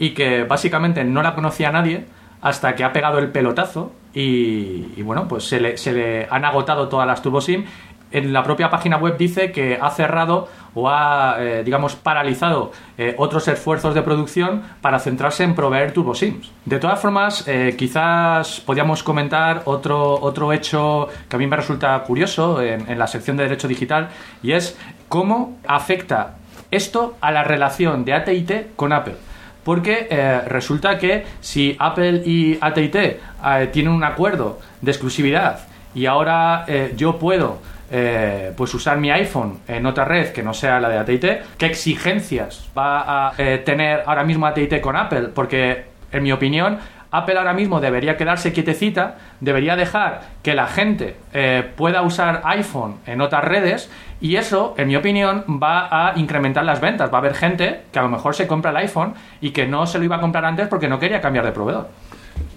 y 0.00 0.10
que 0.14 0.42
básicamente 0.44 1.04
no 1.04 1.22
la 1.22 1.36
conocía 1.36 1.70
nadie 1.70 2.06
hasta 2.40 2.74
que 2.74 2.82
ha 2.82 2.92
pegado 2.92 3.18
el 3.18 3.28
pelotazo 3.28 3.92
y, 4.12 5.00
bueno, 5.02 5.28
pues 5.28 5.44
se 5.44 5.60
le, 5.60 5.76
se 5.76 5.92
le 5.92 6.26
han 6.28 6.44
agotado 6.44 6.88
todas 6.88 7.06
las 7.06 7.22
Turbo 7.22 7.40
SIM. 7.40 7.64
En 8.10 8.32
la 8.32 8.42
propia 8.42 8.70
página 8.70 8.96
web 8.96 9.16
dice 9.16 9.52
que 9.52 9.78
ha 9.80 9.90
cerrado 9.90 10.48
o 10.74 10.88
ha, 10.88 11.36
eh, 11.38 11.62
digamos, 11.64 11.94
paralizado 11.94 12.72
eh, 12.98 13.14
otros 13.18 13.46
esfuerzos 13.46 13.94
de 13.94 14.02
producción 14.02 14.62
para 14.80 14.98
centrarse 14.98 15.44
en 15.44 15.54
proveer 15.54 15.92
Turbo 15.92 16.14
Sims. 16.14 16.50
De 16.64 16.80
todas 16.80 16.98
formas, 16.98 17.46
eh, 17.46 17.76
quizás 17.78 18.60
podríamos 18.60 19.04
comentar 19.04 19.62
otro, 19.66 20.14
otro 20.14 20.52
hecho 20.52 21.08
que 21.28 21.36
a 21.36 21.38
mí 21.38 21.46
me 21.46 21.56
resulta 21.56 22.02
curioso 22.02 22.60
en, 22.62 22.90
en 22.90 22.98
la 22.98 23.06
sección 23.06 23.36
de 23.36 23.44
Derecho 23.44 23.68
Digital 23.68 24.08
y 24.42 24.52
es 24.52 24.76
cómo 25.08 25.58
afecta 25.68 26.36
esto 26.70 27.16
a 27.20 27.30
la 27.30 27.44
relación 27.44 28.04
de 28.04 28.14
AT&T 28.14 28.70
con 28.74 28.92
Apple. 28.92 29.29
Porque 29.64 30.08
eh, 30.10 30.40
resulta 30.46 30.98
que 30.98 31.24
si 31.40 31.76
Apple 31.78 32.22
y 32.24 32.58
AT&T 32.60 32.98
eh, 32.98 33.68
tienen 33.72 33.92
un 33.92 34.04
acuerdo 34.04 34.58
de 34.80 34.90
exclusividad 34.90 35.60
y 35.94 36.06
ahora 36.06 36.64
eh, 36.66 36.94
yo 36.96 37.18
puedo 37.18 37.58
eh, 37.90 38.52
pues 38.56 38.72
usar 38.72 38.98
mi 38.98 39.10
iPhone 39.10 39.58
en 39.66 39.84
otra 39.84 40.04
red 40.04 40.32
que 40.32 40.42
no 40.42 40.54
sea 40.54 40.80
la 40.80 40.88
de 40.88 40.98
AT&T, 40.98 41.42
¿qué 41.58 41.66
exigencias 41.66 42.68
va 42.76 43.28
a 43.28 43.32
tener 43.64 44.04
ahora 44.06 44.24
mismo 44.24 44.46
AT&T 44.46 44.80
con 44.80 44.96
Apple? 44.96 45.28
Porque, 45.34 45.86
en 46.12 46.22
mi 46.22 46.30
opinión, 46.30 46.78
Apple 47.10 47.38
ahora 47.38 47.52
mismo 47.52 47.80
debería 47.80 48.16
quedarse 48.16 48.52
quietecita, 48.52 49.18
debería 49.40 49.74
dejar 49.76 50.22
que 50.42 50.54
la 50.54 50.66
gente 50.66 51.16
eh, 51.32 51.68
pueda 51.76 52.02
usar 52.02 52.42
iPhone 52.44 52.96
en 53.06 53.20
otras 53.20 53.44
redes 53.44 53.90
y 54.20 54.36
eso, 54.36 54.74
en 54.76 54.88
mi 54.88 54.96
opinión, 54.96 55.44
va 55.62 55.88
a 55.90 56.18
incrementar 56.18 56.64
las 56.64 56.80
ventas. 56.80 57.12
Va 57.12 57.16
a 57.16 57.20
haber 57.20 57.34
gente 57.34 57.82
que 57.90 57.98
a 57.98 58.02
lo 58.02 58.08
mejor 58.08 58.34
se 58.34 58.46
compra 58.46 58.70
el 58.70 58.76
iPhone 58.76 59.14
y 59.40 59.50
que 59.50 59.66
no 59.66 59.86
se 59.86 59.98
lo 59.98 60.04
iba 60.04 60.16
a 60.16 60.20
comprar 60.20 60.44
antes 60.44 60.68
porque 60.68 60.88
no 60.88 60.98
quería 60.98 61.20
cambiar 61.20 61.44
de 61.44 61.52
proveedor. 61.52 61.88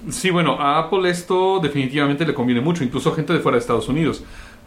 Sí, 0.09 0.29
bueno, 0.29 0.59
a 0.59 0.79
Apple 0.79 1.09
esto 1.09 1.59
definitivamente 1.59 2.25
le 2.25 2.33
conviene 2.33 2.61
mucho, 2.61 2.83
incluso 2.83 3.13
gente 3.13 3.33
de 3.33 3.39
fuera 3.39 3.55
de 3.55 3.61
Estados 3.61 3.87
Unidos. 3.87 4.23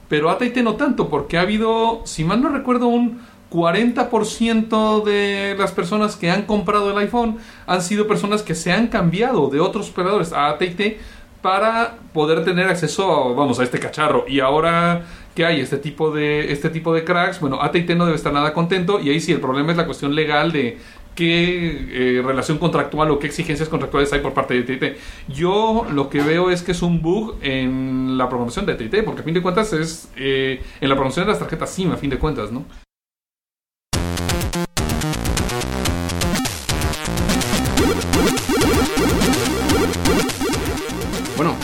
Pero 0.09 0.31
a 0.31 0.35
AT&T 0.35 0.63
no 0.63 0.77
tanto, 0.77 1.09
porque 1.09 1.37
ha 1.37 1.43
habido, 1.43 2.03
si 2.05 2.25
mal 2.25 2.41
no 2.41 2.49
recuerdo, 2.49 2.87
un 2.87 3.21
40% 3.51 5.05
de 5.05 5.55
las 5.59 5.73
personas 5.73 6.17
que 6.17 6.31
han 6.31 6.43
comprado 6.43 6.91
el 6.91 6.99
iPhone 6.99 7.39
han 7.67 7.83
sido 7.83 8.07
personas 8.07 8.43
que 8.43 8.55
se 8.55 8.73
han 8.73 8.89
cambiado 8.89 9.49
de 9.49 9.61
otros 9.61 9.91
operadores 9.91 10.33
a 10.33 10.49
AT&T 10.49 10.99
para 11.43 11.99
poder 12.13 12.45
tener 12.45 12.67
acceso 12.67 13.13
a, 13.13 13.33
vamos, 13.33 13.61
a 13.61 13.63
este 13.63 13.79
cacharro. 13.79 14.25
Y 14.27 14.41
ahora 14.41 15.03
que 15.35 15.45
hay 15.45 15.61
este 15.61 15.77
tipo 15.77 16.11
de 16.11 16.51
este 16.51 16.71
tipo 16.71 16.93
de 16.93 17.05
cracks, 17.05 17.41
bueno, 17.41 17.63
AT&T 17.63 17.95
no 17.95 18.07
debe 18.07 18.17
estar 18.17 18.33
nada 18.33 18.53
contento 18.53 18.99
y 19.01 19.11
ahí 19.11 19.21
sí 19.21 19.33
el 19.33 19.41
problema 19.41 19.71
es 19.71 19.77
la 19.77 19.85
cuestión 19.85 20.15
legal 20.15 20.51
de 20.51 20.79
qué 21.15 22.19
eh, 22.19 22.23
relación 22.23 22.59
contractual 22.59 23.11
o 23.11 23.19
qué 23.19 23.27
exigencias 23.27 23.69
contractuales 23.69 24.13
hay 24.13 24.21
por 24.21 24.35
parte 24.35 24.55
de 24.55 24.75
AT&T. 24.75 24.97
Yo 25.29 25.87
lo 25.93 26.11
que 26.11 26.21
veo 26.21 26.51
es 26.51 26.63
que 26.63 26.73
es 26.73 26.83
un 26.83 27.01
bug 27.01 27.37
en 27.43 28.19
la 28.19 28.29
programación 28.29 28.67
de 28.67 28.73
AT&T, 28.73 29.03
porque 29.03 29.21
a 29.21 29.25
fin 29.25 29.35
de 29.35 29.43
cuentas 29.43 29.73
es 29.73 30.09
eh, 30.17 30.61
en 30.81 30.89
la 30.89 30.95
programación 30.95 31.27
de 31.27 31.33
las 31.33 31.39
tarjetas 31.39 31.71
SIM, 31.71 31.93
a 31.93 31.97
fin 31.97 32.11
de 32.11 32.19
cuentas, 32.19 32.51
¿no? 32.51 32.65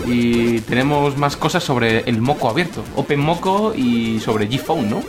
Y 0.07 0.61
tenemos 0.61 1.17
más 1.17 1.37
cosas 1.37 1.63
sobre 1.63 2.01
el 2.01 2.21
moco 2.21 2.49
abierto, 2.49 2.83
Open 2.97 3.21
Moco 3.21 3.73
y 3.77 4.19
sobre 4.21 4.49
G-Phone, 4.49 4.91
¿no? 4.91 5.03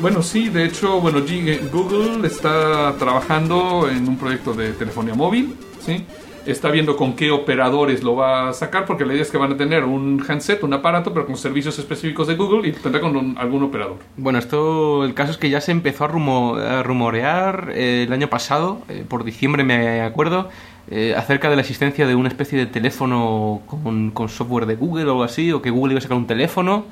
Bueno, 0.00 0.22
sí, 0.22 0.48
de 0.48 0.64
hecho, 0.64 1.00
bueno, 1.00 1.18
G- 1.20 1.60
Google 1.70 2.26
está 2.26 2.94
trabajando 2.98 3.88
en 3.90 4.08
un 4.08 4.16
proyecto 4.16 4.54
de 4.54 4.72
telefonía 4.72 5.14
móvil, 5.14 5.54
¿sí? 5.84 6.04
está 6.46 6.70
viendo 6.70 6.96
con 6.96 7.12
qué 7.16 7.30
operadores 7.30 8.02
lo 8.02 8.16
va 8.16 8.48
a 8.48 8.52
sacar, 8.54 8.86
porque 8.86 9.04
la 9.04 9.12
idea 9.12 9.22
es 9.22 9.30
que 9.30 9.36
van 9.36 9.52
a 9.52 9.56
tener 9.58 9.84
un 9.84 10.24
handset, 10.26 10.62
un 10.64 10.72
aparato, 10.72 11.12
pero 11.12 11.26
con 11.26 11.36
servicios 11.36 11.78
específicos 11.78 12.26
de 12.28 12.34
Google 12.34 12.66
y 12.66 12.72
tendrá 12.72 12.98
con 13.02 13.14
un- 13.14 13.36
algún 13.36 13.62
operador. 13.62 13.96
Bueno, 14.16 14.38
esto, 14.38 15.04
el 15.04 15.12
caso 15.12 15.32
es 15.32 15.36
que 15.36 15.50
ya 15.50 15.60
se 15.60 15.70
empezó 15.70 16.04
a, 16.04 16.08
rumo- 16.08 16.56
a 16.56 16.82
rumorear 16.82 17.70
eh, 17.74 18.04
el 18.06 18.12
año 18.14 18.28
pasado, 18.30 18.80
eh, 18.88 19.04
por 19.06 19.24
diciembre 19.24 19.64
me 19.64 20.00
acuerdo, 20.00 20.48
eh, 20.90 21.14
acerca 21.16 21.48
de 21.50 21.56
la 21.56 21.62
existencia 21.62 22.06
de 22.06 22.14
una 22.14 22.28
especie 22.28 22.58
de 22.58 22.66
teléfono 22.66 23.60
con, 23.66 24.28
software 24.28 24.66
de 24.66 24.76
Google 24.76 25.04
o 25.06 25.10
algo 25.10 25.22
así, 25.24 25.52
o 25.52 25.62
que 25.62 25.70
Google 25.70 25.92
iba 25.94 25.98
a 25.98 26.02
sacar 26.02 26.16
un 26.18 26.26
teléfono. 26.26 26.84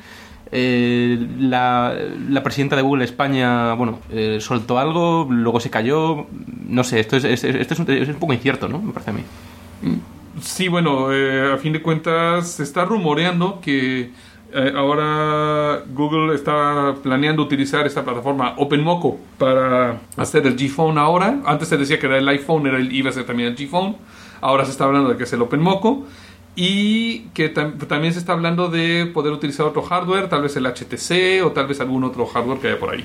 Eh, 0.50 1.18
la, 1.38 1.94
la 2.30 2.42
presidenta 2.42 2.74
de 2.76 2.82
Google 2.82 3.04
España, 3.04 3.74
bueno, 3.74 3.98
eh, 4.10 4.38
soltó 4.40 4.78
algo, 4.78 5.26
luego 5.30 5.60
se 5.60 5.68
cayó. 5.70 6.26
No 6.68 6.84
sé, 6.84 7.00
esto 7.00 7.16
es, 7.16 7.24
es- 7.24 7.44
es- 7.44 7.54
esto 7.56 7.74
es 7.74 7.80
un, 7.80 7.90
es 7.90 8.08
un 8.08 8.14
poco 8.14 8.32
incierto, 8.32 8.68
¿no? 8.68 8.80
Me 8.80 8.92
parece 8.92 9.10
a 9.10 9.14
mí. 9.14 9.22
Sí, 10.40 10.68
bueno, 10.68 11.12
eh, 11.12 11.52
a 11.54 11.56
fin 11.58 11.72
de 11.72 11.82
cuentas 11.82 12.48
se 12.52 12.62
está 12.62 12.84
rumoreando 12.84 13.60
que 13.60 14.10
eh, 14.52 14.72
ahora 14.76 15.82
Google 15.92 16.34
está 16.34 16.94
planeando 17.02 17.42
utilizar 17.42 17.86
esta 17.86 18.02
plataforma 18.04 18.54
OpenMoco 18.56 19.18
para 19.38 19.98
hacer 20.16 20.46
el 20.46 20.56
G-Phone 20.56 20.98
ahora. 20.98 21.40
Antes 21.44 21.68
se 21.68 21.76
decía 21.76 21.98
que 21.98 22.06
era 22.06 22.18
el 22.18 22.28
iPhone, 22.28 22.66
era 22.66 22.78
el, 22.78 22.92
iba 22.92 23.10
a 23.10 23.12
ser 23.12 23.24
también 23.24 23.48
el 23.50 23.56
G-Phone. 23.56 23.96
Ahora 24.40 24.64
se 24.64 24.70
está 24.70 24.84
hablando 24.84 25.08
de 25.10 25.16
que 25.16 25.24
es 25.24 25.32
el 25.32 25.42
OpenMoco. 25.42 26.06
Y 26.56 27.28
que 27.34 27.54
tam- 27.54 27.78
también 27.86 28.12
se 28.12 28.18
está 28.18 28.32
hablando 28.32 28.68
de 28.68 29.06
poder 29.14 29.32
utilizar 29.32 29.64
otro 29.66 29.82
hardware, 29.82 30.28
tal 30.28 30.42
vez 30.42 30.56
el 30.56 30.66
HTC 30.66 31.44
o 31.44 31.52
tal 31.52 31.66
vez 31.68 31.80
algún 31.80 32.02
otro 32.02 32.26
hardware 32.26 32.58
que 32.58 32.68
haya 32.68 32.80
por 32.80 32.90
ahí. 32.92 33.04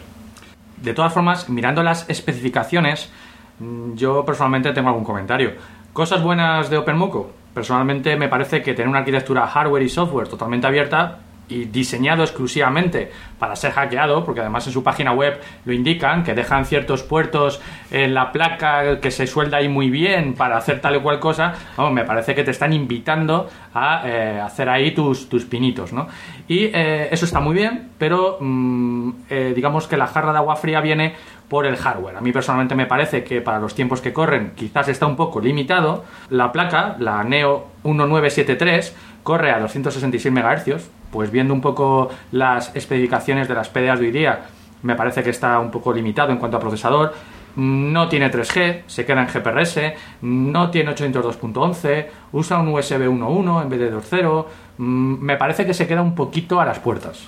De 0.81 0.93
todas 0.95 1.13
formas, 1.13 1.49
mirando 1.49 1.83
las 1.83 2.09
especificaciones, 2.09 3.11
mm, 3.59 3.93
yo 3.93 4.25
personalmente 4.25 4.71
tengo 4.73 4.89
algún 4.89 5.03
comentario. 5.03 5.51
Cosas 5.93 6.23
buenas 6.23 6.71
de 6.71 6.77
OpenMoco. 6.77 7.31
Personalmente 7.53 8.15
me 8.15 8.27
parece 8.27 8.63
que 8.63 8.73
tener 8.73 8.87
una 8.89 8.99
arquitectura 8.99 9.45
hardware 9.45 9.83
y 9.83 9.89
software 9.89 10.27
totalmente 10.27 10.65
abierta 10.65 11.19
y 11.53 11.65
diseñado 11.65 12.23
exclusivamente 12.23 13.11
para 13.39 13.55
ser 13.55 13.71
hackeado, 13.71 14.23
porque 14.25 14.41
además 14.41 14.65
en 14.67 14.73
su 14.73 14.83
página 14.83 15.11
web 15.13 15.39
lo 15.65 15.73
indican, 15.73 16.23
que 16.23 16.33
dejan 16.33 16.65
ciertos 16.65 17.03
puertos 17.03 17.61
en 17.91 18.13
la 18.13 18.31
placa 18.31 18.99
que 18.99 19.11
se 19.11 19.27
suelda 19.27 19.57
ahí 19.57 19.69
muy 19.69 19.89
bien 19.89 20.33
para 20.33 20.57
hacer 20.57 20.81
tal 20.81 20.95
o 20.95 21.03
cual 21.03 21.19
cosa, 21.19 21.53
me 21.91 22.05
parece 22.05 22.33
que 22.35 22.43
te 22.43 22.51
están 22.51 22.73
invitando 22.73 23.49
a 23.73 24.03
eh, 24.05 24.39
hacer 24.39 24.69
ahí 24.69 24.91
tus, 24.91 25.29
tus 25.29 25.45
pinitos, 25.45 25.93
¿no? 25.93 26.07
Y 26.47 26.65
eh, 26.73 27.09
eso 27.11 27.25
está 27.25 27.39
muy 27.39 27.55
bien, 27.55 27.89
pero 27.97 28.37
mm, 28.39 29.11
eh, 29.29 29.53
digamos 29.55 29.87
que 29.87 29.97
la 29.97 30.07
jarra 30.07 30.31
de 30.31 30.37
agua 30.37 30.55
fría 30.55 30.81
viene 30.81 31.15
por 31.47 31.65
el 31.65 31.77
hardware. 31.77 32.17
A 32.17 32.21
mí 32.21 32.31
personalmente 32.31 32.75
me 32.75 32.85
parece 32.85 33.23
que 33.23 33.41
para 33.41 33.59
los 33.59 33.75
tiempos 33.75 34.01
que 34.01 34.11
corren 34.11 34.53
quizás 34.55 34.87
está 34.87 35.05
un 35.05 35.15
poco 35.15 35.39
limitado. 35.39 36.03
La 36.29 36.51
placa, 36.51 36.95
la 36.99 37.23
Neo 37.23 37.67
1973, 37.83 38.95
corre 39.23 39.51
a 39.51 39.59
266 39.59 40.33
MHz, 40.33 40.89
pues 41.13 41.31
viendo 41.31 41.53
un 41.53 41.61
poco 41.61 42.09
las 42.33 42.75
especificaciones 42.75 43.47
de 43.47 43.53
las 43.53 43.69
PDAs 43.69 43.99
de 43.99 44.07
hoy 44.07 44.11
día, 44.11 44.41
me 44.81 44.95
parece 44.95 45.23
que 45.23 45.29
está 45.29 45.59
un 45.59 45.71
poco 45.71 45.93
limitado 45.93 46.31
en 46.31 46.37
cuanto 46.39 46.57
a 46.57 46.59
procesador. 46.59 47.13
No 47.55 48.09
tiene 48.09 48.31
3G, 48.31 48.81
se 48.87 49.05
queda 49.05 49.21
en 49.21 49.27
GPRS, 49.27 49.79
no 50.23 50.71
tiene 50.71 50.89
802.11, 50.95 52.07
usa 52.31 52.57
un 52.59 52.69
USB 52.69 53.07
1.1 53.07 53.61
en 53.61 53.69
vez 53.69 53.79
de 53.79 53.93
2.0. 53.93 54.45
Mm, 54.79 55.13
Me 55.23 55.37
parece 55.37 55.63
que 55.65 55.73
se 55.75 55.85
queda 55.85 56.01
un 56.01 56.15
poquito 56.15 56.59
a 56.59 56.65
las 56.65 56.79
puertas. 56.79 57.27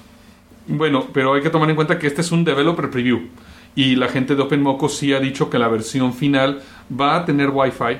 Bueno, 0.68 1.06
pero 1.14 1.36
hay 1.36 1.42
que 1.44 1.52
tomar 1.52 1.70
en 1.70 1.76
cuenta 1.76 2.00
que 2.00 2.08
este 2.08 2.22
es 2.22 2.32
un 2.32 2.44
developer 2.44 2.90
preview 2.90 3.28
y 3.76 3.96
la 3.98 4.08
gente 4.08 4.36
de 4.36 4.42
OpenMoco 4.42 4.90
sí 4.90 5.14
ha 5.14 5.20
dicho 5.20 5.48
que 5.50 5.60
la 5.60 5.68
versión 5.68 6.12
final 6.12 6.62
va 6.90 7.18
a 7.18 7.26
tener 7.26 7.50
Wi-Fi, 7.52 7.98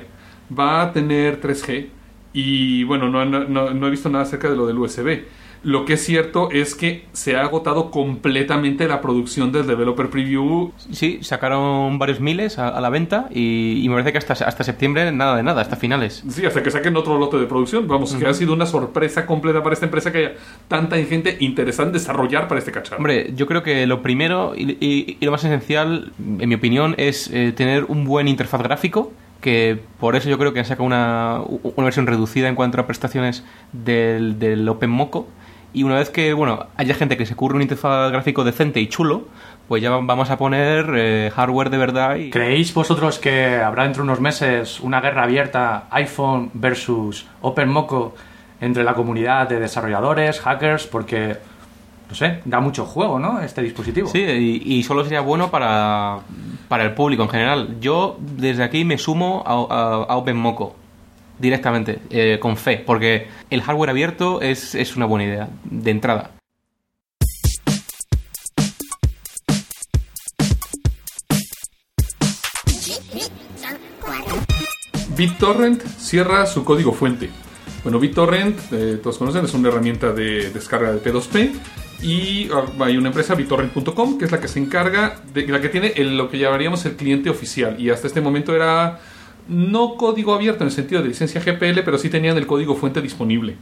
va 0.58 0.82
a 0.82 0.92
tener 0.92 1.40
3G 1.40 1.86
y 2.32 2.82
bueno, 2.84 3.08
no, 3.08 3.24
no- 3.24 3.86
he 3.86 3.90
visto 3.90 4.08
nada 4.10 4.24
acerca 4.24 4.50
de 4.50 4.56
lo 4.56 4.66
del 4.66 4.78
USB. 4.78 5.20
Lo 5.62 5.84
que 5.84 5.94
es 5.94 6.04
cierto 6.04 6.50
es 6.52 6.74
que 6.74 7.04
se 7.12 7.36
ha 7.36 7.40
agotado 7.42 7.90
completamente 7.90 8.86
la 8.86 9.00
producción 9.00 9.52
del 9.52 9.66
developer 9.66 10.08
preview. 10.10 10.72
Sí, 10.92 11.18
sacaron 11.22 11.98
varios 11.98 12.20
miles 12.20 12.58
a, 12.58 12.68
a 12.68 12.80
la 12.80 12.88
venta 12.90 13.28
y, 13.32 13.80
y 13.82 13.88
me 13.88 13.94
parece 13.96 14.12
que 14.12 14.18
hasta, 14.18 14.32
hasta 14.34 14.64
septiembre 14.64 15.10
nada 15.12 15.36
de 15.36 15.42
nada, 15.42 15.62
hasta 15.62 15.76
finales. 15.76 16.22
Sí, 16.28 16.44
hasta 16.46 16.62
que 16.62 16.70
saquen 16.70 16.96
otro 16.96 17.18
lote 17.18 17.36
de 17.38 17.46
producción. 17.46 17.88
Vamos, 17.88 18.14
que 18.14 18.26
ha 18.26 18.34
sido 18.34 18.52
una 18.52 18.66
sorpresa 18.66 19.26
completa 19.26 19.62
para 19.62 19.74
esta 19.74 19.86
empresa 19.86 20.12
que 20.12 20.18
haya 20.18 20.32
tanta 20.68 20.96
gente 20.98 21.36
interesada 21.40 21.88
en 21.88 21.92
desarrollar 21.92 22.48
para 22.48 22.58
este 22.58 22.72
cacharro. 22.72 22.98
Hombre, 22.98 23.32
yo 23.34 23.46
creo 23.46 23.62
que 23.62 23.86
lo 23.86 24.02
primero 24.02 24.54
y, 24.56 24.76
y- 24.80 25.16
y 25.20 25.24
lo 25.24 25.30
más 25.32 25.44
esencial, 25.44 26.12
en 26.38 26.48
mi 26.48 26.54
opinión, 26.54 26.94
es 26.98 27.28
eh, 27.32 27.52
tener 27.52 27.84
un 27.84 28.04
buen 28.04 28.28
interfaz 28.28 28.62
gráfico, 28.62 29.12
que 29.40 29.78
por 30.00 30.16
eso 30.16 30.28
yo 30.28 30.38
creo 30.38 30.52
que 30.52 30.60
han 30.60 30.64
sacado 30.64 30.84
una, 30.86 31.40
una 31.42 31.84
versión 31.84 32.06
reducida 32.06 32.48
en 32.48 32.54
cuanto 32.54 32.80
a 32.80 32.86
prestaciones 32.86 33.44
del, 33.72 34.38
del 34.38 34.68
OpenMoco. 34.68 35.28
Y 35.76 35.82
una 35.82 35.96
vez 35.96 36.08
que, 36.08 36.32
bueno, 36.32 36.68
haya 36.78 36.94
gente 36.94 37.18
que 37.18 37.26
se 37.26 37.36
curre 37.36 37.56
un 37.56 37.60
interfaz 37.60 38.10
gráfico 38.10 38.44
decente 38.44 38.80
y 38.80 38.86
chulo, 38.86 39.24
pues 39.68 39.82
ya 39.82 39.90
vamos 39.90 40.30
a 40.30 40.38
poner 40.38 40.86
eh, 40.96 41.30
hardware 41.36 41.68
de 41.68 41.76
verdad 41.76 42.16
y... 42.16 42.30
¿Creéis 42.30 42.72
vosotros 42.72 43.18
que 43.18 43.56
habrá 43.56 43.82
dentro 43.82 44.02
de 44.02 44.08
unos 44.08 44.20
meses 44.20 44.80
una 44.80 45.02
guerra 45.02 45.24
abierta 45.24 45.86
iPhone 45.90 46.50
versus 46.54 47.26
OpenMoco 47.42 48.14
entre 48.58 48.84
la 48.84 48.94
comunidad 48.94 49.50
de 49.50 49.60
desarrolladores, 49.60 50.40
hackers? 50.40 50.86
Porque, 50.86 51.36
no 52.08 52.14
sé, 52.14 52.40
da 52.46 52.60
mucho 52.60 52.86
juego, 52.86 53.18
¿no? 53.18 53.42
Este 53.42 53.60
dispositivo. 53.60 54.08
Sí, 54.08 54.22
y, 54.22 54.76
y 54.76 54.82
solo 54.82 55.04
sería 55.04 55.20
bueno 55.20 55.50
para, 55.50 56.20
para 56.68 56.84
el 56.84 56.94
público 56.94 57.24
en 57.24 57.28
general. 57.28 57.76
Yo 57.80 58.16
desde 58.18 58.62
aquí 58.62 58.86
me 58.86 58.96
sumo 58.96 59.44
a, 59.44 59.52
a, 59.52 60.04
a 60.04 60.16
OpenMoco 60.16 60.74
directamente, 61.38 61.98
eh, 62.10 62.38
con 62.40 62.56
fe, 62.56 62.82
porque 62.84 63.28
el 63.50 63.62
hardware 63.62 63.90
abierto 63.90 64.40
es, 64.40 64.74
es 64.74 64.96
una 64.96 65.06
buena 65.06 65.24
idea, 65.24 65.48
de 65.64 65.90
entrada. 65.90 66.30
BitTorrent 75.16 75.82
cierra 75.98 76.46
su 76.46 76.64
código 76.64 76.92
fuente. 76.92 77.30
Bueno, 77.82 77.98
BitTorrent, 77.98 78.58
eh, 78.72 78.98
todos 79.02 79.18
conocen, 79.18 79.44
es 79.44 79.54
una 79.54 79.68
herramienta 79.68 80.12
de 80.12 80.50
descarga 80.50 80.92
de 80.92 81.00
P2P 81.02 81.50
y 82.02 82.48
ah, 82.52 82.64
hay 82.80 82.96
una 82.96 83.08
empresa, 83.08 83.34
BitTorrent.com, 83.34 84.18
que 84.18 84.24
es 84.24 84.32
la 84.32 84.40
que 84.40 84.48
se 84.48 84.58
encarga, 84.58 85.20
de 85.32 85.46
la 85.46 85.60
que 85.60 85.68
tiene 85.68 85.92
el- 85.96 86.16
lo 86.16 86.28
que 86.28 86.38
llamaríamos 86.38 86.84
el 86.84 86.96
cliente 86.96 87.30
oficial 87.30 87.80
y 87.80 87.90
hasta 87.90 88.08
este 88.08 88.20
momento 88.20 88.54
era 88.54 89.00
no 89.48 89.96
código 89.96 90.34
abierto 90.34 90.64
en 90.64 90.68
el 90.68 90.74
sentido 90.74 91.02
de 91.02 91.08
licencia 91.08 91.40
GPL, 91.40 91.80
pero 91.84 91.98
sí 91.98 92.08
tenían 92.10 92.36
el 92.36 92.46
código 92.46 92.74
fuente 92.74 93.00
disponible. 93.00 93.56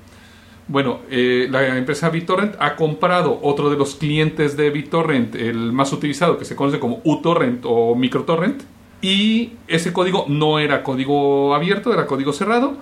Bueno, 0.66 1.00
eh, 1.10 1.46
la 1.50 1.76
empresa 1.76 2.08
BitTorrent 2.08 2.54
ha 2.58 2.74
comprado 2.74 3.38
otro 3.42 3.68
de 3.68 3.76
los 3.76 3.96
clientes 3.96 4.56
de 4.56 4.70
BitTorrent, 4.70 5.34
el 5.34 5.72
más 5.72 5.92
utilizado, 5.92 6.38
que 6.38 6.46
se 6.46 6.56
conoce 6.56 6.78
como 6.78 7.00
uTorrent 7.04 7.64
o 7.66 7.94
MicroTorrent. 7.94 8.62
Y 9.02 9.52
ese 9.68 9.92
código 9.92 10.24
no 10.28 10.58
era 10.58 10.82
código 10.82 11.54
abierto, 11.54 11.92
era 11.92 12.06
código 12.06 12.32
cerrado. 12.32 12.78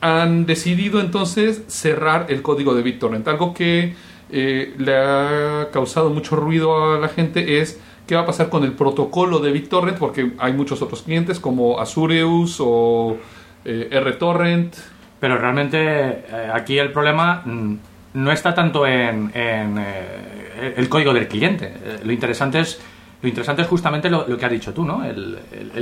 Han 0.00 0.46
decidido 0.46 1.00
entonces 1.00 1.62
cerrar 1.66 2.26
el 2.30 2.40
código 2.40 2.74
de 2.74 2.82
BitTorrent. 2.82 3.28
Algo 3.28 3.52
que 3.52 3.92
eh, 4.30 4.74
le 4.78 4.96
ha 4.96 5.68
causado 5.70 6.08
mucho 6.08 6.36
ruido 6.36 6.94
a 6.94 6.98
la 6.98 7.08
gente 7.08 7.60
es 7.60 7.78
qué 8.10 8.16
va 8.16 8.22
a 8.22 8.26
pasar 8.26 8.48
con 8.48 8.64
el 8.64 8.72
protocolo 8.72 9.38
de 9.38 9.52
BitTorrent, 9.52 9.96
porque 9.96 10.32
hay 10.38 10.52
muchos 10.52 10.82
otros 10.82 11.02
clientes 11.02 11.38
como 11.38 11.78
Azureus 11.78 12.56
o 12.58 13.16
eh, 13.64 14.02
RTorrent. 14.04 14.74
Pero 15.20 15.38
realmente 15.38 15.78
eh, 15.78 16.50
aquí 16.52 16.76
el 16.76 16.90
problema 16.90 17.42
mm, 17.44 17.74
no 18.14 18.32
está 18.32 18.52
tanto 18.52 18.84
en, 18.84 19.30
en, 19.32 19.78
eh, 19.78 20.74
el 20.76 20.88
código 20.88 21.14
del 21.14 21.28
cliente. 21.28 21.72
Lo 22.02 22.10
interesante 22.10 22.58
es 22.58 22.80
lo 23.22 23.28
interesante 23.28 23.62
es 23.62 23.68
justamente 23.68 24.10
lo, 24.10 24.26
que 24.26 24.44
has 24.44 24.50
dicho 24.50 24.74
tú, 24.74 24.82
¿no? 24.82 25.04
El, 25.04 25.38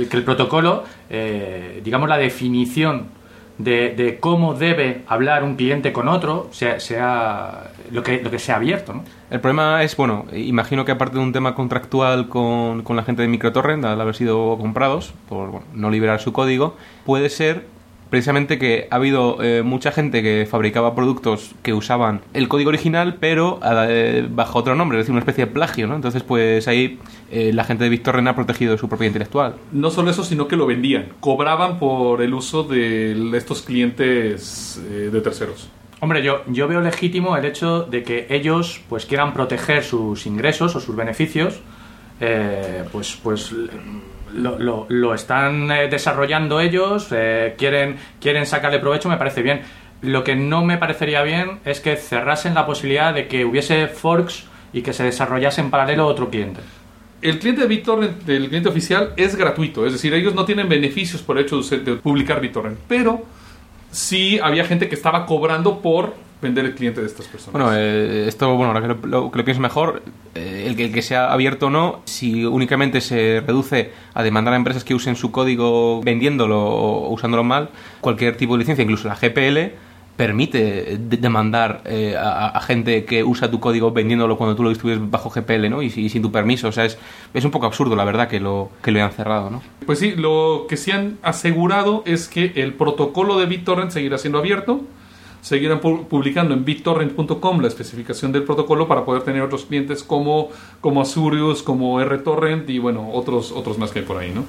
que 0.07 0.17
el 0.17 0.23
protocolo, 0.23 0.83
digamos 1.81 2.09
la 2.09 2.17
definición 2.17 3.07
de, 3.59 3.93
de 3.93 4.19
cómo 4.19 4.55
debe 4.55 5.03
hablar 5.05 5.43
un 5.43 5.55
cliente 5.55 5.93
con 5.93 6.07
otro, 6.07 6.47
sea, 6.51 6.79
sea 6.79 7.71
lo 7.91 8.01
que 8.01 8.21
lo 8.23 8.31
que 8.31 8.39
sea 8.39 8.55
abierto, 8.55 8.93
¿no? 8.93 9.03
El 9.29 9.41
problema 9.41 9.83
es, 9.83 9.95
bueno, 9.95 10.25
imagino 10.33 10.85
que 10.85 10.93
aparte 10.93 11.17
de 11.17 11.23
un 11.23 11.33
tema 11.33 11.53
contractual 11.53 12.29
con, 12.29 12.81
con 12.83 12.95
la 12.95 13.03
gente 13.03 13.21
de 13.21 13.27
MicroTorrent, 13.27 13.85
al 13.85 14.01
haber 14.01 14.15
sido 14.15 14.57
comprados 14.57 15.13
por 15.27 15.51
bueno, 15.51 15.65
no 15.73 15.91
liberar 15.91 16.19
su 16.19 16.33
código, 16.33 16.75
puede 17.05 17.29
ser 17.29 17.65
precisamente 18.09 18.57
que 18.57 18.87
ha 18.89 18.95
habido 18.95 19.41
eh, 19.43 19.63
mucha 19.63 19.91
gente 19.91 20.21
que 20.21 20.47
fabricaba 20.49 20.95
productos 20.95 21.55
que 21.61 21.73
usaban 21.73 22.21
el 22.33 22.47
código 22.47 22.69
original, 22.69 23.17
pero 23.19 23.59
eh, 23.63 24.27
bajo 24.29 24.59
otro 24.59 24.75
nombre, 24.75 24.97
es 24.97 25.03
decir, 25.03 25.11
una 25.11 25.19
especie 25.19 25.45
de 25.45 25.51
plagio, 25.51 25.87
¿no? 25.87 25.95
Entonces, 25.95 26.23
pues 26.23 26.67
ahí 26.67 26.99
eh, 27.31 27.51
la 27.53 27.63
gente 27.63 27.83
de 27.83 27.89
BitTorrent 27.91 28.27
ha 28.27 28.35
protegido 28.35 28.77
su 28.77 28.87
propiedad 28.89 29.09
intelectual. 29.09 29.55
No 29.71 29.91
solo 29.91 30.09
eso, 30.09 30.23
sino 30.23 30.47
que 30.47 30.55
lo 30.55 30.65
vendían. 30.65 31.09
Cobraban 31.19 31.77
por 31.77 32.21
el 32.21 32.33
uso 32.33 32.63
de 32.63 33.37
estos 33.37 33.61
clientes 33.61 34.81
eh, 34.89 35.09
de 35.11 35.21
terceros. 35.21 35.69
Hombre, 36.01 36.23
yo, 36.23 36.43
yo 36.47 36.67
veo 36.67 36.81
legítimo 36.81 37.35
el 37.35 37.45
hecho 37.45 37.83
de 37.83 38.03
que 38.03 38.27
ellos 38.29 38.81
pues 38.87 39.05
quieran 39.05 39.33
proteger 39.33 39.83
sus 39.83 40.25
ingresos 40.25 40.75
o 40.75 40.79
sus 40.79 40.95
beneficios, 40.95 41.59
eh, 42.21 42.85
pues, 42.91 43.19
pues 43.21 43.53
lo, 44.33 44.85
lo- 44.89 45.13
están 45.13 45.71
eh, 45.71 45.87
desarrollando 45.89 46.59
ellos, 46.59 47.07
eh, 47.11 47.55
quieren, 47.57 47.97
quieren 48.21 48.45
sacarle 48.45 48.79
provecho, 48.79 49.09
me 49.09 49.17
parece 49.17 49.41
bien. 49.41 49.61
Lo 50.01 50.23
que 50.23 50.35
no 50.35 50.63
me 50.63 50.77
parecería 50.77 51.21
bien 51.23 51.59
es 51.65 51.79
que 51.81 51.95
cerrasen 51.97 52.53
la 52.53 52.65
posibilidad 52.65 53.13
de 53.13 53.27
que 53.27 53.43
hubiese 53.45 53.87
forks 53.87 54.45
y 54.71 54.81
que 54.81 54.93
se 54.93 55.03
desarrollase 55.03 55.61
en 55.61 55.69
paralelo 55.71 56.05
otro 56.07 56.29
cliente. 56.29 56.61
El 57.21 57.37
cliente 57.39 57.63
de 57.63 57.67
BitTorrent, 57.67 58.23
del 58.23 58.47
cliente 58.47 58.69
oficial, 58.69 59.11
es 59.17 59.35
gratuito. 59.35 59.85
Es 59.85 59.91
decir, 59.91 60.13
ellos 60.13 60.33
no 60.35 60.45
tienen 60.45 60.69
beneficios 60.69 61.21
por 61.21 61.37
el 61.37 61.43
hecho 61.45 61.59
de 61.61 61.95
publicar 61.95 62.39
BitTorrent. 62.39 62.77
Pero 62.87 63.23
sí 63.91 64.39
había 64.41 64.63
gente 64.63 64.87
que 64.87 64.95
estaba 64.95 65.25
cobrando 65.25 65.79
por 65.81 66.13
vender 66.41 66.65
el 66.65 66.73
cliente 66.75 67.01
de 67.01 67.07
estas 67.07 67.27
personas. 67.27 67.51
Bueno, 67.53 67.69
eh, 67.77 68.25
esto, 68.27 68.47
bueno, 68.55 68.67
ahora 68.71 68.81
que 68.81 68.87
lo, 68.87 69.07
lo- 69.07 69.31
que 69.31 69.37
lo 69.39 69.43
pienso 69.45 69.61
mejor, 69.61 70.01
eh, 70.35 70.63
el, 70.67 70.75
que, 70.75 70.85
el 70.85 70.93
que 70.93 71.01
sea 71.01 71.31
abierto 71.33 71.67
o 71.67 71.69
no, 71.69 72.01
si 72.05 72.45
únicamente 72.45 73.01
se 73.01 73.41
reduce 73.45 73.91
a 74.13 74.23
demandar 74.23 74.53
a 74.53 74.57
empresas 74.57 74.83
que 74.83 74.93
usen 74.93 75.15
su 75.15 75.31
código 75.31 76.01
vendiéndolo 76.01 76.59
o 76.61 77.09
usándolo 77.13 77.43
mal, 77.43 77.69
cualquier 78.01 78.37
tipo 78.37 78.53
de 78.53 78.59
licencia, 78.59 78.83
incluso 78.83 79.07
la 79.07 79.15
GPL, 79.15 79.73
permite 80.15 80.97
de- 80.97 81.17
demandar 81.17 81.81
eh, 81.85 82.15
a, 82.17 82.47
a 82.49 82.61
gente 82.61 83.05
que 83.05 83.23
usa 83.23 83.49
tu 83.49 83.59
código 83.61 83.91
vendiéndolo 83.91 84.37
cuando 84.37 84.53
tú 84.55 84.63
lo 84.63 84.69
distribuyes 84.69 85.09
bajo 85.09 85.29
GPL, 85.29 85.69
¿no? 85.69 85.81
Y, 85.81 85.89
si- 85.89 86.09
sin 86.09 86.21
tu 86.21 86.31
permiso, 86.31 86.67
o 86.67 86.71
sea, 86.73 86.83
es, 86.85 86.97
es 87.33 87.45
un 87.45 87.51
poco 87.51 87.65
absurdo, 87.65 87.95
la 87.95 88.03
verdad, 88.03 88.27
que 88.27 88.39
lo, 88.41 88.69
que 88.83 88.91
lo 88.91 88.99
hayan 88.99 89.11
cerrado, 89.13 89.49
¿no? 89.49 89.61
Pues 89.85 89.99
sí, 89.99 90.11
lo 90.17 90.65
que 90.67 90.75
sí 90.77 90.91
han 90.91 91.17
asegurado 91.21 92.03
es 92.05 92.27
que 92.27 92.51
el 92.55 92.73
protocolo 92.73 93.39
de 93.39 93.45
BitTorrent 93.45 93.91
seguirá 93.91 94.17
siendo 94.17 94.39
abierto. 94.39 94.81
Seguirán 95.41 95.79
pu- 95.81 96.05
publicando 96.07 96.53
en 96.53 96.65
bittorrent.com 96.65 97.59
la 97.61 97.67
especificación 97.67 98.31
del 98.31 98.43
protocolo 98.43 98.87
para 98.87 99.05
poder 99.05 99.23
tener 99.23 99.41
otros 99.41 99.65
clientes 99.65 100.03
como, 100.03 100.49
como 100.81 101.01
Azurius, 101.01 101.63
como 101.63 101.99
RTorrent 102.03 102.69
y 102.69 102.79
bueno, 102.79 103.09
otros, 103.13 103.51
otros 103.51 103.77
más 103.77 103.91
que 103.91 103.99
hay 103.99 104.05
por 104.05 104.17
ahí, 104.17 104.31
¿no? 104.33 104.43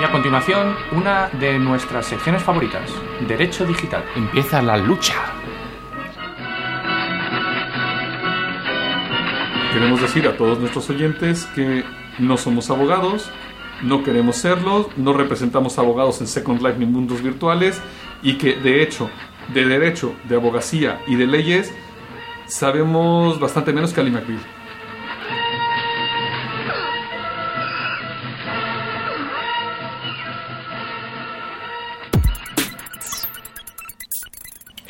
Y 0.00 0.04
a 0.04 0.10
continuación, 0.10 0.74
una 0.92 1.28
de 1.28 1.58
nuestras 1.58 2.06
secciones 2.06 2.42
favoritas, 2.42 2.90
Derecho 3.28 3.66
Digital. 3.66 4.02
Empieza 4.16 4.62
la 4.62 4.78
lucha. 4.78 5.14
Queremos 9.74 10.00
decir 10.00 10.26
a 10.26 10.36
todos 10.36 10.58
nuestros 10.58 10.88
oyentes 10.90 11.44
que 11.54 11.84
no 12.18 12.36
somos 12.38 12.70
abogados, 12.70 13.30
no 13.82 14.02
queremos 14.02 14.36
serlos, 14.36 14.86
no 14.96 15.12
representamos 15.12 15.78
abogados 15.78 16.20
en 16.20 16.26
Second 16.26 16.62
Life 16.62 16.78
ni 16.78 16.86
mundos 16.86 17.22
virtuales 17.22 17.80
y 18.22 18.38
que 18.38 18.56
de 18.56 18.82
hecho, 18.82 19.10
de 19.54 19.64
derecho, 19.64 20.14
de 20.28 20.36
abogacía 20.36 21.00
y 21.06 21.16
de 21.16 21.26
leyes 21.26 21.72
sabemos 22.46 23.40
bastante 23.40 23.72
menos 23.72 23.92
que 23.92 24.00
Ali 24.00 24.10
McBeal. 24.10 24.40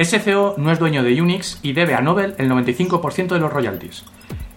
SCO 0.03 0.55
no 0.57 0.73
es 0.73 0.79
dueño 0.79 1.03
de 1.03 1.21
Unix 1.21 1.59
y 1.63 1.75
debe 1.75 1.95
a 1.95 2.01
Nobel 2.01 2.35
el 2.39 2.51
95% 2.51 3.29
de 3.29 3.39
los 3.39 3.53
royalties. 3.53 4.05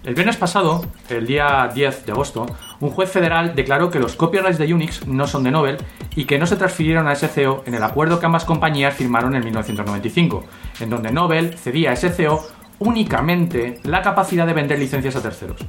El 0.03 0.15
viernes 0.15 0.35
pasado, 0.35 0.83
el 1.07 1.25
día 1.25 1.69
10 1.73 2.05
de 2.05 2.11
agosto, 2.11 2.45
un 2.81 2.89
juez 2.89 3.09
federal 3.09 3.55
declaró 3.55 3.89
que 3.89 3.99
los 3.99 4.17
copyrights 4.17 4.57
de 4.57 4.73
Unix 4.73 5.07
no 5.07 5.27
son 5.27 5.45
de 5.45 5.51
Nobel 5.51 5.77
y 6.13 6.25
que 6.25 6.37
no 6.37 6.45
se 6.45 6.57
transfirieron 6.57 7.07
a 7.07 7.15
SCO 7.15 7.63
en 7.65 7.73
el 7.73 7.83
acuerdo 7.83 8.19
que 8.19 8.25
ambas 8.25 8.43
compañías 8.43 8.93
firmaron 8.93 9.33
en 9.33 9.45
1995, 9.45 10.43
en 10.81 10.89
donde 10.89 11.13
Nobel 11.13 11.57
cedía 11.57 11.93
a 11.93 11.95
SCO 11.95 12.45
únicamente 12.79 13.79
la 13.83 14.01
capacidad 14.01 14.45
de 14.45 14.51
vender 14.51 14.77
licencias 14.77 15.15
a 15.15 15.21
terceros. 15.21 15.61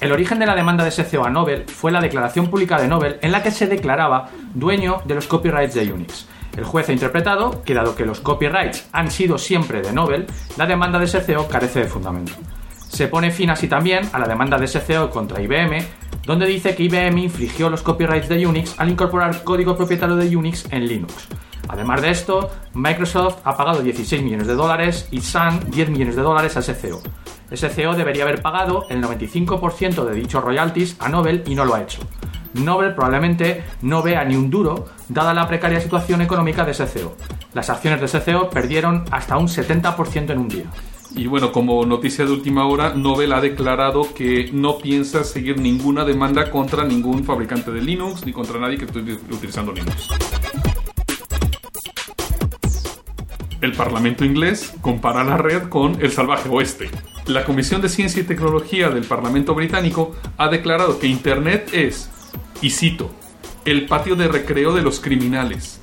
El 0.00 0.12
origen 0.12 0.38
de 0.38 0.46
la 0.46 0.54
demanda 0.54 0.84
de 0.84 0.92
SCO 0.92 1.24
a 1.24 1.30
Nobel 1.30 1.64
fue 1.64 1.90
la 1.90 2.00
declaración 2.00 2.48
pública 2.48 2.80
de 2.80 2.86
Nobel 2.86 3.18
en 3.22 3.32
la 3.32 3.42
que 3.42 3.50
se 3.50 3.66
declaraba 3.66 4.28
dueño 4.54 5.02
de 5.04 5.16
los 5.16 5.26
copyrights 5.26 5.74
de 5.74 5.92
Unix. 5.92 6.28
El 6.56 6.62
juez 6.62 6.88
ha 6.88 6.92
interpretado 6.92 7.62
que 7.64 7.74
dado 7.74 7.96
que 7.96 8.06
los 8.06 8.20
copyrights 8.20 8.88
han 8.92 9.10
sido 9.10 9.36
siempre 9.36 9.82
de 9.82 9.92
Nobel, 9.92 10.28
la 10.56 10.66
demanda 10.66 11.00
de 11.00 11.08
SCO 11.08 11.48
carece 11.48 11.80
de 11.80 11.86
fundamento. 11.88 12.34
Se 12.90 13.06
pone 13.06 13.30
fin 13.30 13.50
así 13.50 13.68
también 13.68 14.10
a 14.12 14.18
la 14.18 14.26
demanda 14.26 14.58
de 14.58 14.66
SCO 14.66 15.10
contra 15.10 15.40
IBM, 15.40 15.78
donde 16.26 16.46
dice 16.46 16.74
que 16.74 16.82
IBM 16.82 17.18
infringió 17.18 17.70
los 17.70 17.82
copyrights 17.82 18.28
de 18.28 18.44
Unix 18.44 18.74
al 18.78 18.90
incorporar 18.90 19.44
código 19.44 19.76
propietario 19.76 20.16
de 20.16 20.36
Unix 20.36 20.66
en 20.72 20.86
Linux. 20.86 21.28
Además 21.68 22.02
de 22.02 22.10
esto, 22.10 22.50
Microsoft 22.74 23.38
ha 23.44 23.56
pagado 23.56 23.80
16 23.80 24.22
millones 24.22 24.48
de 24.48 24.54
dólares 24.54 25.06
y 25.12 25.20
Sun 25.20 25.70
10 25.70 25.88
millones 25.88 26.16
de 26.16 26.22
dólares 26.22 26.56
a 26.56 26.62
SCO. 26.62 27.00
SCO 27.54 27.94
debería 27.94 28.24
haber 28.24 28.42
pagado 28.42 28.86
el 28.90 29.02
95% 29.02 30.04
de 30.04 30.14
dichos 30.14 30.42
royalties 30.42 30.96
a 30.98 31.08
Nobel 31.08 31.44
y 31.46 31.54
no 31.54 31.64
lo 31.64 31.76
ha 31.76 31.82
hecho. 31.82 32.00
Nobel 32.54 32.94
probablemente 32.94 33.62
no 33.82 34.02
vea 34.02 34.24
ni 34.24 34.34
un 34.34 34.50
duro, 34.50 34.88
dada 35.08 35.32
la 35.32 35.46
precaria 35.46 35.80
situación 35.80 36.22
económica 36.22 36.64
de 36.64 36.74
SCO. 36.74 37.16
Las 37.54 37.70
acciones 37.70 38.00
de 38.00 38.08
SCO 38.08 38.50
perdieron 38.50 39.04
hasta 39.12 39.36
un 39.36 39.46
70% 39.46 40.30
en 40.30 40.38
un 40.38 40.48
día. 40.48 40.66
Y 41.14 41.26
bueno, 41.26 41.52
como 41.52 41.84
noticia 41.84 42.24
de 42.24 42.32
última 42.32 42.66
hora, 42.66 42.94
Nobel 42.94 43.32
ha 43.32 43.40
declarado 43.40 44.14
que 44.14 44.50
no 44.52 44.78
piensa 44.78 45.24
seguir 45.24 45.58
ninguna 45.58 46.04
demanda 46.04 46.50
contra 46.50 46.84
ningún 46.84 47.24
fabricante 47.24 47.70
de 47.70 47.82
Linux 47.82 48.24
ni 48.24 48.32
contra 48.32 48.58
nadie 48.60 48.78
que 48.78 48.84
esté 48.84 49.00
utilizando 49.00 49.72
Linux. 49.72 50.08
El 53.60 53.72
Parlamento 53.72 54.24
inglés 54.24 54.72
compara 54.80 55.22
la 55.22 55.36
red 55.36 55.68
con 55.68 56.00
el 56.00 56.10
salvaje 56.10 56.48
oeste. 56.48 56.88
La 57.26 57.44
Comisión 57.44 57.82
de 57.82 57.90
Ciencia 57.90 58.22
y 58.22 58.24
Tecnología 58.24 58.88
del 58.88 59.04
Parlamento 59.04 59.54
británico 59.54 60.16
ha 60.38 60.48
declarado 60.48 60.98
que 60.98 61.08
Internet 61.08 61.68
es, 61.72 62.08
y 62.62 62.70
cito, 62.70 63.10
el 63.66 63.86
patio 63.86 64.16
de 64.16 64.28
recreo 64.28 64.72
de 64.72 64.80
los 64.80 65.00
criminales. 65.00 65.80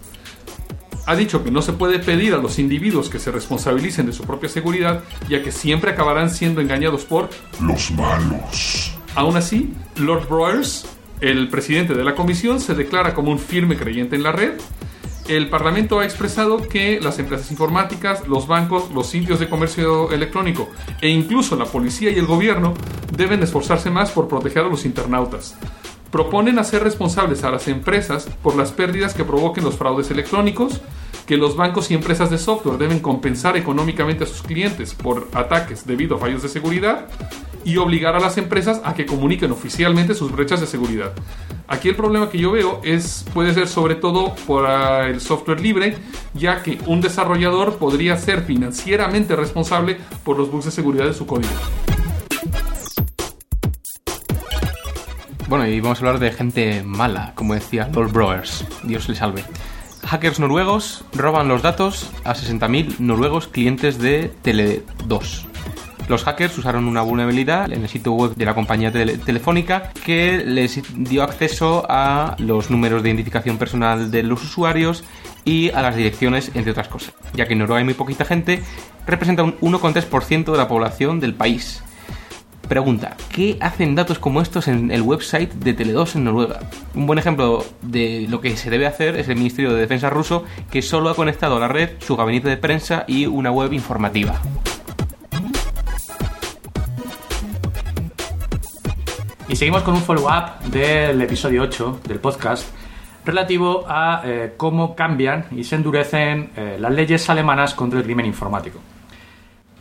Ha 1.07 1.15
dicho 1.15 1.41
que 1.41 1.51
no 1.51 1.61
se 1.61 1.71
puede 1.71 1.99
pedir 1.99 2.33
a 2.33 2.37
los 2.37 2.59
individuos 2.59 3.09
que 3.09 3.17
se 3.17 3.31
responsabilicen 3.31 4.05
de 4.07 4.11
su 4.11 4.23
propia 4.23 4.49
seguridad, 4.49 5.05
ya 5.29 5.41
que 5.41 5.53
siempre 5.53 5.91
acabarán 5.91 6.29
siendo 6.29 6.59
engañados 6.59 7.05
por 7.05 7.29
Los 7.61 7.91
malos. 7.91 8.93
Aún 9.15 9.37
así, 9.37 9.73
Lord 9.95 10.27
Broers, 10.27 10.85
el 11.21 11.47
presidente 11.47 11.93
de 11.93 12.03
la 12.03 12.13
comisión, 12.13 12.59
se 12.59 12.75
declara 12.75 13.13
como 13.13 13.31
un 13.31 13.39
firme 13.39 13.77
creyente 13.77 14.17
en 14.17 14.23
la 14.23 14.33
red. 14.33 14.59
El 15.29 15.49
Parlamento 15.49 15.99
ha 15.99 16.03
expresado 16.03 16.57
que 16.67 16.99
las 16.99 17.19
empresas 17.19 17.51
informáticas, 17.51 18.27
los 18.27 18.45
bancos, 18.45 18.91
los 18.93 19.07
sitios 19.07 19.39
de 19.39 19.47
comercio 19.47 20.11
electrónico 20.11 20.67
e 21.01 21.07
incluso 21.07 21.55
la 21.55 21.65
policía 21.65 22.11
y 22.11 22.15
el 22.15 22.25
gobierno 22.25 22.73
deben 23.15 23.41
esforzarse 23.41 23.89
más 23.89 24.11
por 24.11 24.27
proteger 24.27 24.65
a 24.65 24.69
los 24.69 24.83
internautas. 24.83 25.55
Proponen 26.11 26.59
hacer 26.59 26.83
responsables 26.83 27.43
a 27.43 27.51
las 27.51 27.67
empresas 27.69 28.27
por 28.43 28.55
las 28.55 28.71
pérdidas 28.73 29.13
que 29.13 29.23
provoquen 29.23 29.63
los 29.63 29.75
fraudes 29.75 30.11
electrónicos, 30.11 30.81
que 31.27 31.37
los 31.37 31.57
bancos 31.57 31.91
y 31.91 31.93
empresas 31.93 32.31
de 32.31 32.37
software 32.37 32.77
deben 32.77 32.99
compensar 32.99 33.57
económicamente 33.57 34.23
a 34.23 34.27
sus 34.27 34.41
clientes 34.41 34.95
por 34.95 35.27
ataques 35.33 35.85
debido 35.85 36.15
a 36.15 36.19
fallos 36.19 36.41
de 36.41 36.47
seguridad 36.47 37.07
y 37.65 37.75
obligar 37.75 38.15
a 38.15 38.19
las 38.21 38.37
empresas 38.37 38.81
a 38.85 38.93
que 38.93 39.05
comuniquen 39.05 39.51
oficialmente 39.51 40.15
sus 40.15 40.31
brechas 40.31 40.61
de 40.61 40.67
seguridad. 40.67 41.11
Aquí 41.67 41.89
el 41.89 41.97
problema 41.97 42.29
que 42.29 42.37
yo 42.37 42.53
veo 42.53 42.79
es 42.81 43.25
puede 43.33 43.53
ser 43.53 43.67
sobre 43.67 43.95
todo 43.95 44.35
por 44.47 44.69
el 44.69 45.19
software 45.19 45.59
libre, 45.59 45.97
ya 46.33 46.63
que 46.63 46.79
un 46.87 47.01
desarrollador 47.01 47.75
podría 47.75 48.15
ser 48.15 48.43
financieramente 48.43 49.35
responsable 49.35 49.97
por 50.23 50.37
los 50.37 50.49
bugs 50.49 50.65
de 50.65 50.71
seguridad 50.71 51.05
de 51.05 51.13
su 51.13 51.27
código. 51.27 51.51
Bueno, 55.49 55.67
y 55.67 55.81
vamos 55.81 55.97
a 55.97 56.05
hablar 56.05 56.19
de 56.19 56.31
gente 56.31 56.83
mala, 56.83 57.33
como 57.35 57.53
decía 57.53 57.89
Lord 57.93 58.13
Broers. 58.13 58.65
Dios 58.83 59.09
le 59.09 59.15
salve. 59.15 59.43
Hackers 60.07 60.39
noruegos 60.39 61.03
roban 61.13 61.47
los 61.49 61.61
datos 61.61 62.09
a 62.23 62.33
60.000 62.33 62.99
noruegos 62.99 63.47
clientes 63.47 63.99
de 63.99 64.31
Tele2. 64.43 65.43
Los 66.07 66.23
hackers 66.23 66.57
usaron 66.57 66.85
una 66.87 67.01
vulnerabilidad 67.01 67.69
en 67.73 67.81
el 67.81 67.89
sitio 67.89 68.13
web 68.13 68.33
de 68.35 68.45
la 68.45 68.55
compañía 68.55 68.93
tele- 68.93 69.17
telefónica 69.17 69.91
que 70.05 70.37
les 70.45 70.81
dio 70.95 71.21
acceso 71.23 71.85
a 71.89 72.37
los 72.39 72.69
números 72.69 73.03
de 73.03 73.09
identificación 73.09 73.57
personal 73.57 74.09
de 74.09 74.23
los 74.23 74.41
usuarios 74.41 75.03
y 75.43 75.69
a 75.71 75.81
las 75.81 75.97
direcciones, 75.97 76.51
entre 76.53 76.71
otras 76.71 76.87
cosas. 76.87 77.13
Ya 77.33 77.45
que 77.45 77.53
en 77.53 77.59
Noruega 77.59 77.79
hay 77.79 77.83
muy 77.83 77.93
poquita 77.93 78.23
gente, 78.23 78.63
representa 79.05 79.43
un 79.43 79.57
1,3% 79.59 80.51
de 80.53 80.57
la 80.57 80.69
población 80.69 81.19
del 81.19 81.33
país. 81.33 81.83
Pregunta, 82.67 83.15
¿qué 83.31 83.57
hacen 83.61 83.95
datos 83.95 84.19
como 84.19 84.41
estos 84.41 84.67
en 84.67 84.91
el 84.91 85.01
website 85.01 85.53
de 85.53 85.75
Tele2 85.75 86.15
en 86.15 86.25
Noruega? 86.25 86.59
Un 86.95 87.07
buen 87.07 87.17
ejemplo 87.17 87.63
de 87.81 88.25
lo 88.29 88.41
que 88.41 88.57
se 88.57 88.69
debe 88.69 88.85
hacer 88.85 89.15
es 89.15 89.29
el 89.29 89.37
Ministerio 89.37 89.73
de 89.73 89.79
Defensa 89.79 90.09
ruso, 90.09 90.43
que 90.69 90.81
solo 90.81 91.09
ha 91.09 91.15
conectado 91.15 91.55
a 91.55 91.59
la 91.61 91.69
red 91.69 91.91
su 91.99 92.17
gabinete 92.17 92.49
de 92.49 92.57
prensa 92.57 93.05
y 93.07 93.25
una 93.25 93.51
web 93.51 93.71
informativa. 93.71 94.41
Y 99.47 99.55
seguimos 99.55 99.83
con 99.83 99.93
un 99.93 100.01
follow-up 100.01 100.61
del 100.69 101.21
episodio 101.21 101.63
8 101.63 102.01
del 102.05 102.19
podcast 102.19 102.67
relativo 103.23 103.85
a 103.87 104.23
eh, 104.25 104.53
cómo 104.57 104.93
cambian 104.93 105.45
y 105.51 105.63
se 105.63 105.75
endurecen 105.75 106.51
eh, 106.57 106.75
las 106.77 106.91
leyes 106.91 107.29
alemanas 107.29 107.73
contra 107.73 107.99
el 107.99 108.03
crimen 108.05 108.25
informático. 108.25 108.79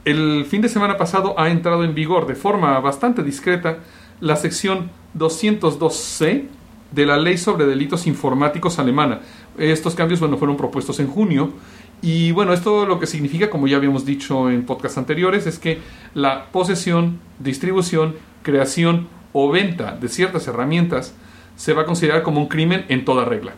El 0.07 0.45
fin 0.45 0.63
de 0.63 0.69
semana 0.69 0.97
pasado 0.97 1.35
ha 1.37 1.51
entrado 1.51 1.83
en 1.83 1.93
vigor 1.93 2.29
de 2.29 2.37
forma 2.37 2.79
bastante 2.79 3.25
discreta 3.25 3.79
la 4.21 4.37
sección 4.37 4.89
202C 5.19 6.45
de 6.93 7.07
la 7.07 7.17
Ley 7.17 7.37
sobre 7.37 7.67
Delitos 7.67 8.07
Informáticos 8.07 8.79
alemana. 8.79 9.23
Estos 9.59 9.97
cambios 9.97 10.21
bueno, 10.21 10.39
fueron 10.39 10.57
propuestos 10.57 11.01
en 11.01 11.09
junio 11.09 11.55
y 12.03 12.31
bueno, 12.31 12.53
esto 12.53 12.87
lo 12.87 13.01
que 13.01 13.09
significa, 13.09 13.51
como 13.51 13.67
ya 13.67 13.79
habíamos 13.79 14.07
dicho 14.07 14.49
en 14.49 14.65
podcasts 14.65 14.97
anteriores, 14.97 15.45
es 15.49 15.59
que 15.59 15.81
la 16.15 16.53
posesión, 16.53 17.19
distribución, 17.41 18.15
creación 18.45 19.09
o 19.33 19.51
venta 19.51 19.99
de 20.01 20.07
ciertas 20.09 20.47
herramientas 20.47 21.17
se 21.57 21.73
va 21.73 21.83
a 21.83 21.85
considerar 21.85 22.23
como 22.23 22.41
un 22.41 22.47
crimen 22.47 22.85
en 22.89 23.05
toda 23.05 23.25
regla. 23.25 23.55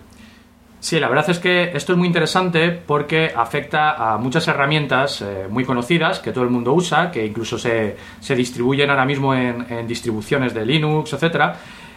Sí, 0.81 1.01
la 1.01 1.09
verdad 1.09 1.29
es 1.31 1.41
que 1.41 1.73
esto 1.75 1.93
es 1.93 1.99
muy 1.99 2.07
interesante 2.07 2.71
porque 2.71 3.33
afecta 3.35 4.13
a 4.13 4.17
muchas 4.17 4.47
herramientas 4.47 5.23
eh, 5.23 5.47
muy 5.51 5.65
conocidas 5.65 6.21
que 6.21 6.31
todo 6.31 6.45
el 6.45 6.51
mundo 6.51 6.73
usa, 6.73 7.11
que 7.11 7.27
incluso 7.27 7.59
se, 7.59 7.97
se 8.21 8.37
distribuyen 8.37 8.89
ahora 8.89 9.05
mismo 9.05 9.35
en, 9.35 9.87
distribuciones 9.89 10.55
de 10.55 10.65
Linux, 10.65 11.13
etcétera, 11.13 11.57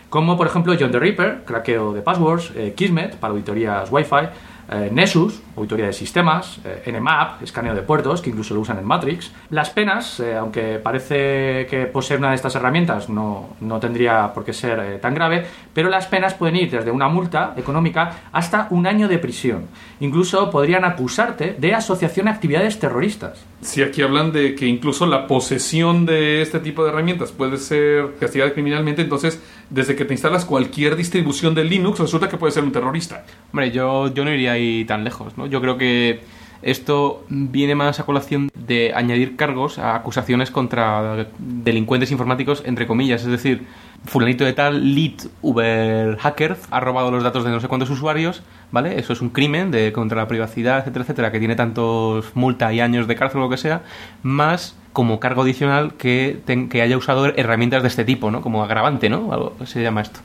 como 0.10 0.36
por 0.36 0.48
ejemplo 0.48 0.76
John 0.80 0.92
the 0.92 0.98
Reaper, 0.98 1.44
craqueo 1.46 1.94
de 1.94 2.02
passwords, 2.02 2.52
eh, 2.56 2.74
Kismet 2.76 3.18
para 3.18 3.32
auditorías 3.34 3.92
Wi-Fi, 3.92 4.30
eh, 4.70 4.90
Nessus, 4.92 5.42
auditoría 5.56 5.88
de 5.88 5.94
sistemas, 5.94 6.60
eh, 6.64 6.92
Nmap, 6.92 7.42
escaneo 7.44 7.76
de 7.76 7.82
puertos, 7.82 8.22
que 8.22 8.30
incluso 8.30 8.54
lo 8.54 8.62
usan 8.62 8.80
en 8.80 8.86
Matrix. 8.86 9.32
Las 9.50 9.70
penas, 9.70 10.20
eh, 10.20 10.36
aunque 10.36 10.80
parece 10.80 11.66
que 11.70 11.90
poseer 11.92 12.20
una 12.20 12.30
de 12.30 12.36
estas 12.36 12.56
herramientas 12.56 13.10
no, 13.10 13.56
no 13.62 13.80
tendría 13.80 14.34
por 14.34 14.46
qué 14.46 14.54
ser 14.54 15.00
tan 15.00 15.14
grave, 15.14 15.46
pero 15.74 15.90
las 15.90 16.08
penas 16.08 16.34
pueden 16.34 16.56
ir 16.56 16.72
desde 16.72 16.92
una 16.92 17.08
multa 17.08 17.54
económica 17.58 18.22
hasta 18.32 18.68
un 18.70 18.88
año 18.88 19.08
de 19.08 19.18
prisión. 19.18 19.68
Incluso 20.00 20.50
podrían 20.50 20.86
acusarte 20.86 21.56
de 21.58 21.74
asociación 21.74 22.28
a 22.28 22.32
actividades 22.32 22.80
terroristas. 22.80 23.46
Si 23.62 23.84
aquí 23.84 24.02
hablan 24.02 24.32
de 24.32 24.56
que 24.56 24.66
incluso 24.66 25.06
la 25.06 25.28
posesión 25.28 26.06
de 26.06 26.42
este 26.42 26.60
tipo 26.60 26.84
de 26.84 26.90
herramientas 26.90 27.32
puede 27.32 27.58
ser 27.58 28.16
castigada 28.20 28.54
criminalmente, 28.54 29.04
entonces 29.04 29.42
desde 29.72 29.96
que 29.96 30.06
te 30.06 30.14
instalas 30.14 30.46
cualquier 30.46 30.96
distribución 30.96 31.56
de 31.56 31.64
Linux 31.64 31.98
resulta 31.98 32.28
que 32.30 32.38
puedes 32.38 32.54
ser 32.54 32.64
un 32.64 32.74
terrorista. 32.74 33.26
Hombre, 33.52 33.72
yo, 33.72 34.14
yo 34.14 34.26
no 34.26 34.32
iría 34.32 34.52
ahí 34.52 34.86
tan 34.86 35.04
lejos, 35.04 35.38
¿no? 35.38 35.48
Yo 35.48 35.62
creo 35.62 35.78
que 35.78 36.20
esto 36.62 37.24
viene 37.30 37.76
más 37.76 38.00
a 38.00 38.06
colación 38.06 38.50
de 38.56 38.94
añadir 38.96 39.36
cargos 39.36 39.80
a 39.80 39.96
acusaciones 39.96 40.52
contra 40.52 41.28
delincuentes 41.40 42.12
informáticos, 42.12 42.64
entre 42.66 42.88
comillas. 42.88 43.22
Es 43.22 43.28
decir, 43.28 43.64
fulanito 44.06 44.44
de 44.46 44.54
tal, 44.54 44.96
lead 44.96 45.14
Uber 45.42 46.18
hacker, 46.18 46.58
ha 46.70 46.80
robado 46.80 47.12
los 47.12 47.24
datos 47.24 47.44
de 47.44 47.52
no 47.52 47.60
sé 47.60 47.68
cuántos 47.68 47.90
usuarios, 47.90 48.44
¿vale? 48.72 49.00
Eso 49.00 49.14
es 49.14 49.22
un 49.22 49.30
crimen 49.30 49.72
de 49.72 49.92
contra 49.92 50.18
la 50.18 50.28
privacidad, 50.28 50.80
etcétera, 50.80 51.04
etcétera, 51.04 51.32
que 51.32 51.40
tiene 51.40 51.56
tantos 51.56 52.36
multa 52.36 52.72
y 52.74 52.80
años 52.80 53.08
de 53.08 53.16
cárcel 53.16 53.42
o 53.42 53.44
lo 53.46 53.50
que 53.50 53.58
sea, 53.58 53.82
más 54.24 54.76
como 54.94 55.20
cargo 55.20 55.44
adicional 55.44 55.94
que, 55.94 56.40
ten- 56.46 56.68
que 56.70 56.82
haya 56.82 56.98
usado 56.98 57.26
herramientas 57.36 57.82
de 57.84 57.88
este 57.88 58.04
tipo, 58.06 58.30
¿no? 58.32 58.42
Como 58.42 58.64
agravante, 58.64 59.10
¿no? 59.10 59.32
Algo 59.34 59.56
se 59.66 59.82
llama 59.82 60.02
esto. 60.02 60.20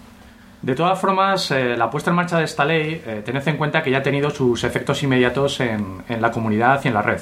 De 0.62 0.74
todas 0.74 0.98
formas, 0.98 1.50
eh, 1.50 1.76
la 1.76 1.90
puesta 1.90 2.10
en 2.10 2.16
marcha 2.16 2.38
de 2.38 2.44
esta 2.44 2.64
ley, 2.64 3.02
eh, 3.06 3.22
tened 3.24 3.46
en 3.46 3.56
cuenta 3.56 3.82
que 3.82 3.90
ya 3.90 3.98
ha 3.98 4.02
tenido 4.02 4.30
sus 4.30 4.64
efectos 4.64 5.02
inmediatos 5.02 5.60
en, 5.60 6.02
en 6.08 6.22
la 6.22 6.30
comunidad 6.30 6.80
y 6.84 6.88
en 6.88 6.94
la 6.94 7.02
red. 7.02 7.20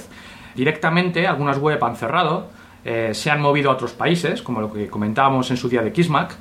Directamente, 0.55 1.27
algunas 1.27 1.59
web 1.59 1.83
han 1.83 1.97
cerrado, 1.97 2.49
eh, 2.85 3.11
se 3.13 3.31
han 3.31 3.41
movido 3.41 3.71
a 3.71 3.75
otros 3.75 3.93
países, 3.93 4.41
como 4.41 4.61
lo 4.61 4.73
que 4.73 4.89
comentábamos 4.89 5.51
en 5.51 5.57
su 5.57 5.69
día 5.69 5.83
de 5.83 5.93
Kismac, 5.93 6.37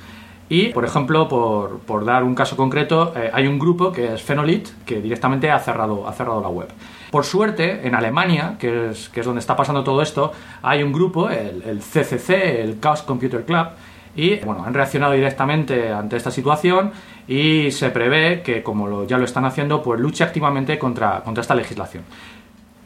y, 0.48 0.68
por 0.68 0.84
ejemplo, 0.84 1.26
por, 1.26 1.80
por 1.80 2.04
dar 2.04 2.22
un 2.22 2.34
caso 2.34 2.54
concreto, 2.54 3.14
hay 3.32 3.46
un 3.46 3.58
grupo 3.58 3.90
que 3.90 4.12
es 4.12 4.22
Fenolit, 4.22 4.68
que 4.84 5.00
directamente 5.00 5.50
ha 5.50 5.58
cerrado, 5.58 6.06
ha 6.06 6.12
cerrado 6.12 6.42
la 6.42 6.48
web. 6.48 6.68
Por 7.10 7.24
suerte, 7.24 7.86
en 7.86 7.94
Alemania, 7.94 8.56
que 8.58 8.90
es, 8.90 9.08
que 9.08 9.20
es 9.20 9.26
donde 9.26 9.40
está 9.40 9.56
pasando 9.56 9.82
todo 9.82 10.02
esto, 10.02 10.32
hay 10.62 10.82
un 10.82 10.92
grupo, 10.92 11.30
el, 11.30 11.62
el 11.62 11.78
CCC, 11.78 12.60
el 12.60 12.78
Chaos 12.78 13.02
Computer 13.02 13.42
Club, 13.44 13.68
y 14.16 14.36
bueno, 14.36 14.64
han 14.64 14.74
reaccionado 14.74 15.12
directamente 15.12 15.92
ante 15.92 16.16
esta 16.16 16.30
situación 16.30 16.92
y 17.26 17.70
se 17.70 17.90
prevé 17.90 18.42
que, 18.42 18.62
como 18.62 19.06
ya 19.06 19.18
lo 19.18 19.24
están 19.24 19.44
haciendo, 19.44 19.82
pues 19.82 20.00
luche 20.00 20.24
activamente 20.24 20.78
contra, 20.78 21.20
contra 21.22 21.42
esta 21.42 21.54
legislación. 21.54 22.04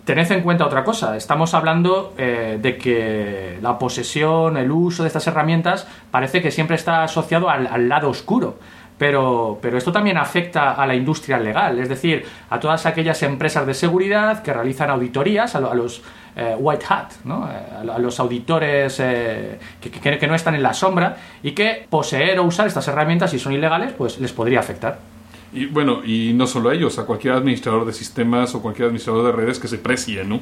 Tened 0.04 0.32
en 0.32 0.40
cuenta 0.40 0.64
otra 0.64 0.84
cosa, 0.84 1.18
estamos 1.18 1.52
hablando 1.52 2.14
eh, 2.16 2.58
de 2.62 2.78
que 2.78 3.58
la 3.60 3.78
posesión, 3.78 4.56
el 4.56 4.70
uso 4.70 5.02
de 5.02 5.08
estas 5.08 5.26
herramientas 5.26 5.86
parece 6.10 6.40
que 6.40 6.50
siempre 6.50 6.76
está 6.76 7.02
asociado 7.02 7.50
al, 7.50 7.66
al 7.66 7.90
lado 7.90 8.08
oscuro. 8.08 8.58
Pero, 8.98 9.58
pero 9.62 9.78
esto 9.78 9.92
también 9.92 10.18
afecta 10.18 10.72
a 10.72 10.84
la 10.86 10.94
industria 10.94 11.38
legal, 11.38 11.78
es 11.78 11.88
decir, 11.88 12.26
a 12.50 12.58
todas 12.58 12.84
aquellas 12.84 13.22
empresas 13.22 13.64
de 13.66 13.74
seguridad 13.74 14.42
que 14.42 14.52
realizan 14.52 14.90
auditorías, 14.90 15.54
a, 15.54 15.60
lo- 15.60 15.70
a 15.70 15.74
los 15.74 16.02
eh, 16.36 16.54
white 16.58 16.84
hat, 16.88 17.12
¿no? 17.24 17.48
Eh, 17.48 17.90
a 17.92 17.98
los 17.98 18.18
auditores 18.20 18.98
eh, 19.00 19.58
que, 19.80 19.90
que- 19.90 20.18
que 20.18 20.26
no 20.26 20.34
están 20.34 20.54
en 20.56 20.62
la 20.62 20.74
sombra 20.74 21.16
y 21.42 21.52
que 21.52 21.86
poseer 21.88 22.38
o 22.40 22.44
usar 22.44 22.66
estas 22.66 22.86
herramientas, 22.88 23.30
si 23.30 23.38
son 23.38 23.52
ilegales, 23.52 23.92
pues 23.96 24.18
les 24.18 24.32
podría 24.32 24.60
afectar. 24.60 24.98
Y 25.52 25.66
bueno, 25.66 26.04
y 26.04 26.32
no 26.34 26.46
solo 26.46 26.68
a 26.68 26.74
ellos, 26.74 26.98
a 26.98 27.06
cualquier 27.06 27.32
administrador 27.34 27.86
de 27.86 27.92
sistemas 27.94 28.54
o 28.54 28.60
cualquier 28.60 28.86
administrador 28.86 29.24
de 29.26 29.32
redes 29.32 29.58
que 29.58 29.66
se 29.68 29.78
precie, 29.78 30.22
¿no? 30.24 30.40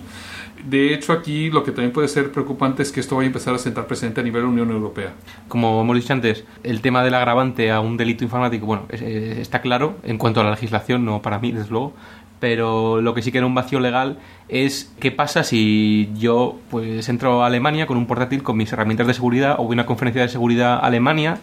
De 0.69 0.93
hecho, 0.95 1.13
aquí 1.13 1.49
lo 1.51 1.63
que 1.63 1.71
también 1.71 1.93
puede 1.93 2.09
ser 2.09 2.33
preocupante 2.33 2.83
es 2.83 2.91
que 2.91 2.99
esto 2.99 3.15
vaya 3.15 3.27
a 3.27 3.29
empezar 3.29 3.55
a 3.55 3.59
sentar 3.59 3.87
presente 3.87 4.21
a 4.21 4.25
nivel 4.25 4.45
Unión 4.45 4.71
Europea. 4.71 5.13
Como 5.47 5.81
hemos 5.81 5.95
dicho 5.97 6.13
antes, 6.13 6.45
el 6.65 6.81
tema 6.81 7.05
del 7.05 7.15
agravante 7.15 7.71
a 7.71 7.79
un 7.81 7.97
delito 7.97 8.25
informático, 8.25 8.67
bueno, 8.67 8.83
es- 8.89 9.01
está 9.03 9.61
claro 9.61 9.97
en 10.03 10.19
cuanto 10.19 10.41
a 10.41 10.45
la 10.45 10.51
legislación, 10.51 11.05
no 11.05 11.23
para 11.23 11.39
mí, 11.39 11.53
desde 11.53 11.71
luego, 11.71 11.93
pero 12.41 13.01
lo 13.01 13.15
que 13.15 13.23
sí 13.23 13.31
que 13.31 13.39
era 13.39 13.47
un 13.47 13.55
vacío 13.55 13.79
legal 13.81 14.19
es 14.49 14.93
qué 14.99 15.11
pasa 15.13 15.45
si 15.45 16.11
yo 16.19 16.59
pues 16.71 17.09
entro 17.09 17.43
a 17.43 17.47
Alemania 17.47 17.87
con 17.87 17.97
un 17.97 18.07
portátil 18.07 18.43
con 18.43 18.57
mis 18.57 18.73
herramientas 18.73 19.07
de 19.07 19.15
seguridad 19.15 19.55
o 19.59 19.65
voy 19.65 19.73
a 19.75 19.75
una 19.75 19.87
conferencia 19.87 20.23
de 20.23 20.29
seguridad 20.29 20.75
a 20.75 20.79
Alemania. 20.81 21.39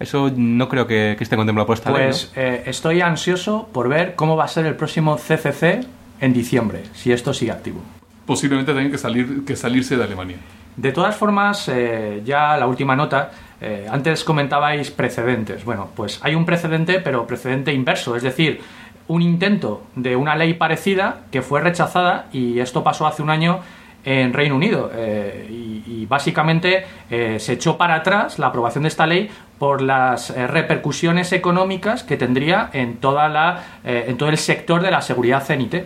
Eso 0.00 0.30
no 0.34 0.68
creo 0.68 0.86
que, 0.86 1.14
que 1.16 1.24
esté 1.24 1.36
contemplado 1.36 1.66
por 1.66 1.76
esta 1.76 1.90
ley, 1.90 2.02
¿no? 2.02 2.08
Pues 2.08 2.32
eh, 2.36 2.64
estoy 2.66 3.00
ansioso 3.00 3.68
por 3.72 3.88
ver 3.88 4.14
cómo 4.14 4.36
va 4.36 4.44
a 4.44 4.48
ser 4.48 4.66
el 4.66 4.74
próximo 4.74 5.16
CCC 5.16 5.86
en 6.20 6.32
diciembre, 6.32 6.82
si 6.94 7.12
esto 7.12 7.32
sigue 7.32 7.52
activo. 7.52 7.80
Posiblemente 8.26 8.72
tengan 8.72 8.90
que, 8.90 8.98
salir, 8.98 9.44
que 9.44 9.56
salirse 9.56 9.96
de 9.96 10.04
Alemania. 10.04 10.38
De 10.76 10.90
todas 10.90 11.14
formas, 11.14 11.68
eh, 11.68 12.22
ya 12.24 12.56
la 12.56 12.66
última 12.66 12.96
nota, 12.96 13.30
eh, 13.60 13.86
antes 13.90 14.24
comentabais 14.24 14.90
precedentes. 14.90 15.64
Bueno, 15.64 15.88
pues 15.94 16.18
hay 16.22 16.34
un 16.34 16.44
precedente, 16.44 17.00
pero 17.00 17.26
precedente 17.26 17.72
inverso, 17.72 18.16
es 18.16 18.22
decir, 18.22 18.60
un 19.06 19.22
intento 19.22 19.84
de 19.94 20.16
una 20.16 20.34
ley 20.34 20.54
parecida 20.54 21.20
que 21.30 21.42
fue 21.42 21.60
rechazada 21.60 22.26
y 22.32 22.58
esto 22.58 22.82
pasó 22.82 23.06
hace 23.06 23.22
un 23.22 23.30
año 23.30 23.60
en 24.04 24.32
Reino 24.32 24.56
Unido 24.56 24.90
eh, 24.94 25.46
y, 25.50 26.06
básicamente 26.06 26.84
eh, 27.10 27.38
se 27.40 27.54
echó 27.54 27.78
para 27.78 27.94
atrás 27.94 28.38
la 28.38 28.48
aprobación 28.48 28.82
de 28.82 28.88
esta 28.88 29.06
ley 29.06 29.30
por 29.58 29.80
las 29.80 30.28
eh, 30.28 30.46
repercusiones 30.46 31.32
económicas 31.32 32.02
que 32.02 32.18
tendría 32.18 32.68
en 32.74 32.98
toda 32.98 33.30
la 33.30 33.64
en 33.84 34.18
todo 34.18 34.28
el 34.28 34.36
sector 34.36 34.82
de 34.82 34.90
la 34.90 35.00
seguridad 35.00 35.42
CNIT. 35.46 35.76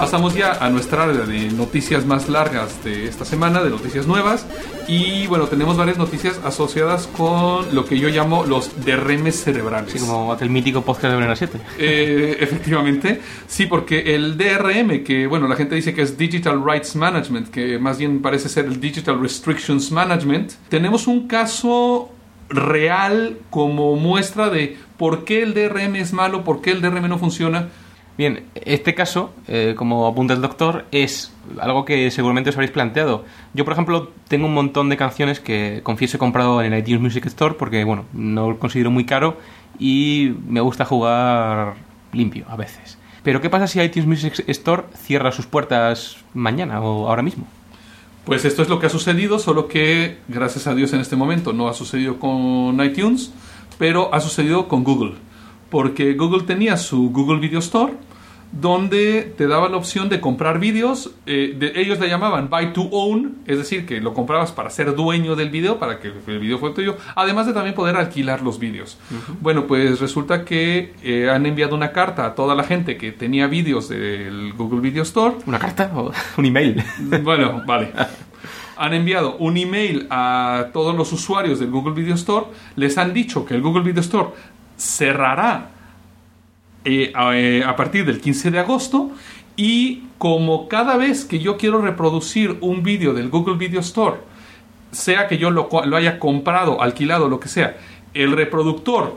Pasamos 0.00 0.34
ya 0.34 0.52
a 0.64 0.70
nuestra 0.70 1.02
área 1.02 1.26
de 1.26 1.50
noticias 1.50 2.06
más 2.06 2.30
largas 2.30 2.82
de 2.82 3.04
esta 3.04 3.26
semana, 3.26 3.62
de 3.62 3.68
noticias 3.68 4.06
nuevas. 4.06 4.46
Y 4.88 5.26
bueno, 5.26 5.44
tenemos 5.46 5.76
varias 5.76 5.98
noticias 5.98 6.40
asociadas 6.42 7.06
con 7.06 7.74
lo 7.74 7.84
que 7.84 7.98
yo 7.98 8.08
llamo 8.08 8.46
los 8.46 8.82
derremes 8.82 9.44
cerebrales. 9.44 9.94
Así 9.94 10.02
como 10.02 10.32
aquel 10.32 10.48
mítico 10.48 10.80
podcast 10.80 11.10
de 11.10 11.16
Venena 11.16 11.36
7. 11.36 11.58
Eh, 11.78 12.38
efectivamente, 12.40 13.20
sí, 13.46 13.66
porque 13.66 14.14
el 14.14 14.38
DRM, 14.38 15.04
que 15.04 15.26
bueno, 15.26 15.46
la 15.46 15.56
gente 15.56 15.74
dice 15.74 15.92
que 15.92 16.00
es 16.00 16.16
Digital 16.16 16.64
Rights 16.64 16.96
Management, 16.96 17.48
que 17.48 17.78
más 17.78 17.98
bien 17.98 18.22
parece 18.22 18.48
ser 18.48 18.64
el 18.64 18.80
Digital 18.80 19.20
Restrictions 19.20 19.92
Management, 19.92 20.52
tenemos 20.70 21.08
un 21.08 21.28
caso 21.28 22.10
real 22.48 23.36
como 23.50 23.96
muestra 23.96 24.48
de 24.48 24.78
por 24.96 25.24
qué 25.26 25.42
el 25.42 25.52
DRM 25.52 25.96
es 25.96 26.14
malo, 26.14 26.42
por 26.42 26.62
qué 26.62 26.70
el 26.70 26.80
DRM 26.80 27.06
no 27.06 27.18
funciona. 27.18 27.68
Bien, 28.20 28.44
este 28.54 28.94
caso, 28.94 29.32
eh, 29.48 29.72
como 29.74 30.06
apunta 30.06 30.34
el 30.34 30.42
doctor, 30.42 30.84
es 30.92 31.32
algo 31.58 31.86
que 31.86 32.10
seguramente 32.10 32.50
os 32.50 32.56
habréis 32.56 32.70
planteado. 32.70 33.24
Yo, 33.54 33.64
por 33.64 33.72
ejemplo, 33.72 34.10
tengo 34.28 34.44
un 34.44 34.52
montón 34.52 34.90
de 34.90 34.98
canciones 34.98 35.40
que 35.40 35.80
confieso 35.82 36.18
he 36.18 36.20
comprado 36.20 36.62
en 36.62 36.76
iTunes 36.76 37.00
Music 37.00 37.24
Store 37.24 37.54
porque, 37.58 37.82
bueno, 37.82 38.04
no 38.12 38.50
lo 38.50 38.58
considero 38.58 38.90
muy 38.90 39.06
caro 39.06 39.38
y 39.78 40.34
me 40.46 40.60
gusta 40.60 40.84
jugar 40.84 41.76
limpio 42.12 42.44
a 42.50 42.56
veces. 42.56 42.98
Pero, 43.22 43.40
¿qué 43.40 43.48
pasa 43.48 43.66
si 43.66 43.80
iTunes 43.80 44.06
Music 44.06 44.44
Store 44.48 44.82
cierra 44.94 45.32
sus 45.32 45.46
puertas 45.46 46.18
mañana 46.34 46.82
o 46.82 47.08
ahora 47.08 47.22
mismo? 47.22 47.46
Pues 48.26 48.44
esto 48.44 48.60
es 48.60 48.68
lo 48.68 48.80
que 48.80 48.84
ha 48.84 48.90
sucedido, 48.90 49.38
solo 49.38 49.66
que 49.66 50.18
gracias 50.28 50.66
a 50.66 50.74
Dios 50.74 50.92
en 50.92 51.00
este 51.00 51.16
momento 51.16 51.54
no 51.54 51.68
ha 51.68 51.72
sucedido 51.72 52.18
con 52.18 52.84
iTunes, 52.84 53.32
pero 53.78 54.12
ha 54.12 54.20
sucedido 54.20 54.68
con 54.68 54.84
Google. 54.84 55.14
Porque 55.70 56.12
Google 56.12 56.42
tenía 56.42 56.76
su 56.76 57.08
Google 57.10 57.38
Video 57.38 57.60
Store, 57.60 57.94
donde 58.52 59.32
te 59.38 59.46
daba 59.46 59.68
la 59.68 59.76
opción 59.76 60.08
de 60.08 60.20
comprar 60.20 60.58
vídeos. 60.58 61.12
eh, 61.26 61.54
de- 61.56 61.72
ellos 61.80 62.00
le 62.00 62.08
llamaban 62.08 62.50
buy 62.50 62.72
to 62.72 62.82
own, 62.90 63.36
es 63.46 63.58
decir, 63.58 63.86
que 63.86 64.00
lo 64.00 64.12
comprabas 64.12 64.50
para 64.50 64.70
ser 64.70 64.94
dueño 64.96 65.36
del 65.36 65.50
video, 65.50 65.78
para 65.78 66.00
que 66.00 66.08
el 66.26 66.38
video 66.40 66.58
fuera 66.58 66.74
tuyo, 66.74 66.96
además 67.14 67.46
de 67.46 67.52
también 67.52 67.74
poder 67.76 67.94
alquilar 67.96 68.42
los 68.42 68.58
vídeos. 68.58 68.98
Bueno, 69.40 69.66
pues 69.66 70.00
resulta 70.00 70.44
que 70.44 70.92
eh, 71.02 71.30
han 71.30 71.46
enviado 71.46 71.76
una 71.76 71.92
carta 71.92 72.26
a 72.26 72.34
toda 72.34 72.54
la 72.56 72.64
gente 72.64 72.96
que 72.96 73.12
tenía 73.12 73.46
vídeos 73.46 73.88
del 73.88 74.52
Google 74.54 74.80
Video 74.80 75.04
Store. 75.04 75.36
¿Una 75.46 75.58
carta 75.60 75.90
o 75.94 76.10
un 76.38 76.44
email? 76.44 76.82
Bueno, 77.22 77.62
vale. 77.66 77.92
Han 78.76 78.94
enviado 78.94 79.36
un 79.36 79.58
email 79.58 80.06
a 80.10 80.68
todos 80.72 80.96
los 80.96 81.12
usuarios 81.12 81.60
del 81.60 81.70
Google 81.70 81.92
Video 81.94 82.14
Store. 82.14 82.46
Les 82.76 82.96
han 82.98 83.12
dicho 83.12 83.44
que 83.44 83.54
el 83.54 83.60
Google 83.60 83.82
Video 83.84 84.00
Store 84.00 84.30
cerrará 84.76 85.70
eh, 86.84 87.12
a, 87.14 87.36
eh, 87.36 87.62
a 87.64 87.76
partir 87.76 88.04
del 88.04 88.20
15 88.20 88.50
de 88.50 88.58
agosto. 88.58 89.10
Y 89.56 90.04
como 90.18 90.68
cada 90.68 90.96
vez 90.96 91.24
que 91.24 91.38
yo 91.38 91.56
quiero 91.56 91.80
reproducir 91.80 92.58
un 92.60 92.82
vídeo 92.82 93.12
del 93.12 93.28
Google 93.28 93.56
Video 93.56 93.80
Store, 93.80 94.18
sea 94.92 95.28
que 95.28 95.38
yo 95.38 95.50
lo, 95.50 95.68
haya 95.96 96.18
comprado, 96.18 96.82
alquilado, 96.82 97.28
lo 97.28 97.40
que 97.40 97.48
sea, 97.48 97.76
el 98.14 98.32
reproductor 98.32 99.16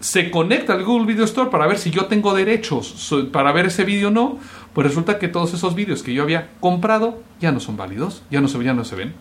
se 0.00 0.30
conecta 0.30 0.72
al 0.72 0.84
Google 0.84 1.06
Video 1.06 1.24
Store 1.24 1.50
para 1.50 1.66
ver 1.66 1.78
si 1.78 1.90
yo 1.90 2.06
tengo 2.06 2.34
derechos 2.34 3.12
para 3.30 3.52
ver 3.52 3.66
ese 3.66 3.84
vídeo 3.84 4.08
o 4.08 4.10
no, 4.10 4.38
pues 4.72 4.86
resulta 4.86 5.18
que 5.18 5.28
todos 5.28 5.54
esos 5.54 5.74
vídeos 5.74 6.02
que 6.02 6.12
yo 6.12 6.24
había 6.24 6.50
comprado 6.60 7.22
ya 7.40 7.52
no 7.52 7.60
son 7.60 7.76
válidos, 7.76 8.22
ya 8.30 8.40
no 8.40 8.48
se, 8.48 8.62
ya 8.64 8.74
no 8.74 8.84
se 8.84 8.96
ven. 8.96 9.14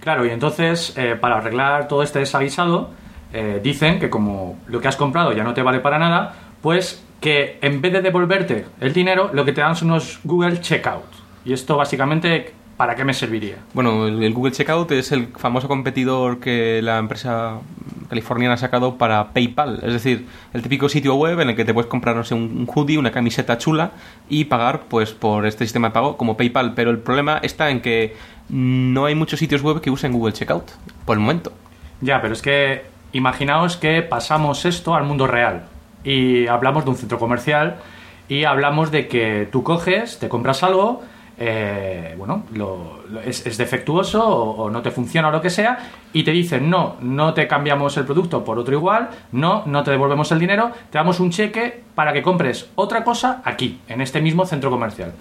Claro, 0.00 0.24
y 0.24 0.30
entonces, 0.30 0.94
eh, 0.96 1.16
para 1.20 1.38
arreglar 1.38 1.88
todo 1.88 2.02
este 2.02 2.20
desaguisado, 2.20 2.90
eh, 3.32 3.60
dicen 3.62 3.98
que 3.98 4.08
como 4.08 4.58
lo 4.66 4.80
que 4.80 4.88
has 4.88 4.96
comprado 4.96 5.32
ya 5.32 5.44
no 5.44 5.52
te 5.52 5.60
vale 5.60 5.80
para 5.80 5.98
nada, 5.98 6.34
pues 6.62 7.04
que 7.20 7.58
en 7.62 7.80
vez 7.80 7.92
de 7.92 8.02
devolverte 8.02 8.66
el 8.80 8.92
dinero, 8.92 9.30
lo 9.32 9.44
que 9.44 9.52
te 9.52 9.60
dan 9.60 9.76
son 9.76 9.90
unos 9.90 10.20
Google 10.24 10.60
Checkout. 10.60 11.04
Y 11.44 11.52
esto 11.52 11.76
básicamente, 11.76 12.52
¿para 12.76 12.94
qué 12.94 13.04
me 13.04 13.14
serviría? 13.14 13.56
Bueno, 13.74 14.06
el, 14.06 14.32
Google 14.32 14.52
Checkout 14.52 14.92
es 14.92 15.12
el 15.12 15.28
famoso 15.28 15.66
competidor 15.66 16.38
que 16.38 16.80
la 16.82 16.98
empresa 16.98 17.58
californiana 18.08 18.54
ha 18.54 18.58
sacado 18.58 18.96
para 18.96 19.32
PayPal. 19.32 19.80
Es 19.82 19.92
decir, 19.92 20.26
el 20.52 20.62
típico 20.62 20.88
sitio 20.88 21.14
web 21.16 21.40
en 21.40 21.50
el 21.50 21.56
que 21.56 21.64
te 21.64 21.74
puedes 21.74 21.90
comprar, 21.90 22.14
no 22.14 22.24
sé, 22.24 22.34
un 22.34 22.66
hoodie, 22.72 22.98
una 22.98 23.10
camiseta 23.10 23.58
chula 23.58 23.92
y 24.28 24.44
pagar 24.44 24.82
pues 24.88 25.12
por 25.12 25.46
este 25.46 25.64
sistema 25.64 25.88
de 25.88 25.94
pago 25.94 26.16
como 26.16 26.36
PayPal. 26.36 26.74
Pero 26.74 26.90
el 26.90 26.98
problema 26.98 27.38
está 27.42 27.70
en 27.70 27.80
que 27.80 28.16
no 28.48 29.06
hay 29.06 29.14
muchos 29.14 29.40
sitios 29.40 29.62
web 29.62 29.80
que 29.80 29.90
usen 29.90 30.12
Google 30.12 30.32
Checkout, 30.32 30.70
por 31.04 31.16
el 31.16 31.20
momento. 31.20 31.52
Ya, 32.00 32.22
pero 32.22 32.32
es 32.32 32.42
que 32.42 32.84
imaginaos 33.12 33.76
que 33.76 34.02
pasamos 34.02 34.64
esto 34.64 34.94
al 34.94 35.04
mundo 35.04 35.26
real 35.26 35.66
y 36.04 36.46
hablamos 36.46 36.84
de 36.84 36.90
un 36.90 36.96
centro 36.96 37.18
comercial 37.18 37.76
y 38.28 38.44
hablamos 38.44 38.90
de 38.90 39.08
que 39.08 39.48
tú 39.50 39.62
coges, 39.62 40.18
te 40.18 40.28
compras 40.28 40.62
algo, 40.62 41.02
eh, 41.40 42.14
bueno, 42.18 42.42
lo- 42.54 42.98
es, 43.24 43.56
defectuoso 43.56 44.26
o, 44.26 44.64
o 44.64 44.70
no 44.70 44.82
te 44.82 44.90
funciona 44.90 45.28
o 45.28 45.30
lo 45.30 45.40
que 45.40 45.50
sea 45.50 45.78
y 46.12 46.24
te 46.24 46.32
dicen 46.32 46.68
no, 46.68 46.96
no 47.00 47.32
te 47.32 47.46
cambiamos 47.46 47.96
el 47.96 48.04
producto 48.04 48.44
por 48.44 48.58
otro 48.58 48.74
igual, 48.74 49.08
no, 49.32 49.62
no 49.66 49.82
te 49.84 49.90
devolvemos 49.92 50.30
el 50.32 50.40
dinero, 50.40 50.72
te 50.90 50.98
damos 50.98 51.20
un 51.20 51.30
cheque 51.30 51.82
para 51.94 52.12
que 52.12 52.22
compres 52.22 52.68
otra 52.74 53.04
cosa 53.04 53.40
aquí, 53.44 53.80
en 53.88 54.00
este 54.00 54.20
mismo 54.20 54.44
centro 54.46 54.70
comercial. 54.70 55.12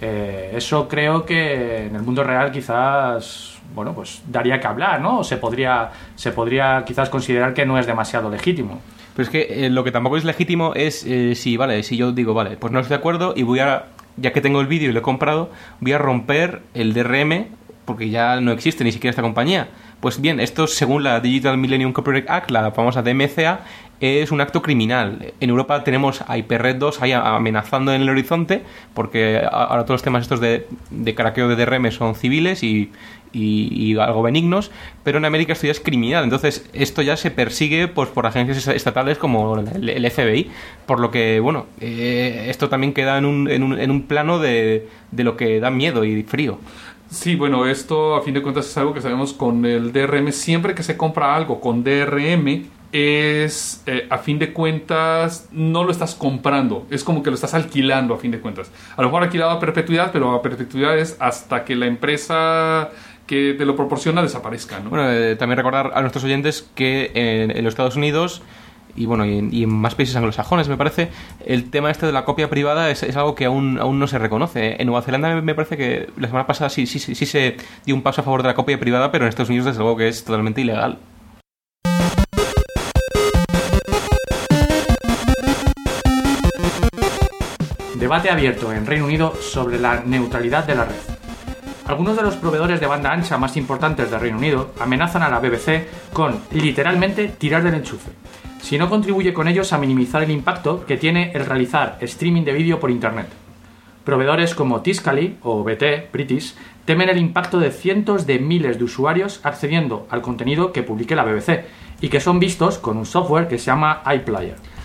Eh, 0.00 0.52
eso 0.54 0.88
creo 0.88 1.24
que 1.24 1.86
en 1.86 1.96
el 1.96 2.02
mundo 2.02 2.22
real 2.24 2.50
quizás, 2.50 3.58
bueno, 3.74 3.92
pues 3.94 4.22
daría 4.26 4.58
que 4.60 4.66
hablar, 4.66 5.00
¿no? 5.00 5.20
O 5.20 5.24
se 5.24 5.36
podría, 5.38 5.90
se 6.14 6.32
podría 6.32 6.84
quizás 6.86 7.08
considerar 7.10 7.54
que 7.54 7.64
no 7.64 7.78
es 7.78 7.86
demasiado 7.86 8.28
legítimo. 8.30 8.80
Pero 9.16 9.24
es 9.24 9.30
que 9.30 9.64
eh, 9.64 9.70
lo 9.70 9.82
que 9.82 9.92
tampoco 9.92 10.18
es 10.18 10.24
legítimo 10.24 10.74
es 10.74 11.02
eh, 11.06 11.34
si, 11.34 11.56
vale, 11.56 11.82
si 11.82 11.96
yo 11.96 12.12
digo, 12.12 12.34
vale, 12.34 12.58
pues 12.58 12.70
no 12.70 12.80
estoy 12.80 12.96
de 12.96 12.98
acuerdo 12.98 13.32
y 13.34 13.44
voy 13.44 13.60
a, 13.60 13.86
ya 14.18 14.34
que 14.34 14.42
tengo 14.42 14.60
el 14.60 14.66
vídeo 14.66 14.90
y 14.90 14.92
lo 14.92 14.98
he 14.98 15.02
comprado, 15.02 15.50
voy 15.80 15.92
a 15.92 15.98
romper 15.98 16.60
el 16.74 16.92
DRM 16.92 17.46
porque 17.86 18.10
ya 18.10 18.40
no 18.42 18.52
existe 18.52 18.84
ni 18.84 18.92
siquiera 18.92 19.10
esta 19.10 19.22
compañía. 19.22 19.68
Pues 20.00 20.20
bien, 20.20 20.38
esto 20.38 20.66
según 20.66 21.02
la 21.02 21.20
Digital 21.20 21.56
Millennium 21.56 21.94
Copyright 21.94 22.28
Act, 22.28 22.50
la 22.50 22.70
famosa 22.72 23.02
DMCA, 23.02 23.60
es 24.00 24.30
un 24.30 24.40
acto 24.40 24.62
criminal. 24.62 25.32
En 25.40 25.50
Europa 25.50 25.82
tenemos 25.84 26.22
a 26.26 26.36
IPRED 26.38 26.76
2 26.76 27.02
ahí 27.02 27.12
amenazando 27.12 27.92
en 27.92 28.02
el 28.02 28.10
horizonte, 28.10 28.62
porque 28.94 29.42
ahora 29.50 29.84
todos 29.84 29.94
los 29.96 30.02
temas 30.02 30.22
estos 30.22 30.40
de, 30.40 30.66
de 30.90 31.14
craqueo 31.14 31.48
de 31.48 31.56
DRM 31.56 31.90
son 31.90 32.14
civiles 32.14 32.62
y, 32.62 32.90
y- 33.32 33.96
algo 33.98 34.22
benignos, 34.22 34.70
pero 35.02 35.18
en 35.18 35.24
América 35.24 35.52
esto 35.54 35.66
ya 35.66 35.72
es 35.72 35.80
criminal. 35.80 36.24
Entonces, 36.24 36.68
esto 36.72 37.02
ya 37.02 37.16
se 37.16 37.30
persigue 37.30 37.88
pues, 37.88 38.08
por 38.10 38.26
agencias 38.26 38.66
estatales 38.68 39.18
como 39.18 39.58
el, 39.58 39.88
el 39.88 40.10
FBI. 40.10 40.50
Por 40.86 41.00
lo 41.00 41.10
que, 41.10 41.40
bueno, 41.40 41.66
eh, 41.80 42.46
esto 42.48 42.68
también 42.68 42.92
queda 42.92 43.16
en 43.18 43.24
un, 43.24 43.50
en 43.50 43.62
un, 43.62 43.78
en 43.78 43.90
un 43.90 44.02
plano 44.02 44.38
de, 44.38 44.88
de 45.10 45.24
lo 45.24 45.36
que 45.36 45.60
da 45.60 45.70
miedo 45.70 46.04
y 46.04 46.22
frío. 46.22 46.58
Sí, 47.08 47.36
bueno, 47.36 47.66
esto 47.66 48.16
a 48.16 48.22
fin 48.22 48.34
de 48.34 48.42
cuentas 48.42 48.66
es 48.66 48.76
algo 48.76 48.92
que 48.92 49.00
sabemos 49.00 49.32
con 49.32 49.64
el 49.64 49.92
DRM. 49.92 50.32
Siempre 50.32 50.74
que 50.74 50.82
se 50.82 50.96
compra 50.96 51.36
algo 51.36 51.60
con 51.60 51.84
DRM, 51.84 52.64
es 52.96 53.82
eh, 53.86 54.06
a 54.08 54.18
fin 54.18 54.38
de 54.38 54.52
cuentas 54.52 55.48
no 55.52 55.84
lo 55.84 55.90
estás 55.90 56.14
comprando, 56.14 56.86
es 56.90 57.04
como 57.04 57.22
que 57.22 57.30
lo 57.30 57.34
estás 57.34 57.52
alquilando 57.52 58.14
a 58.14 58.18
fin 58.18 58.30
de 58.30 58.40
cuentas. 58.40 58.70
A 58.96 59.02
lo 59.02 59.08
mejor 59.08 59.24
alquilado 59.24 59.50
a 59.50 59.60
perpetuidad, 59.60 60.12
pero 60.12 60.34
a 60.34 60.40
perpetuidad 60.40 60.98
es 60.98 61.16
hasta 61.20 61.64
que 61.64 61.76
la 61.76 61.86
empresa 61.86 62.90
que 63.26 63.54
te 63.58 63.66
lo 63.66 63.76
proporciona 63.76 64.22
desaparezca, 64.22 64.80
¿no? 64.80 64.90
Bueno, 64.90 65.10
eh, 65.10 65.36
también 65.36 65.58
recordar 65.58 65.92
a 65.94 66.00
nuestros 66.00 66.24
oyentes 66.24 66.70
que 66.74 67.10
en, 67.14 67.64
los 67.64 67.72
Estados 67.72 67.96
Unidos 67.96 68.40
y 68.94 69.04
bueno 69.04 69.26
y 69.26 69.62
en, 69.62 69.68
más 69.68 69.94
países 69.94 70.16
anglosajones 70.16 70.68
me 70.68 70.78
parece 70.78 71.10
el 71.44 71.68
tema 71.68 71.90
este 71.90 72.06
de 72.06 72.12
la 72.12 72.24
copia 72.24 72.48
privada 72.48 72.90
es, 72.90 73.02
algo 73.14 73.34
que 73.34 73.44
aún 73.44 73.78
aún 73.78 73.98
no 73.98 74.06
se 74.06 74.18
reconoce 74.18 74.80
en 74.80 74.86
Nueva 74.86 75.02
Zelanda 75.02 75.34
me, 75.34 75.42
me 75.42 75.54
parece 75.54 75.76
que 75.76 76.08
la 76.16 76.28
semana 76.28 76.46
pasada 76.46 76.70
sí, 76.70 76.86
sí 76.86 76.98
sí 76.98 77.14
sí 77.14 77.26
se 77.26 77.58
dio 77.84 77.94
un 77.94 78.00
paso 78.00 78.22
a 78.22 78.24
favor 78.24 78.40
de 78.40 78.48
la 78.48 78.54
copia 78.54 78.80
privada 78.80 79.12
pero 79.12 79.26
en 79.26 79.28
Estados 79.28 79.50
Unidos 79.50 79.66
desde 79.66 79.80
luego 79.80 79.98
que 79.98 80.08
es 80.08 80.24
totalmente 80.24 80.62
ilegal 80.62 80.98
Debate 88.06 88.30
abierto 88.30 88.72
en 88.72 88.86
Reino 88.86 89.04
Unido 89.04 89.34
sobre 89.34 89.80
la 89.80 90.00
neutralidad 90.06 90.64
de 90.64 90.76
la 90.76 90.84
red. 90.84 90.94
Algunos 91.88 92.14
de 92.14 92.22
los 92.22 92.36
proveedores 92.36 92.78
de 92.78 92.86
banda 92.86 93.10
ancha 93.10 93.36
más 93.36 93.56
importantes 93.56 94.08
del 94.08 94.20
Reino 94.20 94.38
Unido 94.38 94.70
amenazan 94.78 95.24
a 95.24 95.28
la 95.28 95.40
BBC 95.40 96.12
con, 96.12 96.40
literalmente, 96.52 97.26
tirar 97.26 97.64
del 97.64 97.74
enchufe, 97.74 98.12
si 98.62 98.78
no 98.78 98.88
contribuye 98.88 99.34
con 99.34 99.48
ellos 99.48 99.72
a 99.72 99.78
minimizar 99.78 100.22
el 100.22 100.30
impacto 100.30 100.86
que 100.86 100.96
tiene 100.96 101.32
el 101.34 101.46
realizar 101.46 101.98
streaming 102.00 102.44
de 102.44 102.52
vídeo 102.52 102.78
por 102.78 102.92
Internet. 102.92 103.26
Proveedores 104.04 104.54
como 104.54 104.82
Tiscali 104.82 105.38
o 105.42 105.64
BT, 105.64 106.12
British, 106.12 106.54
temen 106.84 107.08
el 107.08 107.18
impacto 107.18 107.58
de 107.58 107.72
cientos 107.72 108.24
de 108.24 108.38
miles 108.38 108.78
de 108.78 108.84
usuarios 108.84 109.40
accediendo 109.42 110.06
al 110.10 110.22
contenido 110.22 110.70
que 110.70 110.84
publique 110.84 111.16
la 111.16 111.24
BBC 111.24 111.64
y 112.00 112.08
que 112.08 112.20
son 112.20 112.38
vistos 112.38 112.78
con 112.78 112.98
un 112.98 113.04
software 113.04 113.48
que 113.48 113.58
se 113.58 113.66
llama 113.66 114.04
iPlayer. 114.06 114.75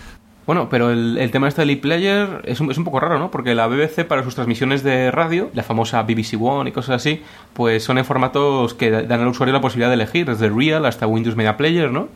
Bueno, 0.52 0.68
pero 0.70 0.92
el, 0.92 1.18
el 1.18 1.32
tema 1.32 1.48
este 1.48 1.62
del 1.62 1.70
e-player 1.70 2.42
es 2.44 2.60
un, 2.60 2.70
es 2.70 2.78
un 2.78 2.84
poco 2.84 3.00
raro, 3.00 3.18
¿no? 3.18 3.32
Porque 3.32 3.56
la 3.56 3.68
BBC 3.68 4.04
para 4.06 4.22
sus 4.22 4.36
transmisiones 4.36 4.84
de 4.84 5.10
radio, 5.10 5.50
la 5.54 5.64
famosa 5.64 6.04
BBC 6.04 6.34
One 6.38 6.72
y 6.72 6.74
cosas 6.74 6.98
así, 6.98 7.22
pues 7.54 7.86
son 7.86 7.98
en 7.98 8.04
formatos 8.04 8.74
que 8.74 8.92
dan 8.92 9.22
al 9.22 9.30
usuario 9.30 9.54
la 9.54 9.62
posibilidad 9.62 9.88
de 9.88 9.94
elegir, 9.94 10.26
desde 10.26 10.50
Real 10.50 10.86
hasta 10.86 11.08
Windows 11.08 11.38
Media 11.38 11.56
Player, 11.56 11.90
¿no? 11.90 12.10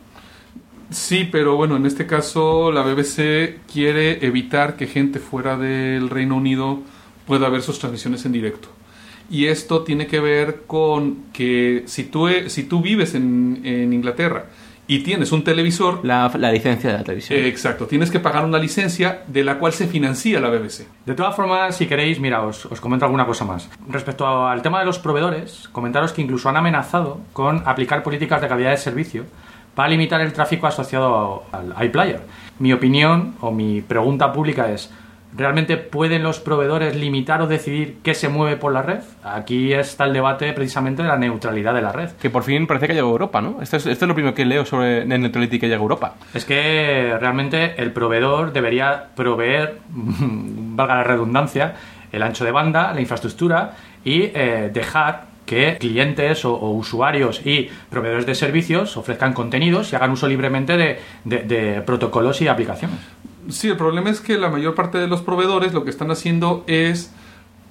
Sí, 0.90 1.26
pero 1.32 1.56
bueno, 1.56 1.76
en 1.76 1.86
este 1.86 2.06
caso 2.06 2.70
la 2.72 2.82
BBC 2.82 3.60
quiere 3.72 4.26
evitar 4.26 4.76
que 4.76 4.86
gente 4.86 5.18
fuera 5.18 5.56
del 5.56 6.10
Reino 6.10 6.36
Unido 6.36 6.80
pueda 7.26 7.48
ver 7.48 7.62
sus 7.62 7.78
transmisiones 7.78 8.26
en 8.26 8.32
directo. 8.32 8.68
Y 9.30 9.46
esto 9.46 9.82
tiene 9.82 10.08
que 10.08 10.20
ver 10.20 10.64
con 10.66 11.24
que 11.32 11.84
si 11.86 12.04
tú, 12.04 12.28
si 12.48 12.64
tú 12.64 12.82
vives 12.82 13.14
en 13.14 13.94
Inglaterra 13.94 14.44
y 14.88 15.00
tienes 15.00 15.32
un 15.32 15.42
televisor, 15.42 16.04
La, 16.04 16.30
la 16.38 16.52
licencia 16.52 16.90
de 16.92 16.98
la 16.98 17.02
televisión. 17.04 17.38
eh, 17.38 17.48
exacto, 17.48 17.86
tienes 17.86 18.10
que 18.10 18.20
pagar 18.20 18.44
una 18.44 18.58
licencia 18.58 19.22
de 19.26 19.42
la 19.42 19.58
cual 19.58 19.72
se 19.72 19.86
financia 19.88 20.38
la 20.40 20.48
BBC. 20.48 20.86
De 21.04 21.14
todas 21.14 21.34
formas, 21.34 21.76
si 21.76 21.86
queréis, 21.86 22.20
mira, 22.20 22.42
os, 22.42 22.66
os 22.66 22.80
comento 22.80 23.04
alguna 23.04 23.26
cosa 23.26 23.44
más. 23.44 23.68
Respecto 23.88 24.46
al 24.46 24.62
tema 24.62 24.78
de 24.80 24.86
los 24.86 24.98
proveedores, 24.98 25.68
comentaros 25.72 26.12
que 26.12 26.22
incluso 26.22 26.48
han 26.48 26.56
amenazado 26.56 27.20
con 27.32 27.62
aplicar 27.66 28.02
políticas 28.02 28.40
de 28.40 28.48
calidad 28.48 28.70
de 28.70 28.76
servicio 28.76 29.24
para 29.74 29.88
limitar 29.88 30.20
el 30.20 30.32
tráfico 30.32 30.66
asociado 30.66 31.42
al 31.52 31.74
iPlayer. 31.84 32.20
Mi 32.60 32.72
opinión 32.72 33.34
o 33.40 33.50
mi 33.52 33.82
pregunta 33.82 34.32
pública 34.32 34.70
es, 34.70 34.90
¿realmente 35.36 35.76
pueden 35.76 36.22
los 36.22 36.40
proveedores 36.40 36.96
limitar 36.96 37.42
o 37.42 37.46
decidir 37.46 37.98
qué 38.02 38.14
se 38.14 38.28
mueve 38.28 38.56
por 38.56 38.72
la 38.72 38.82
red? 38.82 39.00
Aquí 39.22 39.72
está 39.72 40.04
el 40.04 40.12
debate 40.12 40.52
precisamente 40.52 41.02
de 41.02 41.08
la 41.08 41.16
neutralidad 41.16 41.74
de 41.74 41.82
la 41.82 41.92
red. 41.92 42.10
Que 42.20 42.30
por 42.30 42.42
fin 42.42 42.66
parece 42.66 42.86
que 42.86 42.94
llegó 42.94 43.08
a 43.08 43.12
Europa, 43.12 43.40
¿no? 43.40 43.60
Esto 43.62 43.76
es, 43.76 43.86
esto 43.86 44.04
es 44.04 44.08
lo 44.08 44.14
primero 44.14 44.34
que 44.34 44.44
leo 44.44 44.64
sobre 44.64 45.04
Net 45.04 45.18
Neutrality 45.20 45.58
que 45.58 45.66
llega 45.66 45.78
a 45.78 45.82
Europa. 45.82 46.14
Es 46.34 46.44
que 46.44 47.16
realmente 47.20 47.74
el 47.80 47.92
proveedor 47.92 48.52
debería 48.52 49.06
proveer, 49.14 49.78
valga 49.90 50.96
la 50.96 51.04
redundancia, 51.04 51.74
el 52.12 52.22
ancho 52.22 52.44
de 52.44 52.50
banda, 52.52 52.92
la 52.94 53.00
infraestructura 53.00 53.72
y 54.04 54.22
eh, 54.34 54.70
dejar 54.72 55.34
que 55.44 55.76
clientes 55.78 56.44
o, 56.44 56.54
o 56.54 56.70
usuarios 56.72 57.40
y 57.46 57.70
proveedores 57.88 58.26
de 58.26 58.34
servicios 58.34 58.96
ofrezcan 58.96 59.32
contenidos 59.32 59.92
y 59.92 59.96
hagan 59.96 60.10
uso 60.10 60.26
libremente 60.26 60.76
de, 60.76 60.98
de- 61.22 61.42
de 61.44 61.82
protocolos 61.82 62.42
y 62.42 62.48
aplicaciones. 62.48 62.98
Sí, 63.48 63.68
el 63.68 63.76
problema 63.76 64.10
es 64.10 64.20
que 64.20 64.38
la 64.38 64.48
mayor 64.48 64.74
parte 64.74 64.98
de 64.98 65.06
los 65.06 65.22
proveedores 65.22 65.72
lo 65.72 65.84
que 65.84 65.90
están 65.90 66.10
haciendo 66.10 66.64
es 66.66 67.12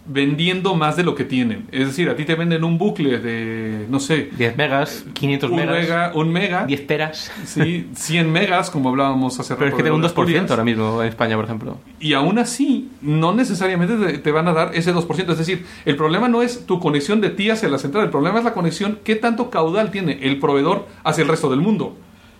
vendiendo 0.07 0.76
más 0.76 0.95
de 0.95 1.03
lo 1.03 1.15
que 1.15 1.23
tienen. 1.23 1.67
Es 1.71 1.88
decir, 1.88 2.09
a 2.09 2.15
ti 2.15 2.26
te 2.26 2.36
venden 2.36 2.63
un 2.63 2.78
bucle 2.78 3.19
de, 3.19 3.86
no 3.89 3.99
sé, 3.99 4.30
10 4.38 4.55
megas, 4.55 5.05
500 5.13 5.49
un 5.49 5.55
megas, 5.55 5.76
mega, 5.76 6.11
un 6.13 6.32
mega, 6.32 6.65
10 6.65 6.88
teras. 6.88 7.32
sí, 7.45 7.89
100 7.93 8.32
megas, 8.32 8.69
como 8.69 8.89
hablábamos 8.89 9.39
hace 9.39 9.55
Pero 9.55 9.67
es 9.67 9.71
rato 9.71 9.78
que 9.78 9.84
de 9.84 9.89
tengo 9.89 9.97
un 9.97 10.03
2% 10.03 10.05
Asturias. 10.05 10.51
ahora 10.51 10.63
mismo 10.63 11.01
en 11.01 11.07
España, 11.07 11.36
por 11.36 11.45
ejemplo. 11.45 11.78
Y 11.99 12.13
aún 12.13 12.38
así, 12.38 12.91
no 13.01 13.34
necesariamente 13.34 13.95
te, 13.97 14.17
te 14.19 14.32
van 14.32 14.47
a 14.47 14.53
dar 14.53 14.76
ese 14.76 14.93
2%. 14.93 15.32
Es 15.32 15.38
decir, 15.38 15.65
el 15.86 15.95
problema 15.95 16.28
no 16.28 16.41
es 16.41 16.65
tu 16.65 16.80
conexión 16.80 17.21
de 17.21 17.30
ti 17.30 17.49
hacia 17.49 17.67
la 17.69 17.80
central, 17.80 18.05
el 18.05 18.11
problema 18.11 18.39
es 18.39 18.45
la 18.45 18.53
conexión, 18.53 18.99
qué 19.03 19.15
tanto 19.15 19.49
caudal 19.49 19.91
tiene 19.91 20.19
el 20.21 20.39
proveedor 20.39 20.88
hacia 21.03 21.23
el 21.23 21.28
resto 21.28 21.49
del 21.49 21.61
mundo. 21.61 21.97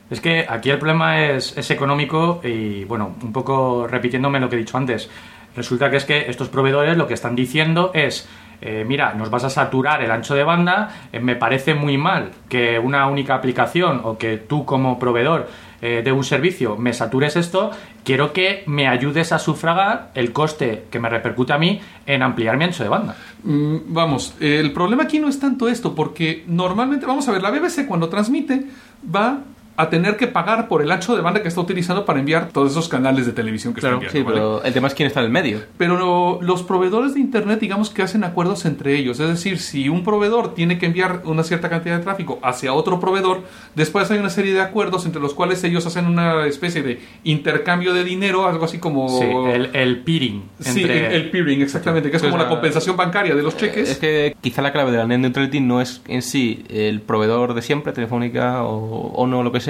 Es 0.10 0.22
que 0.22 0.46
aquí 0.48 0.70
el 0.70 0.78
problema 0.78 1.22
es, 1.22 1.58
es 1.58 1.72
económico 1.72 2.40
y, 2.44 2.84
bueno, 2.84 3.16
un 3.24 3.34
poco 3.34 3.88
repitiéndome 3.88 4.40
lo 4.40 4.50
que 4.50 4.56
he 4.56 4.60
dicho 4.60 4.78
antes. 4.78 5.10
Resulta 5.56 5.90
que 5.90 5.98
es 5.98 6.06
que 6.06 6.30
estos 6.30 6.50
proveedores 6.50 6.98
lo 6.98 7.08
que 7.08 7.14
están 7.14 7.36
diciendo 7.36 7.92
es, 7.94 8.28
eh, 8.62 8.84
mira, 8.86 9.14
nos 9.14 9.30
vas 9.30 9.46
a 9.46 9.50
saturar 9.50 10.04
el 10.04 10.12
ancho 10.12 10.36
de 10.36 10.44
banda, 10.44 10.90
eh, 11.12 11.20
me 11.20 11.36
parece 11.36 11.74
muy 11.74 11.98
mal 11.98 12.32
que 12.50 12.78
una 12.78 13.08
única 13.08 13.36
aplicación 13.36 14.02
o 14.04 14.18
que 14.18 14.38
tú 14.38 14.66
como 14.66 15.00
proveedor 15.00 15.48
eh, 15.82 16.02
de 16.04 16.12
un 16.12 16.24
servicio 16.24 16.76
me 16.78 16.94
satures 16.94 17.36
esto, 17.36 17.72
quiero 18.04 18.34
que 18.34 18.64
me 18.68 18.88
ayudes 18.88 19.32
a 19.32 19.40
sufragar 19.40 20.12
el 20.14 20.34
coste 20.34 20.86
que 20.90 21.00
me 21.00 21.10
repercute 21.10 21.54
a 21.54 21.58
mí 21.58 21.80
en 22.06 22.22
ampliar 22.22 22.58
mi 22.58 22.66
ancho 22.66 22.84
de 22.84 22.90
banda. 22.90 23.16
Mm, 23.44 23.78
vamos, 23.88 24.36
el 24.40 24.74
problema 24.74 25.04
aquí 25.04 25.20
no 25.20 25.30
es 25.30 25.40
tanto 25.40 25.70
esto, 25.70 25.96
porque 25.96 26.44
normalmente, 26.48 27.06
vamos 27.06 27.28
a 27.30 27.32
ver, 27.32 27.42
la 27.42 27.52
BBC 27.52 27.88
cuando 27.88 28.10
transmite 28.10 28.66
va 29.14 29.40
a 29.78 29.90
tener 29.90 30.18
que 30.18 30.28
pagar 30.28 30.68
por 30.68 30.82
el 30.82 30.92
ancho 30.92 31.16
de 31.16 31.22
banda 31.22 31.42
que 31.42 31.48
está 31.50 31.60
utilizando 31.62 32.06
para 32.06 32.20
enviar 32.20 32.50
todos 32.50 32.72
esos 32.72 32.88
canales 32.88 33.26
de 33.26 33.32
televisión 33.34 33.74
que 33.74 33.82
Claro, 33.82 33.98
está 33.98 34.12
sí, 34.12 34.20
enviando. 34.20 34.42
¿vale? 34.50 34.56
pero 34.62 34.68
el 34.68 34.74
tema 34.74 34.88
es 34.88 34.94
quién 34.94 35.08
está 35.08 35.20
en 35.20 35.26
el 35.28 35.32
medio. 35.32 35.62
Pero 35.78 35.98
lo- 35.98 36.42
los 36.42 36.64
proveedores 36.64 37.14
de 37.14 37.20
Internet, 37.20 37.60
digamos 37.60 37.90
que 37.90 38.02
hacen 38.02 38.24
acuerdos 38.24 38.66
entre 38.66 38.96
ellos. 38.98 39.20
Es 39.20 39.28
decir, 39.28 39.60
si 39.60 39.90
un 39.90 40.04
proveedor 40.04 40.54
tiene 40.54 40.78
que 40.78 40.86
enviar 40.86 41.22
una 41.26 41.44
cierta 41.44 41.70
cantidad 41.70 41.98
de 41.98 42.04
tráfico 42.04 42.40
hacia 42.42 42.74
otro 42.74 43.00
proveedor, 43.00 43.42
después 43.76 44.10
hay 44.12 44.20
una 44.20 44.30
serie 44.30 44.54
de 44.54 44.62
acuerdos 44.62 45.06
entre 45.06 45.22
los 45.22 45.34
cuales 45.34 45.64
ellos 45.64 45.86
hacen 45.86 46.06
una 46.08 46.46
especie 46.48 46.82
de 46.82 47.00
intercambio 47.24 47.94
de 47.94 48.04
dinero, 48.04 48.48
algo 48.48 48.66
así 48.66 48.78
como... 48.78 49.10
Sí, 49.10 49.26
el, 49.26 49.70
el 49.74 50.00
peering. 50.04 50.44
Sí, 50.60 50.82
entre- 50.82 51.08
el, 51.08 51.14
el 51.24 51.30
peering, 51.32 51.62
exactamente, 51.62 52.10
que 52.10 52.16
es 52.18 52.22
Sí, 52.22 52.28
como 52.30 52.38
sea, 52.38 52.46
la 52.46 52.50
compensación 52.50 52.96
bancaria 52.96 53.36
de 53.36 53.44
los 53.44 53.58
cheques. 53.58 53.90
Es 53.90 53.98
que 53.98 54.36
quizá 54.42 54.62
la 54.62 54.72
clave 54.72 54.92
de 54.92 54.98
la 55.00 55.06
net 55.08 55.20
neutrality 55.20 55.60
no 55.60 55.82
es 55.82 56.02
en 56.08 56.22
sí 56.22 56.64
el 56.70 57.02
proveedor 57.02 57.54
de 57.54 57.62
siempre, 57.62 57.92
Telefónica 57.94 58.64
o, 58.64 59.08
o 59.14 59.28
no, 59.28 59.44
lo 59.44 59.52
que 59.52 59.60
sea, 59.60 59.65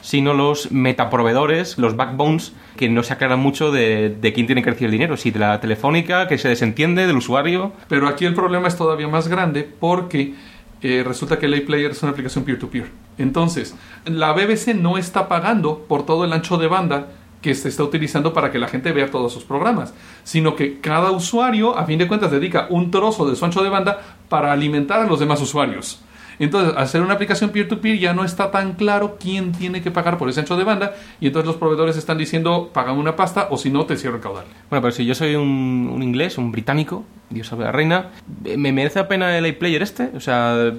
sino 0.00 0.34
los 0.34 0.70
metaproveedores, 0.72 1.78
los 1.78 1.96
backbones, 1.96 2.52
que 2.76 2.88
no 2.88 3.02
se 3.02 3.12
aclaran 3.12 3.40
mucho 3.40 3.70
de, 3.70 4.18
quién 4.34 4.46
tiene 4.46 4.62
que 4.62 4.70
recibir 4.70 4.86
el 4.86 4.92
dinero. 4.92 5.16
Si 5.16 5.30
de 5.30 5.38
la 5.38 5.60
Telefónica, 5.60 6.28
que 6.28 6.38
se 6.38 6.48
desentiende 6.48 7.06
del 7.06 7.16
usuario. 7.16 7.72
Pero 7.88 8.08
aquí 8.08 8.24
el 8.24 8.34
problema 8.34 8.68
es 8.68 8.76
todavía 8.76 9.08
más 9.08 9.28
grande 9.28 9.68
porque 9.78 10.34
eh, 10.80 11.02
resulta 11.04 11.38
que 11.38 11.46
el 11.46 11.54
iPlayer 11.56 11.90
es 11.90 12.02
una 12.02 12.12
aplicación 12.12 12.44
peer-to-peer. 12.44 12.90
Entonces, 13.18 13.74
la 14.04 14.32
BBC 14.32 14.74
no 14.74 14.96
está 14.96 15.28
pagando 15.28 15.84
por 15.88 16.06
todo 16.06 16.24
el 16.24 16.32
ancho 16.32 16.56
de 16.56 16.68
banda 16.68 17.08
que 17.42 17.54
se 17.54 17.68
está 17.68 17.84
utilizando 17.84 18.32
para 18.32 18.50
que 18.50 18.58
la 18.58 18.68
gente 18.68 18.92
vea 18.92 19.10
todos 19.10 19.32
sus 19.32 19.44
programas, 19.44 19.94
sino 20.24 20.56
que 20.56 20.80
cada 20.80 21.10
usuario, 21.10 21.76
a 21.76 21.84
fin 21.84 21.98
de 21.98 22.08
cuentas, 22.08 22.30
dedica 22.30 22.66
un 22.70 22.90
trozo 22.90 23.28
de 23.28 23.36
su 23.36 23.44
ancho 23.44 23.62
de 23.62 23.68
banda 23.68 24.00
para 24.28 24.52
alimentar 24.52 25.00
a 25.00 25.06
los 25.06 25.20
demás 25.20 25.40
usuarios. 25.40 26.00
Entonces, 26.38 26.90
ser 26.90 27.02
una 27.02 27.14
aplicación 27.14 27.50
peer-to-peer 27.50 27.98
ya 27.98 28.14
no 28.14 28.24
está 28.24 28.50
tan 28.50 28.74
claro 28.74 29.16
quién 29.20 29.52
tiene 29.52 29.82
que 29.82 29.90
pagar 29.90 30.18
por 30.18 30.28
ese 30.28 30.40
ancho 30.40 30.56
de 30.56 30.64
banda 30.64 30.94
y 31.20 31.26
entonces 31.26 31.46
los 31.46 31.56
proveedores 31.56 31.96
están 31.96 32.18
diciendo, 32.18 32.70
pagan 32.72 32.96
una 32.96 33.16
pasta 33.16 33.48
o 33.50 33.56
si 33.56 33.70
no, 33.70 33.86
te 33.86 33.96
cierro 33.96 34.16
el 34.16 34.22
caudal. 34.22 34.44
Bueno, 34.70 34.82
pero 34.82 34.92
si 34.92 35.04
yo 35.04 35.14
soy 35.14 35.34
un 35.34 36.00
inglés, 36.02 36.38
un 36.38 36.52
británico, 36.52 37.04
Dios 37.30 37.46
salve 37.46 37.64
la 37.64 37.72
reina, 37.72 38.10
¿me 38.56 38.72
merece 38.72 39.00
la 39.00 39.08
pena 39.08 39.36
el 39.36 39.46
iPlayer 39.46 39.82
este? 39.82 40.10
O 40.14 40.20
sea, 40.20 40.72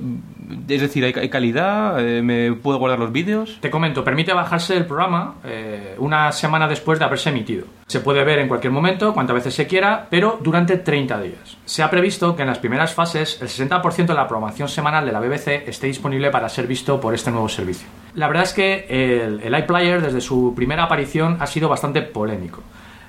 es 0.67 0.81
decir, 0.81 1.05
¿hay, 1.05 1.13
hay 1.15 1.29
calidad? 1.29 1.99
Eh, 1.99 2.21
¿Me 2.23 2.53
puedo 2.53 2.79
guardar 2.79 2.99
los 2.99 3.11
vídeos? 3.11 3.59
Te 3.61 3.69
comento, 3.69 4.03
permite 4.03 4.33
bajarse 4.33 4.75
el 4.75 4.85
programa 4.85 5.35
eh, 5.43 5.95
una 5.99 6.31
semana 6.31 6.67
después 6.67 6.97
de 6.97 7.05
haberse 7.05 7.29
emitido. 7.29 7.65
Se 7.87 7.99
puede 7.99 8.23
ver 8.23 8.39
en 8.39 8.47
cualquier 8.47 8.73
momento, 8.73 9.13
cuantas 9.13 9.35
veces 9.35 9.53
se 9.53 9.67
quiera, 9.67 10.07
pero 10.09 10.39
durante 10.41 10.77
30 10.77 11.21
días. 11.21 11.57
Se 11.65 11.83
ha 11.83 11.89
previsto 11.89 12.35
que 12.35 12.41
en 12.41 12.47
las 12.47 12.57
primeras 12.57 12.93
fases 12.93 13.39
el 13.41 13.47
60% 13.47 14.07
de 14.07 14.13
la 14.13 14.27
programación 14.27 14.69
semanal 14.69 15.05
de 15.05 15.11
la 15.11 15.19
BBC 15.19 15.67
esté 15.67 15.87
disponible 15.87 16.31
para 16.31 16.49
ser 16.49 16.65
visto 16.65 16.99
por 16.99 17.13
este 17.13 17.29
nuevo 17.29 17.49
servicio. 17.49 17.87
La 18.15 18.27
verdad 18.27 18.43
es 18.43 18.53
que 18.53 18.85
el, 18.89 19.41
el 19.41 19.55
iPlayer 19.55 20.01
desde 20.01 20.21
su 20.21 20.53
primera 20.55 20.83
aparición 20.83 21.37
ha 21.39 21.45
sido 21.45 21.69
bastante 21.69 22.01
polémico. 22.01 22.63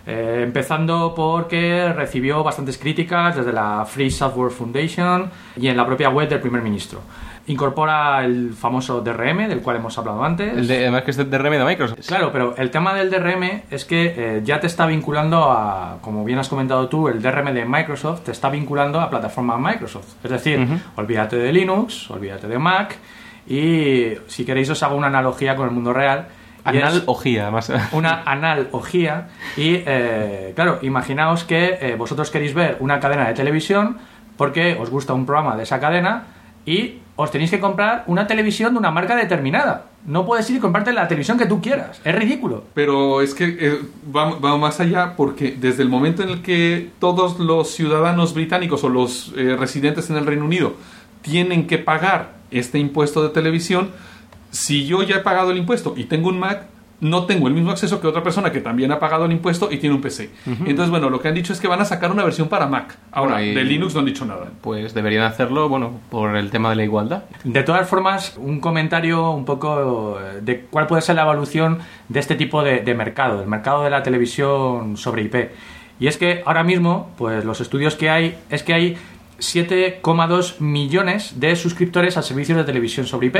Eh, 0.06 0.40
empezando 0.42 1.14
porque 1.14 1.92
recibió 1.94 2.42
bastantes 2.42 2.78
críticas 2.78 3.36
desde 3.36 3.52
la 3.52 3.84
Free 3.86 4.10
Software 4.10 4.50
Foundation 4.50 5.30
y 5.56 5.68
en 5.68 5.76
la 5.76 5.84
propia 5.86 6.08
web 6.08 6.28
del 6.28 6.40
primer 6.40 6.62
ministro. 6.62 7.00
Incorpora 7.46 8.24
el 8.24 8.52
famoso 8.52 9.00
DRM, 9.00 9.48
del 9.48 9.60
cual 9.60 9.76
hemos 9.76 9.96
hablado 9.98 10.22
antes. 10.22 10.56
El 10.56 10.66
de, 10.68 10.78
además 10.82 11.02
que 11.02 11.10
es 11.10 11.16
de 11.16 11.24
DRM 11.24 11.50
de 11.58 11.64
Microsoft. 11.64 12.06
Claro, 12.06 12.30
pero 12.32 12.54
el 12.56 12.70
tema 12.70 12.94
del 12.94 13.10
DRM 13.10 13.62
es 13.70 13.84
que 13.84 14.14
eh, 14.16 14.40
ya 14.44 14.60
te 14.60 14.66
está 14.68 14.86
vinculando 14.86 15.50
a, 15.50 15.98
como 16.00 16.24
bien 16.24 16.38
has 16.38 16.48
comentado 16.48 16.88
tú, 16.88 17.08
el 17.08 17.20
DRM 17.20 17.52
de 17.52 17.64
Microsoft 17.64 18.20
te 18.22 18.30
está 18.32 18.50
vinculando 18.50 19.00
a 19.00 19.10
plataforma 19.10 19.58
Microsoft. 19.58 20.14
Es 20.22 20.30
decir, 20.30 20.60
Ujú. 20.60 20.74
olvídate 20.96 21.36
de 21.36 21.52
Linux, 21.52 22.10
olvídate 22.10 22.46
de 22.46 22.58
Mac 22.58 22.96
y 23.48 24.12
si 24.28 24.44
queréis 24.44 24.70
os 24.70 24.82
hago 24.82 24.94
una 24.96 25.08
analogía 25.08 25.56
con 25.56 25.66
el 25.66 25.74
mundo 25.74 25.92
real. 25.92 26.28
Analogía, 26.64 27.42
además. 27.44 27.72
una 27.92 28.22
analogía 28.24 29.28
y 29.56 29.82
eh, 29.86 30.52
claro, 30.54 30.78
imaginaos 30.82 31.44
que 31.44 31.78
eh, 31.80 31.96
vosotros 31.96 32.30
queréis 32.30 32.54
ver 32.54 32.76
una 32.80 33.00
cadena 33.00 33.26
de 33.28 33.34
televisión 33.34 33.98
porque 34.36 34.76
os 34.80 34.90
gusta 34.90 35.12
un 35.12 35.26
programa 35.26 35.56
de 35.56 35.64
esa 35.64 35.80
cadena 35.80 36.24
y 36.66 37.00
os 37.16 37.30
tenéis 37.30 37.50
que 37.50 37.60
comprar 37.60 38.04
una 38.06 38.26
televisión 38.26 38.72
de 38.72 38.78
una 38.78 38.90
marca 38.90 39.14
determinada. 39.14 39.86
No 40.06 40.24
puedes 40.24 40.48
ir 40.48 40.56
y 40.56 40.60
comprarte 40.60 40.92
la 40.92 41.06
televisión 41.06 41.36
que 41.36 41.44
tú 41.44 41.60
quieras. 41.60 42.00
Es 42.02 42.14
ridículo. 42.14 42.64
Pero 42.72 43.20
es 43.20 43.34
que 43.34 43.56
eh, 43.60 43.78
va, 44.14 44.38
va 44.38 44.56
más 44.56 44.80
allá 44.80 45.14
porque 45.16 45.54
desde 45.58 45.82
el 45.82 45.90
momento 45.90 46.22
en 46.22 46.30
el 46.30 46.42
que 46.42 46.90
todos 46.98 47.38
los 47.38 47.72
ciudadanos 47.72 48.32
británicos 48.32 48.82
o 48.84 48.88
los 48.88 49.34
eh, 49.36 49.56
residentes 49.58 50.08
en 50.08 50.16
el 50.16 50.24
Reino 50.24 50.46
Unido 50.46 50.74
tienen 51.20 51.66
que 51.66 51.76
pagar 51.76 52.32
este 52.50 52.78
impuesto 52.78 53.22
de 53.22 53.28
televisión, 53.28 53.90
si 54.50 54.86
yo 54.86 55.02
ya 55.02 55.16
he 55.16 55.20
pagado 55.20 55.50
el 55.50 55.58
impuesto 55.58 55.94
y 55.96 56.04
tengo 56.04 56.28
un 56.28 56.38
Mac, 56.38 56.64
no 57.02 57.24
tengo 57.24 57.48
el 57.48 57.54
mismo 57.54 57.70
acceso 57.70 57.98
que 57.98 58.06
otra 58.06 58.22
persona 58.22 58.52
que 58.52 58.60
también 58.60 58.92
ha 58.92 58.98
pagado 58.98 59.24
el 59.24 59.32
impuesto 59.32 59.72
y 59.72 59.78
tiene 59.78 59.94
un 59.96 60.02
PC. 60.02 60.28
Entonces, 60.66 60.90
bueno, 60.90 61.08
lo 61.08 61.18
que 61.18 61.28
han 61.28 61.34
dicho 61.34 61.54
es 61.54 61.58
que 61.58 61.66
van 61.66 61.80
a 61.80 61.86
sacar 61.86 62.12
una 62.12 62.24
versión 62.24 62.48
para 62.48 62.66
Mac. 62.66 62.98
Ahora, 63.10 63.36
Bueno, 63.36 63.52
y- 63.52 63.54
de 63.54 63.64
Linux 63.64 63.94
no 63.94 64.00
han 64.00 64.06
dicho 64.06 64.26
nada. 64.26 64.48
Pues 64.60 64.92
deberían 64.92 65.22
hacerlo, 65.24 65.66
bueno, 65.70 65.92
por 66.10 66.36
el 66.36 66.50
tema 66.50 66.68
de 66.68 66.76
la 66.76 66.84
igualdad. 66.84 67.22
De 67.42 67.62
todas 67.62 67.88
formas, 67.88 68.34
un 68.36 68.60
comentario 68.60 69.30
un 69.30 69.46
poco 69.46 70.18
eh, 70.20 70.40
de 70.42 70.60
cuál 70.68 70.86
puede 70.86 71.00
ser 71.00 71.16
la 71.16 71.22
evolución 71.22 71.78
de 72.10 72.20
este 72.20 72.34
tipo 72.34 72.62
de, 72.62 72.80
de 72.80 72.94
mercado, 72.94 73.38
del 73.40 73.48
mercado 73.48 73.82
de 73.82 73.88
la 73.88 74.02
televisión 74.02 74.98
sobre 74.98 75.22
IP. 75.22 75.36
Y 76.00 76.06
es 76.06 76.18
que 76.18 76.42
ahora 76.44 76.64
mismo, 76.64 77.12
pues 77.16 77.46
los 77.46 77.62
estudios 77.62 77.94
que 77.96 78.10
hay 78.10 78.36
es 78.50 78.62
que 78.62 78.74
hay 78.74 78.96
7,2 79.38 80.60
millones 80.60 81.40
de 81.40 81.56
suscriptores 81.56 82.16
a 82.16 82.22
servicios 82.22 82.58
de 82.58 82.64
televisión 82.64 83.06
sobre 83.06 83.28
IP, 83.28 83.36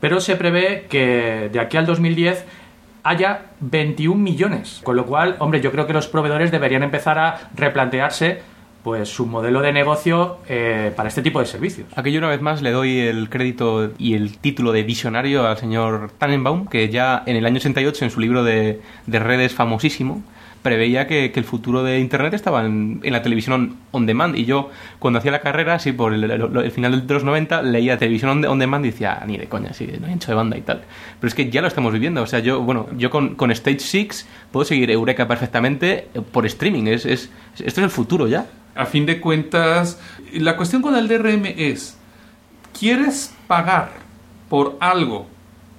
pero 0.00 0.20
se 0.20 0.36
prevé 0.36 0.86
que 0.88 1.48
de 1.52 1.60
aquí 1.60 1.76
al 1.76 1.86
2010 1.86 2.44
haya 3.02 3.46
21 3.60 4.20
millones. 4.20 4.80
Con 4.84 4.96
lo 4.96 5.06
cual, 5.06 5.36
hombre, 5.38 5.60
yo 5.60 5.72
creo 5.72 5.86
que 5.86 5.92
los 5.92 6.08
proveedores 6.08 6.50
deberían 6.50 6.82
empezar 6.82 7.18
a 7.18 7.50
replantearse 7.54 8.42
pues 8.82 9.08
su 9.08 9.26
modelo 9.26 9.60
de 9.60 9.72
negocio 9.72 10.38
eh, 10.48 10.92
para 10.96 11.08
este 11.08 11.20
tipo 11.20 11.40
de 11.40 11.46
servicios. 11.46 11.88
Aquí 11.96 12.12
yo 12.12 12.18
una 12.18 12.28
vez 12.28 12.40
más 12.40 12.62
le 12.62 12.70
doy 12.70 13.00
el 13.00 13.28
crédito 13.28 13.92
y 13.98 14.14
el 14.14 14.38
título 14.38 14.72
de 14.72 14.82
visionario 14.82 15.46
al 15.46 15.58
señor 15.58 16.12
Tannenbaum, 16.16 16.66
que 16.66 16.88
ya 16.88 17.22
en 17.26 17.36
el 17.36 17.44
año 17.44 17.56
88, 17.56 18.04
en 18.04 18.10
su 18.10 18.20
libro 18.20 18.44
de, 18.44 18.80
de 19.06 19.18
redes 19.18 19.54
famosísimo, 19.54 20.22
preveía 20.62 21.06
que, 21.06 21.32
el 21.34 21.44
futuro 21.44 21.82
de 21.82 22.00
Internet 22.00 22.34
estaba 22.34 22.64
en, 22.64 23.00
la 23.02 23.22
televisión 23.22 23.76
on, 23.92 24.06
demand. 24.06 24.36
Y 24.36 24.44
yo, 24.44 24.70
cuando 24.98 25.18
hacía 25.18 25.30
la 25.30 25.40
carrera, 25.40 25.74
así 25.74 25.92
por 25.92 26.12
el, 26.12 26.70
final 26.72 27.06
de 27.06 27.14
los 27.14 27.24
90, 27.24 27.62
leía 27.62 27.98
televisión 27.98 28.44
on, 28.44 28.58
demand 28.58 28.84
y 28.84 28.90
decía, 28.90 29.18
"Ah, 29.20 29.26
ni 29.26 29.38
de 29.38 29.46
coña, 29.46 29.72
sí, 29.72 29.88
no 30.00 30.06
hay 30.06 30.14
ancho 30.14 30.30
de 30.30 30.34
banda 30.34 30.56
y 30.56 30.62
tal. 30.62 30.82
Pero 31.20 31.28
es 31.28 31.34
que 31.34 31.50
ya 31.50 31.60
lo 31.60 31.68
estamos 31.68 31.92
viviendo. 31.92 32.22
O 32.22 32.26
sea, 32.26 32.40
yo, 32.40 32.60
bueno, 32.62 32.88
yo 32.96 33.10
con, 33.10 33.34
con 33.34 33.50
Stage 33.50 33.80
6 33.80 34.28
puedo 34.50 34.64
seguir 34.64 34.90
Eureka 34.90 35.28
perfectamente 35.28 36.08
eh, 36.14 36.20
por 36.20 36.46
streaming. 36.46 36.86
Es, 36.86 37.06
es, 37.06 37.30
esto 37.54 37.80
es 37.80 37.84
el 37.84 37.90
futuro 37.90 38.26
ya. 38.26 38.46
A 38.74 38.86
fin 38.86 39.06
de 39.06 39.20
cuentas, 39.20 40.00
la 40.32 40.56
cuestión 40.56 40.82
con 40.82 40.94
el 40.96 41.08
DRM 41.08 41.46
es, 41.56 41.98
¿quieres 42.78 43.34
pagar 43.46 43.90
por 44.48 44.76
algo 44.80 45.26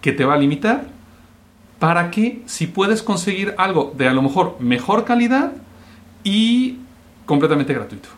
que 0.01 0.11
te 0.11 0.25
va 0.25 0.33
a 0.33 0.37
limitar? 0.37 0.98
¿Para 1.79 2.11
qué 2.11 2.41
si 2.45 2.67
puedes 2.67 3.01
conseguir 3.01 3.55
algo 3.57 3.93
de 3.95 4.09
a 4.09 4.13
lo 4.13 4.21
mejor 4.21 4.57
mejor 4.59 5.05
calidad 5.05 5.53
y 6.25 6.79
completamente 7.25 7.73
gratuito? 7.73 8.09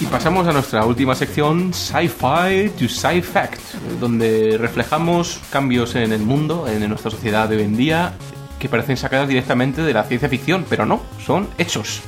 Y 0.00 0.06
pasamos 0.06 0.48
a 0.48 0.52
nuestra 0.52 0.84
última 0.84 1.14
sección, 1.14 1.72
Sci-Fi 1.72 2.70
to 2.70 2.88
Sci-Fact, 2.88 3.60
donde 4.00 4.58
reflejamos 4.58 5.40
cambios 5.52 5.94
en 5.94 6.10
el 6.10 6.22
mundo, 6.22 6.66
en 6.66 6.88
nuestra 6.88 7.12
sociedad 7.12 7.48
de 7.48 7.58
hoy 7.58 7.62
en 7.62 7.76
día, 7.76 8.12
que 8.58 8.68
parecen 8.68 8.96
sacadas 8.96 9.28
directamente 9.28 9.82
de 9.82 9.92
la 9.92 10.04
ciencia 10.04 10.28
ficción, 10.28 10.64
pero 10.68 10.86
no, 10.86 11.02
son 11.24 11.48
hechos. 11.58 12.02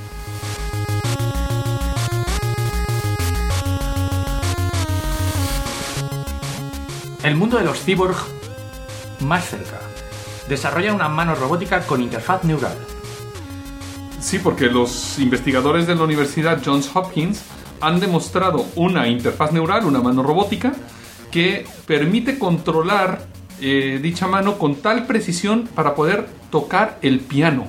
El 7.22 7.34
mundo 7.34 7.58
de 7.58 7.64
los 7.64 7.78
cyborg 7.80 8.16
más 9.20 9.44
cerca. 9.44 9.80
Desarrolla 10.48 10.94
una 10.94 11.08
mano 11.08 11.34
robótica 11.34 11.80
con 11.80 12.00
interfaz 12.00 12.44
neural. 12.44 12.76
Sí, 14.20 14.38
porque 14.38 14.66
los 14.66 15.18
investigadores 15.18 15.86
de 15.86 15.94
la 15.94 16.04
Universidad 16.04 16.60
Johns 16.64 16.90
Hopkins 16.94 17.42
han 17.80 18.00
demostrado 18.00 18.66
una 18.76 19.08
interfaz 19.08 19.52
neural, 19.52 19.84
una 19.84 20.00
mano 20.00 20.22
robótica, 20.22 20.72
que 21.30 21.66
permite 21.86 22.38
controlar 22.38 23.26
eh, 23.60 23.98
dicha 24.02 24.26
mano 24.26 24.56
con 24.56 24.76
tal 24.76 25.06
precisión 25.06 25.68
para 25.74 25.94
poder 25.94 26.26
tocar 26.50 26.98
el 27.02 27.20
piano. 27.20 27.66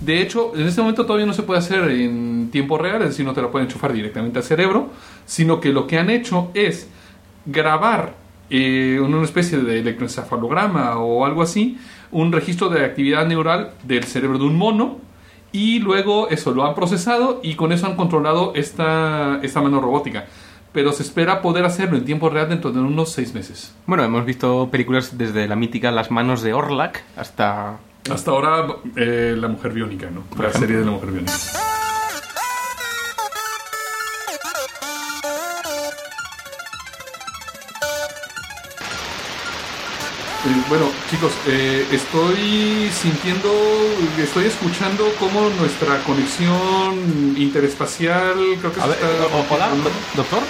De 0.00 0.22
hecho, 0.22 0.52
en 0.54 0.66
este 0.66 0.80
momento 0.80 1.04
todavía 1.04 1.26
no 1.26 1.34
se 1.34 1.42
puede 1.42 1.58
hacer 1.58 1.90
en 1.90 2.48
tiempo 2.50 2.78
real, 2.78 3.02
es 3.02 3.08
decir, 3.08 3.26
no 3.26 3.34
te 3.34 3.42
la 3.42 3.50
pueden 3.50 3.68
enchufar 3.68 3.92
directamente 3.92 4.38
al 4.38 4.44
cerebro, 4.44 4.88
sino 5.26 5.60
que 5.60 5.72
lo 5.72 5.86
que 5.86 5.98
han 5.98 6.08
hecho 6.08 6.50
es 6.54 6.88
grabar 7.44 8.14
eh, 8.48 8.98
una 9.00 9.22
especie 9.22 9.58
de 9.58 9.78
electroencefalograma 9.80 10.96
o 10.98 11.26
algo 11.26 11.42
así, 11.42 11.78
un 12.10 12.32
registro 12.32 12.70
de 12.70 12.84
actividad 12.84 13.26
neural 13.26 13.72
del 13.84 14.04
cerebro 14.04 14.38
de 14.38 14.44
un 14.44 14.56
mono 14.56 14.98
y 15.52 15.80
luego 15.80 16.28
eso 16.30 16.52
lo 16.52 16.64
han 16.64 16.74
procesado 16.74 17.40
y 17.42 17.54
con 17.54 17.70
eso 17.72 17.86
han 17.86 17.96
controlado 17.96 18.52
esta, 18.54 19.38
esta 19.42 19.60
mano 19.60 19.80
robótica. 19.80 20.26
Pero 20.72 20.92
se 20.92 21.02
espera 21.02 21.42
poder 21.42 21.64
hacerlo 21.64 21.98
en 21.98 22.04
tiempo 22.04 22.30
real 22.30 22.48
dentro 22.48 22.70
de 22.72 22.80
unos 22.80 23.12
seis 23.12 23.34
meses. 23.34 23.74
Bueno, 23.86 24.04
hemos 24.04 24.24
visto 24.24 24.68
películas 24.70 25.18
desde 25.18 25.46
la 25.48 25.56
mítica 25.56 25.90
Las 25.90 26.10
manos 26.10 26.42
de 26.42 26.54
Orlac 26.54 27.02
hasta... 27.16 27.78
Hasta 28.08 28.30
ahora, 28.30 28.66
eh, 28.96 29.34
La 29.36 29.48
Mujer 29.48 29.72
Biónica, 29.72 30.08
¿no? 30.10 30.24
La 30.42 30.52
serie 30.52 30.76
de 30.78 30.84
La 30.84 30.90
Mujer 30.92 31.10
Biónica. 31.10 31.32
Eh, 40.46 40.62
bueno, 40.70 40.86
chicos, 41.10 41.32
eh, 41.46 41.86
estoy 41.92 42.90
sintiendo, 42.90 43.52
estoy 44.18 44.46
escuchando 44.46 45.12
cómo 45.18 45.50
nuestra 45.50 45.98
conexión 46.04 47.34
interespacial, 47.36 48.36
creo 48.58 48.72
que 48.72 48.80
A 48.80 48.84
se 48.84 48.88
ver, 48.88 48.98
está... 49.02 49.54
hola, 49.54 49.68
do- 49.68 49.90
doctor. 50.16 50.40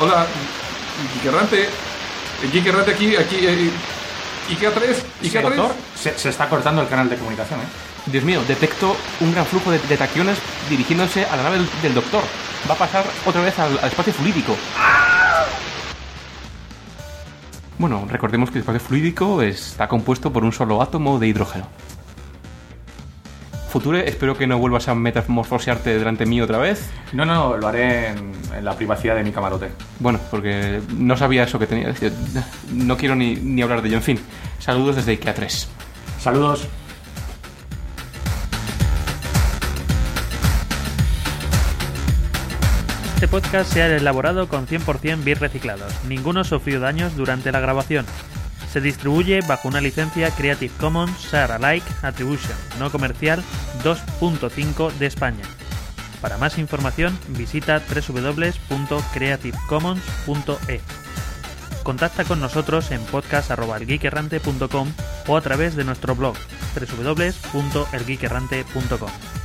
Hola, 0.00 0.26
Guiquerrante. 1.14 1.68
Guiquerrante 2.52 2.90
aquí, 2.92 3.16
aquí. 3.16 3.36
Eh, 4.52 4.54
IKEA 4.54 4.70
3. 4.70 5.04
IKEA 5.22 5.42
3. 5.42 5.56
Doctor, 5.56 5.76
se, 5.96 6.18
se 6.18 6.28
está 6.28 6.48
cortando 6.48 6.82
el 6.82 6.88
canal 6.88 7.08
de 7.08 7.16
comunicación, 7.16 7.60
¿eh? 7.60 7.64
Dios 8.06 8.24
mío, 8.24 8.42
detecto 8.48 8.96
un 9.20 9.32
gran 9.32 9.46
flujo 9.46 9.70
de, 9.70 9.78
de 9.78 9.96
taquiones 9.96 10.38
dirigiéndose 10.68 11.24
a 11.24 11.36
la 11.36 11.44
nave 11.44 11.58
del, 11.58 11.68
del 11.82 11.94
doctor. 11.94 12.22
Va 12.68 12.74
a 12.74 12.78
pasar 12.78 13.04
otra 13.24 13.40
vez 13.42 13.58
al, 13.58 13.78
al 13.78 13.84
espacio 13.88 14.12
fluídico. 14.12 14.56
Bueno, 17.78 18.06
recordemos 18.08 18.50
que 18.50 18.58
el 18.58 18.60
espacio 18.60 18.80
fluídico 18.80 19.42
está 19.42 19.88
compuesto 19.88 20.32
por 20.32 20.44
un 20.44 20.52
solo 20.52 20.82
átomo 20.82 21.18
de 21.18 21.28
hidrógeno. 21.28 21.66
Future, 23.72 24.06
espero 24.06 24.36
que 24.36 24.46
no 24.46 24.58
vuelvas 24.58 24.86
a 24.88 24.94
metamorfosearte 24.94 25.98
delante 25.98 26.26
mío 26.26 26.44
otra 26.44 26.58
vez. 26.58 26.90
No, 27.14 27.24
no, 27.24 27.34
no, 27.34 27.56
lo 27.56 27.68
haré 27.68 28.08
en, 28.08 28.32
en 28.54 28.64
la 28.66 28.76
privacidad 28.76 29.16
de 29.16 29.24
mi 29.24 29.32
camarote. 29.32 29.68
Bueno, 29.98 30.20
porque 30.30 30.82
no 30.94 31.16
sabía 31.16 31.44
eso 31.44 31.58
que 31.58 31.66
tenía. 31.66 31.94
No 32.70 32.98
quiero 32.98 33.16
ni, 33.16 33.34
ni 33.34 33.62
hablar 33.62 33.80
de 33.80 33.88
ello. 33.88 33.96
En 33.96 34.02
fin, 34.02 34.20
saludos 34.58 34.96
desde 34.96 35.12
IKEA 35.12 35.32
3. 35.32 35.68
Saludos. 36.20 36.68
Este 43.14 43.26
podcast 43.26 43.72
se 43.72 43.82
ha 43.82 43.86
elaborado 43.86 44.48
con 44.48 44.66
100% 44.66 45.24
bits 45.24 45.40
reciclados. 45.40 45.94
Ninguno 46.08 46.44
sufrió 46.44 46.78
daños 46.78 47.16
durante 47.16 47.52
la 47.52 47.60
grabación. 47.60 48.04
Se 48.72 48.80
distribuye 48.80 49.40
bajo 49.46 49.68
una 49.68 49.82
licencia 49.82 50.30
Creative 50.30 50.72
Commons 50.80 51.12
Share 51.30 51.52
Alike 51.52 51.86
Attribution 52.02 52.56
no 52.78 52.90
comercial 52.90 53.44
2.5 53.84 54.90
de 54.94 55.06
España. 55.06 55.44
Para 56.22 56.38
más 56.38 56.56
información 56.56 57.18
visita 57.28 57.80
www.creativecommons.e. 57.80 60.80
Contacta 61.82 62.24
con 62.24 62.40
nosotros 62.40 62.90
en 62.92 63.04
podcast.elgeekerrante.com 63.06 64.92
o 65.26 65.36
a 65.36 65.40
través 65.40 65.74
de 65.76 65.84
nuestro 65.84 66.14
blog 66.14 66.36
www.elgeekerrante.com. 66.74 69.41